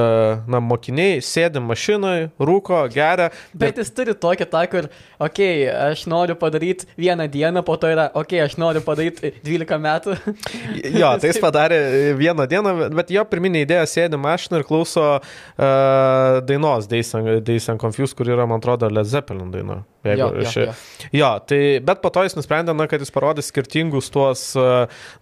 na, 0.52 0.60
mokiniai 0.60 1.22
sėdi 1.24 1.62
mašinoje, 1.64 2.26
rūko, 2.36 2.82
geria. 2.92 3.30
Bet 3.56 3.78
ir... 3.78 3.84
jis 3.84 3.94
turi 3.96 4.16
tokį 4.20 4.48
tą, 4.52 4.64
kur, 4.72 4.90
okei, 5.16 5.64
okay, 5.64 5.70
aš 5.94 6.04
noriu 6.12 6.36
padaryti 6.40 6.90
vieną 7.00 7.28
dieną, 7.32 7.64
po 7.64 7.78
to 7.80 7.88
yra, 7.94 8.10
okei, 8.12 8.42
okay, 8.42 8.44
aš 8.44 8.58
noriu 8.60 8.84
padaryti 8.84 9.32
12 9.46 9.80
metų. 9.86 10.18
jo, 11.00 11.14
tai 11.22 11.32
jis 11.32 11.40
padarė 11.40 11.80
vieną 12.20 12.48
dieną, 12.50 12.76
bet 13.00 13.16
jo 13.16 13.24
pirminė 13.30 13.64
idėja 13.64 13.88
sėdi 13.96 14.20
mašinoje 14.20 14.60
ir 14.60 14.68
klauso 14.68 15.08
uh, 15.16 16.44
dainos 16.44 16.90
Days 16.92 17.16
and, 17.16 17.40
Days 17.48 17.72
and 17.72 17.80
Confused, 17.80 18.12
kur 18.18 18.28
yra, 18.28 18.44
man 18.50 18.60
atrodo, 18.60 18.92
Led 18.92 19.08
Zeppelin 19.08 19.48
daina. 19.54 19.80
Jeigu, 20.04 20.20
jo, 20.20 20.42
jo, 20.42 20.50
ši... 20.52 20.64
jo. 20.66 20.74
jo, 21.16 21.30
tai, 21.48 21.60
bet 21.84 22.02
po 22.04 22.10
to 22.12 22.24
jis 22.26 22.36
nusprendė, 22.36 22.74
na, 22.76 22.86
kad 22.90 23.00
jis 23.00 23.12
parodys 23.14 23.48
skirtingus 23.48 24.10
tuos, 24.12 24.42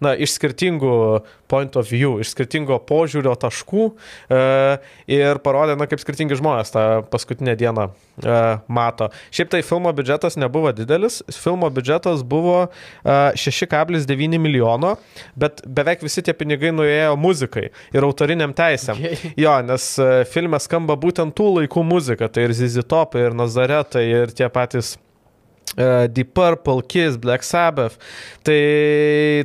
na, 0.03 0.11
iš 0.19 0.35
skirtingų 0.35 0.95
point 1.53 1.77
of 1.79 1.87
view, 1.87 2.17
iš 2.23 2.33
skirtingo 2.33 2.79
požiūrio 2.83 3.35
taškų 3.39 3.85
e, 4.33 4.41
ir 5.15 5.39
parodė, 5.45 5.77
na, 5.79 5.87
kaip 5.87 6.01
skirtingi 6.03 6.37
žmonės 6.39 6.73
tą 6.73 6.85
paskutinę 7.13 7.55
dieną 7.59 7.87
e, 7.89 7.93
mato. 8.67 9.09
Šiaip 9.33 9.49
tai 9.49 9.61
filmo 9.65 9.91
biudžetas 9.93 10.37
nebuvo 10.37 10.71
didelis, 10.75 11.21
filmo 11.33 11.69
biudžetas 11.73 12.23
buvo 12.23 12.67
e, 12.67 13.15
6,9 13.39 14.37
milijono, 14.37 14.95
bet 15.35 15.63
beveik 15.65 16.03
visi 16.05 16.21
tie 16.25 16.35
pinigai 16.37 16.73
nuėjo 16.75 17.15
muzikai 17.19 17.69
ir 17.93 18.05
autoriniam 18.05 18.53
teisėm. 18.53 19.01
Jo, 19.43 19.57
nes 19.65 19.87
e, 20.01 20.11
filme 20.29 20.59
skamba 20.61 20.97
būtent 20.99 21.35
tų 21.37 21.49
laikų 21.59 21.85
muzika, 21.87 22.29
tai 22.29 22.47
ir 22.47 22.57
Zizitopai, 22.57 23.27
ir 23.29 23.37
Nazaretai, 23.37 24.05
ir 24.21 24.35
tie 24.37 24.49
patys 24.53 24.95
Uh, 24.95 25.12
Deep 25.75 26.33
Purple, 26.33 26.83
Kiss, 26.87 27.17
Black 27.17 27.43
Sabbath. 27.43 27.97
Tai 28.43 28.57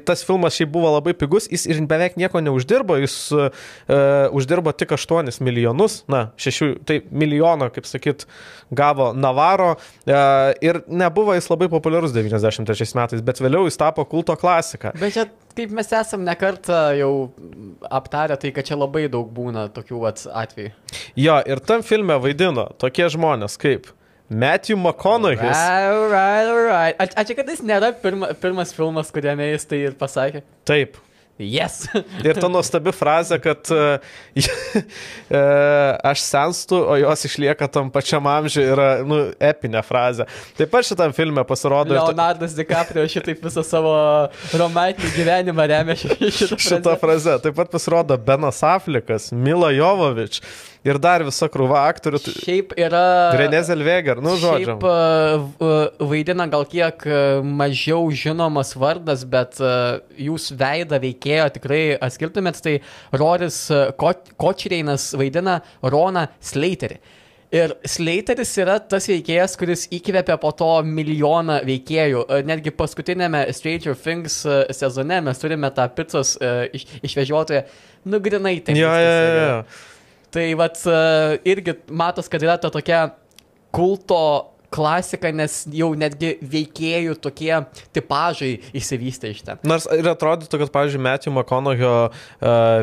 tas 0.04 0.24
filmas 0.26 0.56
šiaip 0.58 0.70
buvo 0.74 0.90
labai 0.92 1.14
pigus, 1.16 1.48
jis 1.50 1.66
ir 1.70 1.80
beveik 1.88 2.18
nieko 2.20 2.42
neuždirbo, 2.44 2.98
jis 3.00 3.16
uh, 3.32 3.48
uždirbo 4.36 4.72
tik 4.76 4.92
8 4.96 5.40
milijonus, 5.44 6.02
na, 6.10 6.28
6, 6.36 6.78
tai 6.88 7.00
milijoną, 7.10 7.70
kaip 7.74 7.88
sakyt, 7.88 8.26
gavo 8.74 9.12
Navaro 9.16 9.74
uh, 9.76 10.16
ir 10.64 10.82
nebuvo 10.88 11.36
jis 11.38 11.48
labai 11.50 11.70
populiarus 11.72 12.14
93 12.16 12.94
metais, 12.98 13.24
bet 13.24 13.42
vėliau 13.42 13.68
jis 13.68 13.80
tapo 13.80 14.04
kulto 14.08 14.36
klasika. 14.38 14.92
Bet 14.98 15.16
čia 15.16 15.28
kaip 15.58 15.74
mes 15.74 15.92
esam 15.96 16.24
nekartą 16.26 16.80
jau 16.98 17.12
aptarę, 17.90 18.36
tai 18.40 18.52
kad 18.54 18.68
čia 18.68 18.78
labai 18.78 19.06
daug 19.10 19.30
būna 19.34 19.68
tokių 19.74 20.02
atvejų. 20.08 20.72
Jo, 21.18 21.38
ir 21.50 21.62
tam 21.66 21.84
filme 21.86 22.18
vaidino 22.22 22.68
tokie 22.78 23.08
žmonės 23.10 23.58
kaip 23.60 23.90
Matthew 24.28 24.76
McConaughey. 24.76 25.48
Alright, 25.48 26.46
alright. 26.52 26.96
Ar, 27.00 27.24
čia 27.24 27.36
kad 27.38 27.48
jis 27.48 27.62
nėra 27.64 27.92
pirma, 28.02 28.32
pirmas 28.36 28.74
filmas, 28.76 29.12
kuriame 29.14 29.46
jis 29.54 29.64
tai 29.68 29.84
ir 29.88 29.94
pasakė? 29.98 30.44
Taip. 30.68 30.98
Yes. 31.38 31.84
Ir 32.26 32.34
ta 32.34 32.48
nuostabi 32.50 32.90
frazė, 32.90 33.36
kad 33.38 33.68
uh, 33.70 34.00
aš 36.10 36.22
senstu, 36.26 36.80
o 36.82 36.96
jos 36.98 37.22
išlieka 37.28 37.68
tam 37.70 37.92
pačiam 37.94 38.26
amžiui, 38.26 38.64
yra 38.74 38.88
nu, 39.06 39.20
epinė 39.38 39.84
frazė. 39.86 40.26
Taip 40.58 40.72
pat 40.72 40.88
šitam 40.88 41.14
filme 41.14 41.44
pasirodo. 41.46 41.94
ir 41.94 42.00
ta- 42.00 42.08
Leonardas 42.10 42.56
DiCaprio 42.58 43.06
šitaip 43.14 43.44
visą 43.46 43.62
savo 43.66 43.94
romantinį 44.58 45.12
gyvenimą 45.14 45.68
remia 45.70 45.94
ši- 46.00 46.18
šitą 46.40 46.58
šitą 46.66 46.96
frazę. 46.98 47.38
Taip 47.46 47.54
pat 47.60 47.70
pasirodo 47.70 48.18
Benas 48.18 48.58
Aflikas, 48.66 49.30
Mila 49.30 49.70
Jovovič 49.76 50.42
ir 50.86 50.98
dar 51.02 51.24
visa 51.26 51.48
krūva 51.50 51.82
aktorių. 51.88 52.20
Šiaip 52.38 52.74
yra... 52.78 53.02
Renė 53.38 53.62
Zelveger, 53.66 54.22
nu 54.24 54.36
žodžiu. 54.38 54.76
Šiaip 54.76 54.86
uh, 54.86 55.46
v- 55.58 56.08
vaidina 56.14 56.46
gal 56.50 56.66
kiek 56.68 57.02
uh, 57.08 57.42
mažiau 57.42 58.06
žinomas 58.14 58.74
vardas, 58.78 59.26
bet 59.28 59.58
jūs 60.18 60.50
veidą 60.58 60.98
veikėjo 61.02 61.46
tikrai 61.58 61.82
atskirtumėt, 61.96 62.58
tai 62.64 62.78
Roris 63.12 63.64
Ko 63.98 64.12
Kočreinas 64.40 65.12
vaidina 65.18 65.60
Roną 65.82 66.28
Slaterį. 66.40 66.98
Ir 67.48 67.72
Slateris 67.88 68.50
yra 68.60 68.74
tas 68.76 69.06
veikėjas, 69.08 69.54
kuris 69.56 69.86
įkvėpė 69.96 70.34
po 70.42 70.50
to 70.52 70.66
milijoną 70.84 71.62
veikėjų. 71.64 72.26
Netgi 72.44 72.74
paskutinėme 72.76 73.46
Stranger 73.56 73.96
Things 73.96 74.42
sezone 74.76 75.22
mes 75.24 75.40
turime 75.40 75.70
tą 75.72 75.86
pizzos 75.96 76.34
iš, 76.76 76.84
išvežiotoją, 77.08 77.62
nu 78.12 78.20
grinai 78.20 78.58
tai. 78.66 78.76
Jo, 78.76 78.92
jo, 78.92 79.14
jo, 79.16 79.38
jo. 79.38 79.62
Tai 80.34 80.44
vat 80.60 80.80
uh, 80.84 81.38
irgi 81.48 81.74
matos, 81.88 82.28
kad 82.28 82.42
yra 82.44 82.58
ta 82.60 82.70
tokia 82.72 83.06
kulto 83.74 84.20
klasika, 84.72 85.30
nes 85.32 85.62
jau 85.72 85.94
netgi 85.96 86.34
veikėjų 86.44 87.14
tokie 87.24 87.52
tipažai 87.96 88.58
įsivystė 88.76 89.30
iš 89.32 89.44
ten. 89.46 89.60
Nors 89.68 89.86
ir 89.96 90.08
atrodytų, 90.10 90.60
kad, 90.60 90.72
pavyzdžiui, 90.74 91.00
Matthew 91.06 91.32
McConaughey 91.32 91.88
uh, 91.88 92.26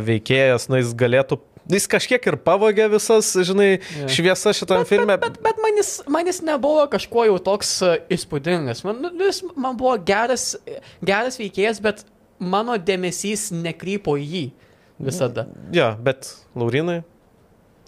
veikėjas, 0.07 0.65
na, 0.73 0.79
jis 0.81 0.95
galėtų, 0.97 1.37
jis 1.69 1.85
kažkiek 1.93 2.25
ir 2.31 2.39
pavogė 2.41 2.89
visas, 2.95 3.29
žinai, 3.45 3.69
Jo. 4.01 4.09
šviesas 4.17 4.57
šitam 4.63 4.81
filme. 4.89 5.19
Bet, 5.21 5.37
bet 5.45 5.61
man, 5.61 5.77
jis, 5.77 5.93
man 6.09 6.25
jis 6.29 6.41
nebuvo 6.45 6.87
kažkuo 6.89 7.27
jau 7.29 7.37
toks 7.51 7.75
uh, 7.85 7.95
įspūdingas. 8.17 8.81
Man, 8.87 9.05
nu, 9.05 9.13
jis 9.29 9.43
man 9.53 9.77
buvo 9.77 9.93
geras, 10.09 10.55
geras 11.05 11.37
veikėjas, 11.41 11.81
bet 11.85 12.01
mano 12.41 12.81
dėmesys 12.81 13.51
nekrypo 13.53 14.17
į 14.17 14.25
jį 14.33 14.45
visada. 15.05 15.45
Jo, 15.75 15.93
bet 16.01 16.33
Laurinai, 16.57 17.03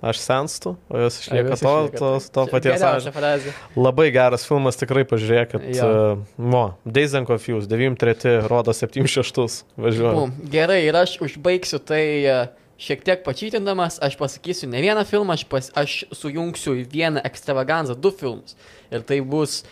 aš 0.02 0.20
senstu, 0.22 0.76
o 0.90 1.00
jos 1.00 1.20
išlieka 1.22 1.58
to, 1.58 1.74
to, 1.98 2.10
to 2.34 2.46
paties 2.52 2.84
amžiaus. 2.86 3.48
Labai 3.78 4.12
geras 4.14 4.46
filmas, 4.46 4.78
tikrai 4.78 5.04
pažiūrėkit. 5.10 5.66
Jo. 5.74 5.88
Uh, 5.88 6.38
mo, 6.38 6.64
Days 6.86 7.16
and 7.18 7.30
Confused, 7.30 7.72
93, 7.72 8.46
rodo 8.50 8.76
76, 8.78 9.66
važiuoju. 9.80 10.30
Gerai, 10.54 10.84
ir 10.86 11.00
aš 11.00 11.18
užbaigsiu 11.26 11.82
tai 11.82 12.04
e, 12.22 12.38
šiek 12.82 13.02
tiek 13.08 13.26
pačytindamas, 13.26 13.98
aš 14.04 14.20
pasakysiu 14.22 14.70
ne 14.70 14.84
vieną 14.86 15.06
filmą, 15.10 15.34
aš, 15.40 15.48
pas, 15.50 15.72
aš 15.78 16.04
sujungsiu 16.14 16.78
į 16.84 16.88
vieną 16.94 17.26
ekstravaganzą 17.26 17.98
du 17.98 18.14
filmus. 18.14 18.58
Ir 18.94 19.02
tai 19.08 19.20
bus 19.26 19.64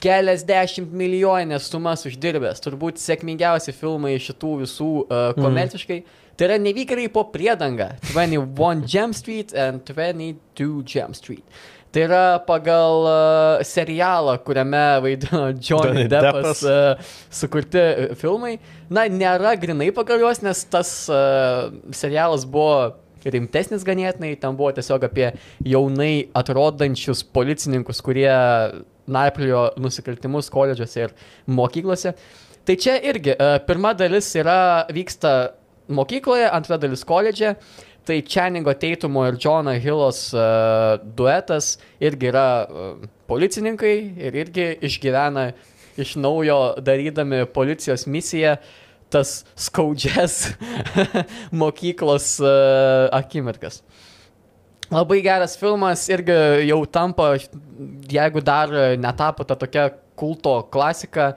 keliasdešimt 0.00 0.94
milijoninės 0.94 1.66
sumas 1.68 2.06
uždirbęs. 2.08 2.62
Turbūt 2.64 3.02
sėkmingiausi 3.02 3.74
filmai 3.76 4.14
šitų 4.22 4.52
visų 4.62 4.92
uh, 5.04 5.32
komerciškai. 5.36 6.04
Tai 6.34 6.48
yra 6.48 6.58
nevykėliai 6.58 7.12
po 7.14 7.28
priedanga. 7.30 7.92
21 8.10 8.82
Jump 8.90 9.14
Street 9.14 9.54
and 9.54 9.84
22 9.86 10.82
Jump 10.82 11.14
Street. 11.14 11.44
Tai 11.94 12.02
yra 12.08 12.22
pagal 12.42 13.04
uh, 13.06 13.60
serialą, 13.62 14.34
kuriame 14.42 14.82
vaidino 15.04 15.44
Johnny 15.62 16.08
Deppas 16.10 16.64
Deppas. 16.64 16.64
uh, 16.66 17.14
sukurti 17.30 17.78
uh, 17.78 18.16
filmai. 18.18 18.56
Na, 18.90 19.06
nėra 19.06 19.54
grinai 19.62 19.92
pagal 19.94 20.24
juos, 20.24 20.42
nes 20.42 20.64
tas 20.72 20.90
uh, 21.06 21.70
serialas 21.94 22.48
buvo 22.50 22.96
rimtesnis 23.24 23.86
ganėtinai, 23.86 24.34
ten 24.42 24.58
buvo 24.58 24.72
tiesiog 24.74 25.06
apie 25.06 25.30
jaunai 25.62 26.26
atrodančius 26.36 27.22
policininkus, 27.30 28.02
kurie 28.04 28.34
narpliojo 29.06 29.68
nusikaltimus 29.78 30.50
koledžiuose 30.50 31.06
ir 31.06 31.14
mokyklose. 31.46 32.16
Tai 32.64 32.80
čia 32.80 32.98
irgi 33.06 33.36
uh, 33.38 33.60
pirma 33.68 33.94
dalis 33.94 34.34
yra, 34.40 34.88
vyksta 34.90 35.54
mokykloje, 35.88 36.48
antra 36.50 36.78
dalis 36.80 37.04
koledže. 37.04 37.54
Tai 38.04 38.20
Čeningo 38.20 38.74
Teitumo 38.76 39.24
ir 39.24 39.38
Džono 39.40 39.72
Hillos 39.80 40.26
uh, 40.36 41.00
duetas 41.16 41.78
irgi 42.04 42.28
yra 42.28 42.48
uh, 42.68 43.06
policininkai 43.28 43.94
ir 44.26 44.36
irgi 44.42 44.66
išgyvena 44.84 45.46
iš 45.96 46.16
naujo 46.20 46.74
darydami 46.84 47.46
policijos 47.54 48.04
misiją 48.06 48.58
tas 49.08 49.44
skaudžias 49.56 50.50
mokyklos 51.62 52.34
uh, 52.44 53.08
akimirkas. 53.16 53.80
Labai 54.92 55.22
geras 55.24 55.56
filmas 55.56 56.04
irgi 56.12 56.36
jau 56.68 56.82
tampa, 56.84 57.38
jeigu 58.12 58.44
dar 58.44 58.68
netapo 59.00 59.48
ta 59.48 59.56
tokia 59.56 59.88
kulto 60.14 60.58
klasika. 60.70 61.36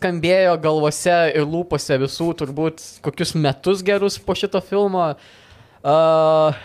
Skambėjo 0.00 0.54
galvose 0.64 1.16
ir 1.36 1.44
lūpose 1.44 1.98
visų 2.00 2.30
turbūt 2.40 2.80
kokius 3.04 3.34
metus 3.36 3.82
gerus 3.84 4.16
po 4.16 4.32
šito 4.32 4.62
filmo. 4.64 5.10
Uh, 5.84 6.56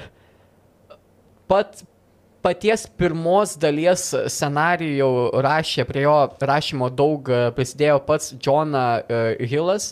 pat, 1.52 1.82
paties 2.46 2.86
pirmos 2.96 3.58
dalies 3.60 4.08
scenarijų 4.32 5.10
rašė, 5.44 5.84
prie 5.90 6.06
jo 6.06 6.16
rašymo 6.40 6.88
daug 6.94 7.28
e, 7.28 7.40
prisidėjo 7.58 8.00
pats 8.08 8.32
Johna 8.40 8.86
uh, 9.02 9.32
Hillas. 9.42 9.92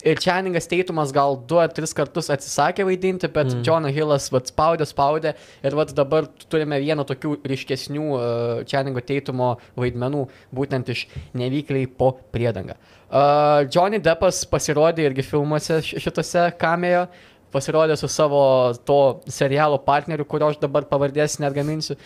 Ir 0.00 0.16
Čeningas 0.16 0.64
Teitumas 0.70 1.10
gal 1.12 1.34
du 1.48 1.58
ar 1.60 1.68
tris 1.76 1.92
kartus 1.96 2.30
atsisakė 2.32 2.86
vaidinti, 2.88 3.28
bet 3.28 3.50
mm. 3.52 3.64
Johną 3.66 3.90
Hillas 3.92 4.30
vat, 4.32 4.48
spaudė, 4.48 4.86
spaudė. 4.88 5.34
Ir 5.66 5.76
vat, 5.76 5.92
dabar 5.96 6.28
turime 6.48 6.78
vieną 6.80 7.04
tokių 7.08 7.34
ryškesnių 7.52 8.06
uh, 8.06 8.22
Čeningo 8.70 9.02
Teitumo 9.04 9.50
vaidmenų, 9.76 10.22
būtent 10.56 10.88
iš 10.94 11.04
nevykliai 11.36 11.90
po 12.00 12.14
priedangą. 12.32 12.78
Uh, 13.10 13.66
Johnny 13.68 14.00
Deppas 14.00 14.44
pasirodė 14.48 15.10
irgi 15.10 15.26
filmuose 15.26 15.82
ši- 15.84 16.00
šitose 16.00 16.46
kamėjo, 16.60 17.04
pasirodė 17.52 17.98
su 17.98 18.08
savo 18.08 18.40
to 18.86 19.00
serialo 19.28 19.80
partneriu, 19.84 20.24
kurio 20.24 20.48
aš 20.52 20.60
dabar 20.62 20.86
pavardės 20.88 21.40
net 21.42 21.52
gaminsiu. 21.56 21.98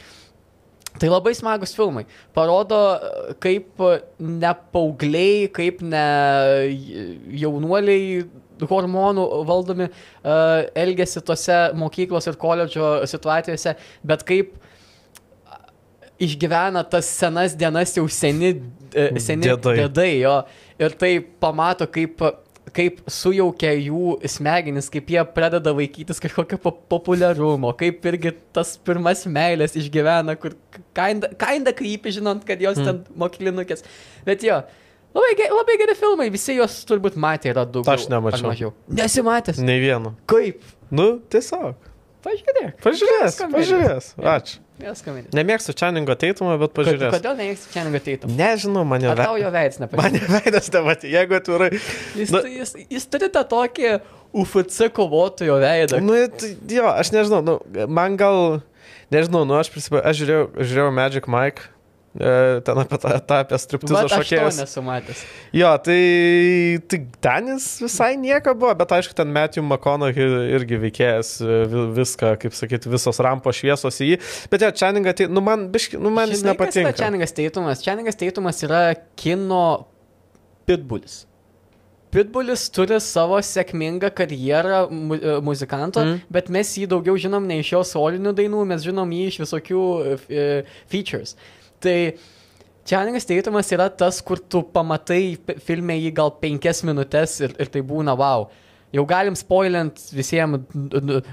Tai 1.01 1.11
labai 1.11 1.35
smagus 1.35 1.75
filmai. 1.75 2.05
Parodo, 2.37 2.79
e, 2.95 3.35
kaip 3.43 3.83
ne 4.23 4.53
paaugliai, 4.75 5.49
kaip 5.55 5.83
ne 5.83 6.05
jaunuoliai 7.43 8.25
hormonų 8.71 9.25
valdomi 9.49 9.89
uh, 9.89 10.61
elgesi 10.79 11.19
tose 11.27 11.57
mokyklos 11.75 12.29
ir 12.31 12.37
koledžo 12.39 12.91
situacijose, 13.11 13.75
bet 14.07 14.23
kaip 14.29 14.53
išgyvena 16.23 16.85
tas 16.87 17.09
senas 17.11 17.57
dienas 17.59 17.97
jau 17.97 18.07
seni, 18.07 18.55
e, 18.95 19.09
seni 19.19 19.49
Dėdai. 19.49 19.75
dėdai 19.83 20.11
jo. 20.21 20.37
Ir 20.79 20.95
tai 20.99 21.13
pamato, 21.43 21.89
kaip, 21.91 22.23
kaip 22.73 23.01
sujaukia 23.11 23.73
jų 23.77 24.15
smegenis, 24.31 24.89
kaip 24.91 25.07
jie 25.13 25.23
pradeda 25.35 25.75
vaikytis 25.77 26.21
kažkokio 26.23 26.57
po 26.63 26.73
populiarumo, 26.73 27.75
kaip 27.77 28.01
irgi 28.09 28.33
tas 28.57 28.77
pirmas 28.79 29.27
meilės 29.27 29.77
išgyvena, 29.77 30.37
kur 30.41 30.55
kainda, 30.97 31.29
kainda 31.37 31.75
krypi, 31.77 32.11
žinant, 32.17 32.45
kad 32.49 32.61
jos 32.61 32.79
Hmm. 32.79 32.85
ten 32.85 33.05
moklinukės. 33.17 33.85
Bet 34.25 34.43
jo. 34.43 34.63
Labai, 35.15 35.35
ge- 35.39 35.51
labai 35.53 35.77
geri 35.79 35.95
filmai, 35.95 36.31
visi 36.33 36.57
juos 36.57 36.85
turbūt 36.85 37.15
matė, 37.15 37.53
yra 37.55 37.65
daug. 37.65 37.87
Aš 37.87 38.09
nemačiau. 38.09 38.73
Nesimatęs. 38.91 39.59
Nei 39.63 39.79
vieno. 39.79 40.17
Kaip? 40.27 40.63
Nu, 40.91 41.21
tiesiog. 41.31 41.75
Pažiūrėk. 42.25 42.77
Pažiūrės, 42.85 43.41
pažiūrės. 43.53 44.13
Ačiū. 44.19 44.61
Nemėgstu 45.35 45.75
Čaningo 45.79 46.17
teitumą, 46.19 46.57
bet 46.59 46.73
pažiūrės. 46.75 47.13
Kodėl 47.15 47.37
neįsi 47.39 47.71
čia 47.71 47.85
negateitum? 47.87 48.33
Nežinau, 48.35 48.83
mane 48.89 49.07
Ar 49.13 49.21
tau 49.21 49.37
jo 49.39 49.51
veids 49.55 49.79
nepatinka? 49.79 50.03
Mane 50.03 50.41
veidas 50.43 50.71
nematė, 50.75 51.11
jeigu 51.13 51.37
atvirai. 51.39 51.69
Jis, 52.19 52.33
Na- 52.35 52.43
jis, 52.51 52.75
jis 52.91 53.07
turi 53.13 53.29
tą 53.35 53.45
tokį 53.53 53.93
UFC 54.35 54.89
kovotojo 54.97 55.61
veidą. 55.63 56.01
Nu, 56.03 56.17
jo, 56.19 56.89
aš 56.91 57.13
nežinau, 57.15 57.39
nu, 57.47 57.55
man 57.87 58.19
gal, 58.19 58.59
nežinau, 59.15 59.45
nu, 59.47 59.61
aš 59.61 59.71
prisimenu, 59.71 60.03
aš 60.03 60.25
žiūrėjau, 60.25 60.49
žiūrėjau 60.59 60.91
Magic 60.99 61.31
Mike, 61.31 61.71
ten 62.15 62.79
apie 62.79 62.99
tą, 63.03 63.11
tą 63.27 63.39
apie 63.43 63.59
striptizo 63.59 63.97
Bet 63.97 64.05
aš 64.07 64.13
to 64.13 64.19
šokėjus. 64.23 64.59
nesu 64.63 64.83
matęs. 64.87 65.23
Jo, 65.57 65.73
tai, 65.83 65.99
tai 66.87 67.01
Danis 67.25 67.67
visai 67.83 68.13
nieko 68.21 68.55
buvo, 68.55 68.71
bet 68.79 68.95
aišku, 68.95 69.17
ten 69.19 69.33
Matthew 69.35 69.65
McConaughey 69.67 70.55
irgi 70.55 70.79
veikėjas 70.85 71.35
e, 71.43 71.59
vi- 71.73 71.89
viską, 71.99 72.37
kaip 72.45 72.55
sakyti, 72.55 72.93
visos 72.93 73.19
rampos 73.19 73.59
šviesos 73.59 73.99
į 73.99 74.13
jį. 74.13 74.21
Bet 74.53 74.63
jo, 74.63 74.71
Čaninga, 74.85 75.17
tai, 75.19 75.27
nu, 75.27 75.43
man, 75.43 75.67
biški, 75.75 75.99
nu, 75.99 76.15
man 76.15 76.31
jis 76.31 76.45
Žinai, 76.45 76.55
yra 76.55 76.59
nepatinka. 76.61 76.97
Čeningas 77.03 77.35
Teitumas? 77.35 77.83
Čeningas 77.83 78.21
Teitumas 78.21 78.63
yra 78.63 78.85
kino 79.19 79.65
pitbulis. 80.71 81.25
Pitbullis 82.15 82.69
turi 82.71 83.01
savo 83.03 83.41
sėkmingą 83.43 84.13
karjerą 84.15 84.85
mu 84.87 85.19
e, 85.19 85.35
muzikanto, 85.43 86.05
mm. 86.07 86.23
bet 86.31 86.47
mes 86.55 86.71
jį 86.79 86.87
daugiau 86.95 87.19
žinom 87.19 87.43
ne 87.51 87.59
iš 87.59 87.73
jo 87.75 87.83
solinių 87.91 88.37
dainų, 88.39 88.63
mes 88.71 88.87
žinom 88.87 89.11
jį 89.19 89.25
iš 89.33 89.41
visokių 89.43 89.83
uh, 89.83 90.71
features. 90.87 91.35
Tai 91.85 91.99
Čianingas 92.85 93.25
Teitumas 93.29 93.71
yra 93.73 93.87
tas, 93.89 94.19
kur 94.21 94.41
tu 94.41 94.61
pamatai 94.75 95.37
filme 95.65 95.97
jį 95.97 96.11
gal 96.17 96.35
penkias 96.41 96.83
minutės 96.85 97.39
ir, 97.45 97.55
ir 97.61 97.71
tai 97.73 97.81
būna 97.85 98.13
wow. 98.21 98.51
Jau 98.95 99.03
galim 99.11 99.35
spoilint 99.35 99.99
visiems 100.15 100.61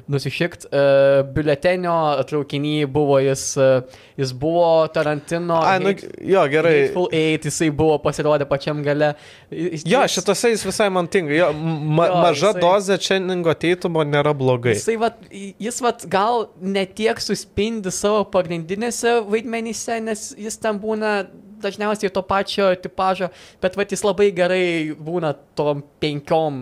nusišikt. 0.09 0.63
Uh, 0.71 1.19
biuletenio 1.35 1.93
traukinį 2.29 2.71
buvo 2.91 3.19
jis, 3.21 3.43
uh, 3.61 3.83
jis 4.17 4.31
buvo 4.41 4.87
Tarantino. 4.93 5.59
Ai, 5.61 5.75
nu, 5.83 5.91
Hate- 5.93 6.09
jo, 6.31 6.45
gerai. 6.49 6.73
Hateful 6.87 7.09
Eight, 7.13 7.45
jisai 7.45 7.69
buvo 7.69 7.99
pasirodę 8.01 8.47
pačiam 8.49 8.81
gale. 8.85 9.11
Jis- 9.51 9.85
Jo, 9.85 10.01
jis- 10.07 10.15
šitose 10.17 10.49
jis 10.55 10.65
visai 10.65 10.89
man 10.89 11.07
tinka. 11.07 11.33
Jo, 11.37 11.51
ma, 11.53 12.07
Jo, 12.09 12.15
maža 12.23 12.53
jisai- 12.53 12.63
dozė 12.65 12.97
Čeningo 13.07 13.53
teitumo 13.53 14.03
nėra 14.09 14.33
blogai. 14.37 14.73
Jisai, 14.73 14.97
vat, 15.01 15.21
jis 15.31 15.81
vat, 15.85 16.07
gal 16.09 16.47
netiek 16.61 17.21
suspindi 17.21 17.91
savo 17.93 18.23
pagrindinėse 18.25 19.19
vaidmenyse, 19.29 20.01
nes 20.01 20.31
jis 20.37 20.57
ten 20.57 20.79
būna 20.81 21.27
dažniausiai 21.61 22.09
to 22.09 22.23
pačio 22.25 22.71
tipožo, 22.81 23.29
bet 23.61 23.75
vat, 23.77 23.91
jis 23.93 24.01
labai 24.01 24.31
gerai 24.33 24.95
būna 24.97 25.35
tom 25.55 25.83
penkiom 26.01 26.57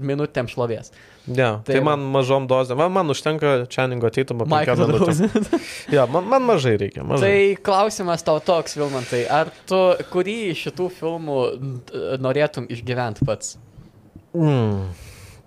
minutėm 0.00 0.48
šlovės. 0.50 0.90
Ja, 1.26 1.60
tai, 1.64 1.76
Tai 1.76 1.82
man 1.86 2.04
mažom 2.14 2.46
dozėm. 2.50 2.80
Man, 2.80 2.94
man 2.94 3.12
užtenka 3.12 3.52
Čeningo 3.70 4.10
teitumo 4.14 4.46
penkiom 4.48 4.80
Michael 4.80 4.92
minutėm. 4.94 5.28
Rose. 5.36 5.60
Jo, 5.94 6.06
man, 6.10 6.26
man 6.32 6.46
mažai 6.48 6.74
reikia. 6.80 7.04
Mažai. 7.06 7.28
tai 7.28 7.60
klausimas 7.68 8.24
tau 8.26 8.40
toks, 8.44 8.78
Vilmantai, 8.80 9.22
ar 9.30 9.52
tu 9.68 9.78
kurį 10.12 10.38
iš 10.54 10.66
šitų 10.68 10.88
filmų 10.96 11.38
norėtum 12.24 12.66
išgyventi 12.72 13.28
pats? 13.28 13.54
Mm, 14.36 14.90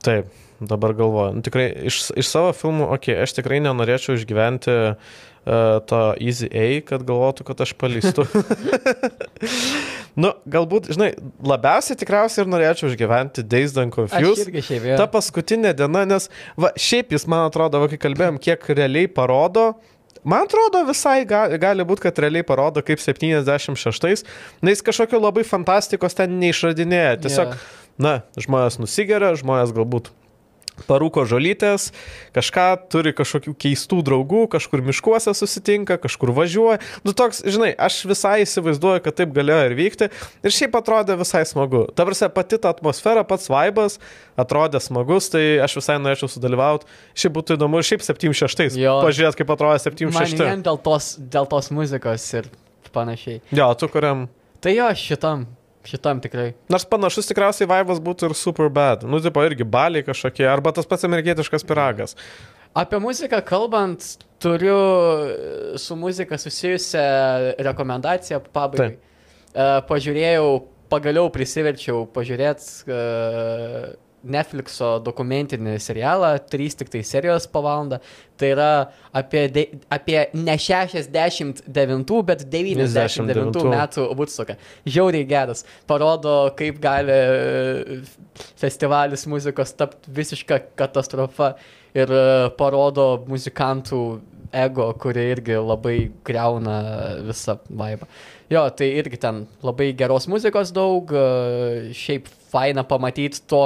taip, 0.06 0.32
dabar 0.62 0.96
galvoju. 0.98 1.44
Tikrai 1.46 1.68
iš, 1.90 2.06
iš 2.20 2.32
savo 2.32 2.54
filmų, 2.58 2.90
okei, 2.94 3.18
okay, 3.18 3.28
aš 3.28 3.38
tikrai 3.40 3.62
nenorėčiau 3.64 4.18
išgyventi 4.20 4.74
uh, 4.74 5.14
to 5.44 6.02
Easy 6.24 6.48
A, 6.48 6.68
kad 6.88 7.04
galvotų, 7.08 7.44
kad 7.50 7.64
aš 7.66 7.74
palystu. 7.80 8.24
nu, 10.24 10.32
galbūt, 10.50 10.92
žinai, 10.96 11.10
labiausiai 11.44 11.98
tikriausiai 12.00 12.46
ir 12.46 12.52
norėčiau 12.54 12.92
išgyventi 12.92 13.44
and 13.44 13.92
Aš 13.92 13.96
Confused. 13.98 14.54
šiaip 14.54 14.88
jau. 14.88 15.00
Ta 15.02 15.08
paskutinė 15.12 15.74
diena, 15.76 16.06
nes 16.08 16.30
va, 16.56 16.72
šiaip 16.80 17.12
jis, 17.16 17.28
man 17.28 17.50
atrodo, 17.50 17.82
va, 17.84 17.92
kai 17.92 18.00
kalbėjom, 18.00 18.40
kiek 18.44 18.64
realiai 18.72 19.12
parodo, 19.12 19.74
man 20.24 20.48
atrodo 20.48 20.86
visai 20.88 21.26
gali, 21.28 21.60
gali 21.60 21.84
būti, 21.88 22.06
kad 22.08 22.24
realiai 22.24 22.48
parodo 22.48 22.84
kaip 22.86 23.04
76, 23.04 24.24
na 24.64 24.72
jis 24.74 24.84
kažkokio 24.86 25.20
labai 25.20 25.44
fantastikos 25.48 26.16
ten 26.16 26.40
neišradinėja. 26.40 27.20
Tiesiog, 27.28 27.56
Jo. 27.58 27.80
na, 28.00 28.20
žmonės 28.40 28.80
nusigeria, 28.80 29.36
žmonės 29.40 29.76
galbūt 29.76 30.14
parūko 30.88 31.24
žolytės, 31.30 31.92
kažką 32.36 32.66
turi 32.92 33.14
kažkokių 33.16 33.54
keistų 33.66 34.02
draugų, 34.08 34.46
kažkur 34.56 34.84
miškuose 34.86 35.34
susitinka, 35.38 36.00
kažkur 36.02 36.34
važiuoja. 36.36 36.82
Nu 37.06 37.14
toks, 37.18 37.44
žinai, 37.46 37.72
aš 37.78 38.02
visai 38.10 38.40
įsivaizduoju, 38.44 39.04
kad 39.06 39.18
taip 39.22 39.34
galėjo 39.36 39.70
ir 39.70 39.78
vykti. 39.78 40.10
Ir 40.44 40.56
šiaip 40.56 40.76
atrodė 40.80 41.18
visai 41.22 41.44
smagu. 41.50 41.86
Ta 41.96 42.08
prasme, 42.10 42.30
pati 42.34 42.60
ta 42.62 42.74
atmosfera, 42.74 43.26
pats 43.28 43.50
vaibas 43.54 44.00
atrodė 44.40 44.82
smagus, 44.84 45.30
tai 45.34 45.44
aš 45.64 45.78
visai 45.80 46.00
norėčiau 46.02 46.32
sudalyvauti. 46.36 46.90
Šiaip 47.18 47.38
būtų 47.38 47.58
įdomu 47.60 47.80
ir 47.80 47.90
šiaip 47.90 48.06
76. 48.06 48.80
Jo. 48.82 49.00
Pažiūrėt, 49.06 49.40
kaip 49.40 49.56
atrodė 49.56 49.78
Man 49.78 49.86
76. 49.86 50.42
vien 50.42 50.66
dėl 50.66 50.80
tos, 50.84 51.14
dėl 51.18 51.50
tos 51.50 51.70
muzikos 51.74 52.30
ir 52.40 52.50
panašiai. 52.94 53.42
Jo, 53.54 53.72
tu 53.78 53.90
kuriam. 53.92 54.28
Tai 54.64 54.72
jo, 54.76 54.88
šitam, 54.96 55.48
šitam 55.88 56.22
tikrai. 56.24 56.52
Nors 56.72 56.86
panašus 56.90 57.30
tikriausiai 57.30 57.70
vaibas 57.70 58.02
būtų 58.04 58.30
ir 58.30 58.36
super 58.38 58.70
bad. 58.74 59.06
Nu, 59.08 59.20
tipo, 59.24 59.44
irgi 59.46 59.68
baliai 59.68 60.06
kažkokie, 60.06 60.46
arba 60.50 60.74
tas 60.76 60.88
pats 60.90 61.08
amerikietiškas 61.08 61.66
piragas. 61.68 62.18
Apie 62.74 62.98
muziką 63.02 63.38
kalbant, 63.46 64.06
turiu 64.42 64.78
e, 64.78 65.34
su 65.78 65.98
muzika 66.00 66.40
susijusią 66.42 67.04
rekomendaciją 67.70 68.42
pabaigai. 68.54 68.96
Uh, 69.54 69.84
pažiūrėjau, 69.86 70.64
pagaliau 70.90 71.28
prisiverčiau 71.30 72.08
pažiūrėti 72.10 72.90
uh, 72.90 73.92
Netflixo 74.24 74.98
dokumentinį 75.04 75.76
serialą, 75.84 76.36
trys 76.50 76.78
tik 76.80 76.92
tai 76.94 77.04
serijos 77.08 77.48
po 77.52 77.64
valandą. 77.66 78.00
Tai 78.40 78.50
yra 78.50 78.70
apie, 79.16 79.44
de, 79.54 79.64
apie 79.94 80.18
ne 80.34 80.56
69, 80.58 82.22
bet 82.26 82.46
99 82.50 83.24
99 83.24 83.68
metų 83.74 84.08
Woodstocką. 84.18 84.58
Žiauriai 84.90 85.28
geras. 85.30 85.64
Parodo, 85.90 86.36
kaip 86.58 86.80
gali 86.84 87.14
e, 87.14 88.00
festivalis 88.60 89.28
muzikos 89.30 89.76
tapti 89.78 90.14
visišką 90.18 90.60
katastrofą 90.80 91.54
ir 91.98 92.14
e, 92.14 92.28
parodo 92.58 93.08
muzikantų 93.30 94.04
ego, 94.54 94.92
kuri 95.02 95.26
irgi 95.34 95.58
labai 95.58 95.98
greuna 96.26 96.78
visą 97.26 97.58
vaibą. 97.70 98.08
Jo, 98.54 98.68
tai 98.76 98.92
irgi 99.00 99.18
ten 99.22 99.44
labai 99.66 99.92
geros 99.98 100.28
muzikos 100.30 100.74
daug, 100.76 101.10
e, 101.10 101.94
šiaip 101.98 102.30
faina 102.54 102.84
pamatyti 102.86 103.42
to 103.50 103.66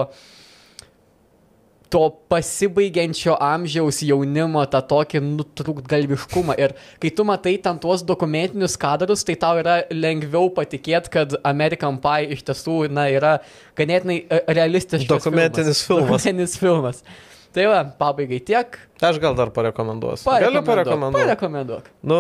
to 1.93 2.03
pasibaigiančio 2.31 3.35
amžiaus 3.43 4.01
jaunimo, 4.05 4.63
tą 4.71 4.81
tokį 4.91 5.21
nutrūktgalviškumą. 5.25 6.57
Ir 6.61 6.75
kai 7.03 7.11
tu 7.15 7.25
matai 7.27 7.55
ten 7.63 7.79
tuos 7.83 8.03
dokumentinius 8.07 8.77
kadrus, 8.79 9.25
tai 9.27 9.38
tau 9.39 9.61
yra 9.61 9.79
lengviau 9.93 10.51
patikėti, 10.55 11.13
kad 11.13 11.38
American 11.47 12.01
Pie 12.03 12.33
iš 12.35 12.43
tiesų 12.47 12.81
na, 12.93 13.07
yra 13.13 13.38
ganėtinai 13.79 14.19
e, 14.23 14.43
realistiškas. 14.59 15.09
Dokumentinis 15.09 15.81
filmas. 15.85 16.05
Dokumentinis 16.07 16.59
filmas. 16.61 17.01
Tai 17.57 17.63
va, 17.71 17.79
pabaigai 17.97 18.38
tiek. 18.45 18.75
Aš 19.01 19.17
gal 19.23 19.33
dar 19.38 19.49
parekomenduosiu. 19.55 20.27
Galiu 20.29 20.61
parekomenduoti. 20.67 21.23
Parekomenduok. 21.23 21.88
Nu, 22.05 22.19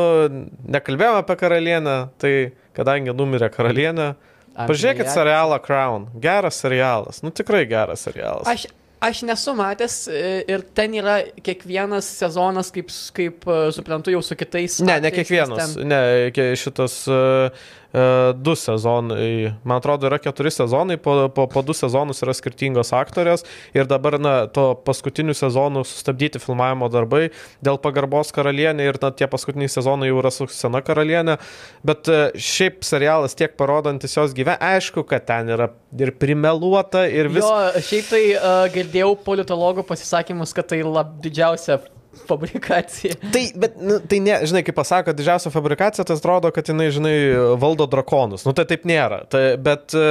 nekalbėjome 0.77 1.21
apie 1.21 1.35
karalienę, 1.37 1.97
tai 2.21 2.31
kadangi 2.77 3.13
numirė 3.13 3.51
karalienė, 3.53 4.07
pažiūrėkit 4.57 5.11
serialą 5.13 5.59
Crown. 5.61 6.07
Geras 6.23 6.57
serialas. 6.63 7.21
Nu, 7.25 7.33
tikrai 7.35 7.65
geras 7.69 8.07
serialas. 8.07 8.49
Aš, 8.49 8.65
aš 9.01 9.21
nesu 9.27 9.53
matęs 9.57 10.07
e, 10.09 10.43
ir 10.49 10.63
ten 10.75 10.93
yra 10.97 11.19
kiekvienas 11.43 12.07
sezonas, 12.19 12.71
kaip, 12.73 12.89
kaip 13.17 13.45
e, 13.47 13.57
suprantu, 13.75 14.11
jau 14.15 14.21
su 14.25 14.35
kitais. 14.39 14.79
Ne, 14.85 14.99
ne 15.03 15.11
kiekvienas. 15.13 15.75
ten- 15.75 15.87
Ne, 15.87 16.01
šitas 16.57 16.95
uh, 17.11 17.49
du 18.37 18.55
sezonai. 18.55 19.53
Man 19.63 19.79
atrodo, 19.79 20.09
yra 20.09 20.19
keturi 20.21 20.51
sezonai, 20.51 20.97
po, 21.01 21.15
po, 21.33 21.47
po 21.51 21.63
du 21.65 21.75
sezonus 21.77 22.21
yra 22.25 22.35
skirtingos 22.35 22.91
aktorės. 22.95 23.45
Ir 23.77 23.87
dabar, 23.89 24.17
na, 24.21 24.33
to 24.51 24.69
paskutinių 24.87 25.35
sezonų 25.37 25.85
sustabdyti 25.87 26.41
filmavimo 26.43 26.89
darbai 26.93 27.27
dėl 27.63 27.79
pagarbos 27.81 28.33
karalienė 28.35 28.89
ir 28.89 28.99
na, 29.01 29.11
tie 29.15 29.29
paskutiniai 29.31 29.71
sezonai 29.71 30.11
jau 30.11 30.19
yra 30.21 30.33
su 30.33 30.49
sena 30.51 30.83
karalienė. 30.85 31.37
Bet 31.87 32.11
uh, 32.11 32.27
šiaip 32.35 32.83
serialas 32.87 33.37
tiek 33.37 33.55
parodantis 33.59 34.17
jos 34.17 34.35
gyvenimą, 34.35 34.59
aišku, 34.77 35.03
kad 35.07 35.25
ten 35.27 35.53
yra 35.55 35.71
ir 35.97 36.13
primeluota, 36.19 37.05
ir 37.09 37.31
vis... 37.31 37.45
Jo, 37.45 37.83
šiaip 37.87 38.09
tai 38.11 38.23
uh, 38.35 38.63
girdėjau 38.73 39.13
politologų 39.25 39.87
pasisakymus, 39.87 40.55
kad 40.55 40.69
tai 40.73 40.83
lab 40.85 41.17
didžiausia 41.23 41.79
fabrikacija. 42.29 43.17
Tai, 43.33 43.43
bet, 43.59 43.77
nu, 43.81 43.99
tai 43.99 44.21
ne, 44.23 44.39
žinai, 44.47 44.63
kaip 44.67 44.77
pasako, 44.77 45.15
didžiausia 45.17 45.51
fabrikacija, 45.53 46.05
tai 46.07 46.17
atrodo, 46.17 46.51
kad 46.55 46.69
jinai, 46.71 46.89
žinai, 46.93 47.15
valdo 47.61 47.87
drakonus. 47.89 48.45
Nu, 48.47 48.55
tai 48.57 48.67
taip 48.69 48.87
nėra. 48.89 49.23
Tai, 49.31 49.43
bet 49.61 49.95
e, 49.97 50.07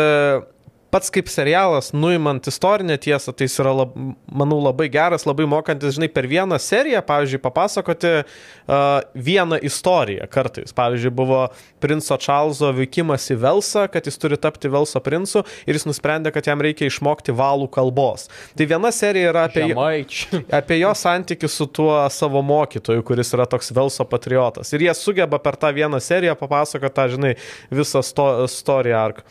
pats 0.96 1.12
kaip 1.12 1.28
serialas, 1.28 1.90
nuimant 1.92 2.46
istorinę 2.48 2.96
tiesą, 2.98 3.34
tai 3.36 3.50
jis 3.50 3.58
yra, 3.60 3.72
lab, 3.82 3.92
manau, 4.32 4.62
labai 4.64 4.88
geras, 4.92 5.26
labai 5.28 5.44
mokantis, 5.50 5.96
žinai, 5.98 6.08
per 6.12 6.24
vieną 6.30 6.56
seriją, 6.62 7.02
pavyzdžiui, 7.04 7.40
papasakoti 7.44 8.12
uh, 8.22 9.02
vieną 9.28 9.58
istoriją 9.68 10.24
kartais. 10.32 10.72
Pavyzdžiui, 10.76 11.12
buvo 11.16 11.42
princo 11.84 12.16
Čarlzo 12.20 12.70
vykimas 12.76 13.28
į 13.32 13.36
Velsą, 13.42 13.84
kad 13.92 14.08
jis 14.08 14.16
turi 14.22 14.38
tapti 14.40 14.70
Velso 14.72 15.02
princu 15.04 15.42
ir 15.68 15.76
jis 15.76 15.84
nusprendė, 15.88 16.32
kad 16.32 16.48
jam 16.48 16.64
reikia 16.64 16.88
išmokti 16.88 17.34
valų 17.36 17.68
kalbos. 17.76 18.30
Tai 18.56 18.68
viena 18.72 18.92
serija 18.94 19.34
yra 19.34 19.44
apie... 19.50 19.66
Žemaičių. 19.74 20.42
apie 20.60 20.80
jo 20.80 20.94
santykių 20.96 21.52
su 21.52 21.68
tuo 21.68 21.98
savo 22.14 22.40
mokytoju, 22.46 23.04
kuris 23.06 23.34
yra 23.36 23.44
toks 23.50 23.72
Velso 23.76 24.08
patriotas. 24.08 24.72
Ir 24.72 24.88
jie 24.88 24.96
sugeba 24.96 25.42
per 25.42 25.60
tą 25.60 25.74
vieną 25.76 26.00
seriją 26.00 26.38
papasakoti 26.40 26.96
tą, 26.96 27.06
žinai, 27.12 27.36
visą 27.74 28.00
sto, 28.06 28.30
story 28.48 28.96
arc. 28.96 29.24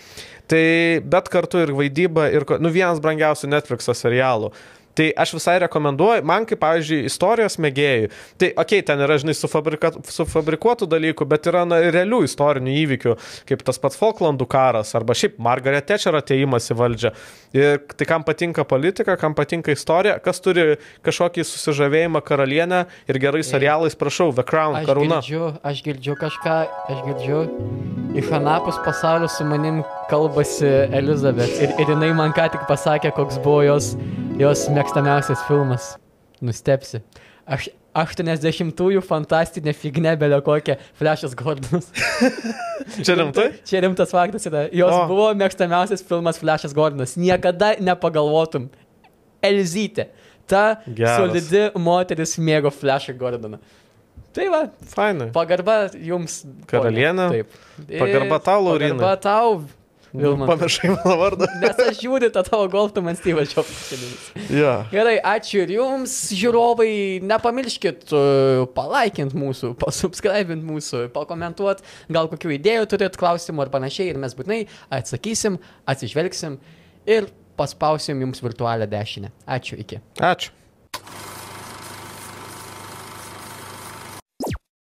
Tai 0.52 0.66
bet 1.02 1.30
kartu 1.34 1.64
ir 1.64 1.74
vaidyba, 1.76 2.30
ir, 2.34 2.46
nu, 2.62 2.72
vienas 2.74 3.02
brangiausių 3.04 3.50
Netflix 3.50 3.90
serialų. 3.98 4.52
Tai 4.96 5.10
aš 5.20 5.34
visai 5.36 5.58
rekomenduoju, 5.60 6.24
man 6.24 6.46
kaip, 6.48 6.62
pavyzdžiui, 6.62 7.02
istorijos 7.10 7.58
mėgėjai. 7.60 8.08
Tai, 8.40 8.50
okei, 8.54 8.80
okay, 8.80 8.84
ten 8.88 9.02
yra, 9.04 9.18
žinai, 9.20 9.36
sufabrikuotų 9.36 10.88
dalykų, 10.88 11.28
bet 11.28 11.50
yra 11.52 11.66
na, 11.68 11.82
realių 11.92 12.22
istorinių 12.30 12.76
įvykių, 12.86 13.16
kaip 13.50 13.66
tas 13.68 13.82
pats 13.84 14.00
Falklandų 14.00 14.48
karas, 14.48 14.94
arba 14.96 15.18
šiaip 15.18 15.36
Margaret 15.44 15.90
Thatcher 15.90 16.16
ateimas 16.16 16.72
į 16.72 16.80
valdžią. 16.80 17.12
Ir 17.56 17.78
tai 17.96 18.06
kam 18.10 18.24
patinka 18.28 18.66
politika, 18.68 19.16
kam 19.20 19.32
patinka 19.38 19.72
istorija, 19.72 20.18
kas 20.20 20.42
turi 20.44 20.76
kažkokį 21.06 21.46
susižavėjimą 21.48 22.20
karalienę 22.28 22.82
ir 23.08 23.20
gerai 23.24 23.46
serialais, 23.48 23.96
prašau, 23.96 24.34
The 24.36 24.44
Crown, 24.44 24.76
Aš 24.82 24.90
karūna. 24.90 25.22
girdžiu, 25.24 25.46
aš 25.64 25.80
girdžiu 25.86 26.16
kažką, 26.20 26.56
aš 26.92 27.00
girdžiu. 27.06 27.40
Iš 28.20 28.28
anapus 28.36 28.76
pasaulio 28.84 29.30
su 29.32 29.48
manim 29.48 29.84
kalbasi 30.12 30.68
Elizabeth. 31.00 31.56
Ir, 31.64 31.72
ir 31.80 31.94
jinai 31.96 32.12
man 32.18 32.36
ką 32.36 32.50
tik 32.52 32.68
pasakė, 32.68 33.14
koks 33.16 33.40
buvo 33.46 33.64
jos, 33.64 33.94
jos 34.42 34.68
mėgstamiausias 34.76 35.48
filmas. 35.48 35.94
Nustepsi. 36.44 37.00
Aš 37.48 37.70
80-ųjų 37.96 39.02
fantastinė 39.06 39.74
fignebelio 39.78 40.42
kokia 40.46 40.76
Flashas 41.00 41.36
Gordonas. 41.40 41.88
Čia 43.06 43.16
rimtai? 43.22 43.48
Čia 43.68 43.82
rimtas 43.86 44.12
faktas 44.14 44.46
yra. 44.50 44.66
Jos 44.76 44.92
O. 44.94 45.06
buvo 45.10 45.30
mėgstamiausias 45.40 46.04
filmas 46.06 46.40
Flashas 46.42 46.76
Gordonas. 46.76 47.16
Niekada 47.20 47.76
nepagalvotum. 47.80 48.68
Elzytė. 49.46 50.10
Ta 50.50 50.66
Geras. 50.86 51.18
solidi 51.18 51.64
moteris 51.82 52.36
mėgo 52.38 52.70
Flashą 52.74 53.16
Gordoną. 53.18 53.58
Tai 54.36 54.46
va, 54.52 54.60
Fainai. 54.92 55.30
pagarba 55.32 55.78
jums. 55.96 56.42
Karalienė. 56.68 57.30
Taip. 57.32 57.56
Pagarba 58.02 58.40
tau, 58.44 58.60
Laurynai. 58.66 58.98
Pagarba 59.00 59.16
tau, 59.24 59.54
Vilma. 60.20 60.48
Panašiai 60.50 60.94
mano 60.94 61.16
vardą. 61.20 61.50
Nes 61.64 61.80
aš 61.84 62.00
žiūriu 62.02 62.30
tą 62.34 62.44
tavo 62.48 62.68
golfą, 62.72 63.04
man 63.06 63.18
Steve'as 63.20 63.54
Jobsas. 63.56 64.32
Ja. 64.54 64.76
Gerai, 64.94 65.16
ačiū 65.36 65.64
ir 65.66 65.76
jums, 65.78 66.16
žiūrovai. 66.36 66.90
Nepamirškit 67.26 68.12
uh, 68.16 68.66
palaikint 68.78 69.36
mūsų, 69.38 69.74
pasubscribint 69.82 70.66
mūsų, 70.66 71.06
pakomentuot, 71.16 71.84
gal 72.12 72.32
kokių 72.32 72.56
idėjų 72.58 72.90
turit, 72.96 73.20
klausimų 73.20 73.68
ar 73.68 73.74
panašiai 73.76 74.12
ir 74.14 74.22
mes 74.22 74.36
būtinai 74.38 74.64
atsakysim, 74.96 75.60
atsižvelgsim 75.90 76.60
ir 77.10 77.32
paspausim 77.60 78.22
jums 78.26 78.44
virtualią 78.44 78.90
dešinę. 78.92 79.32
Ačiū, 79.58 79.80
iki. 79.84 80.02
Ačiū. 80.20 80.54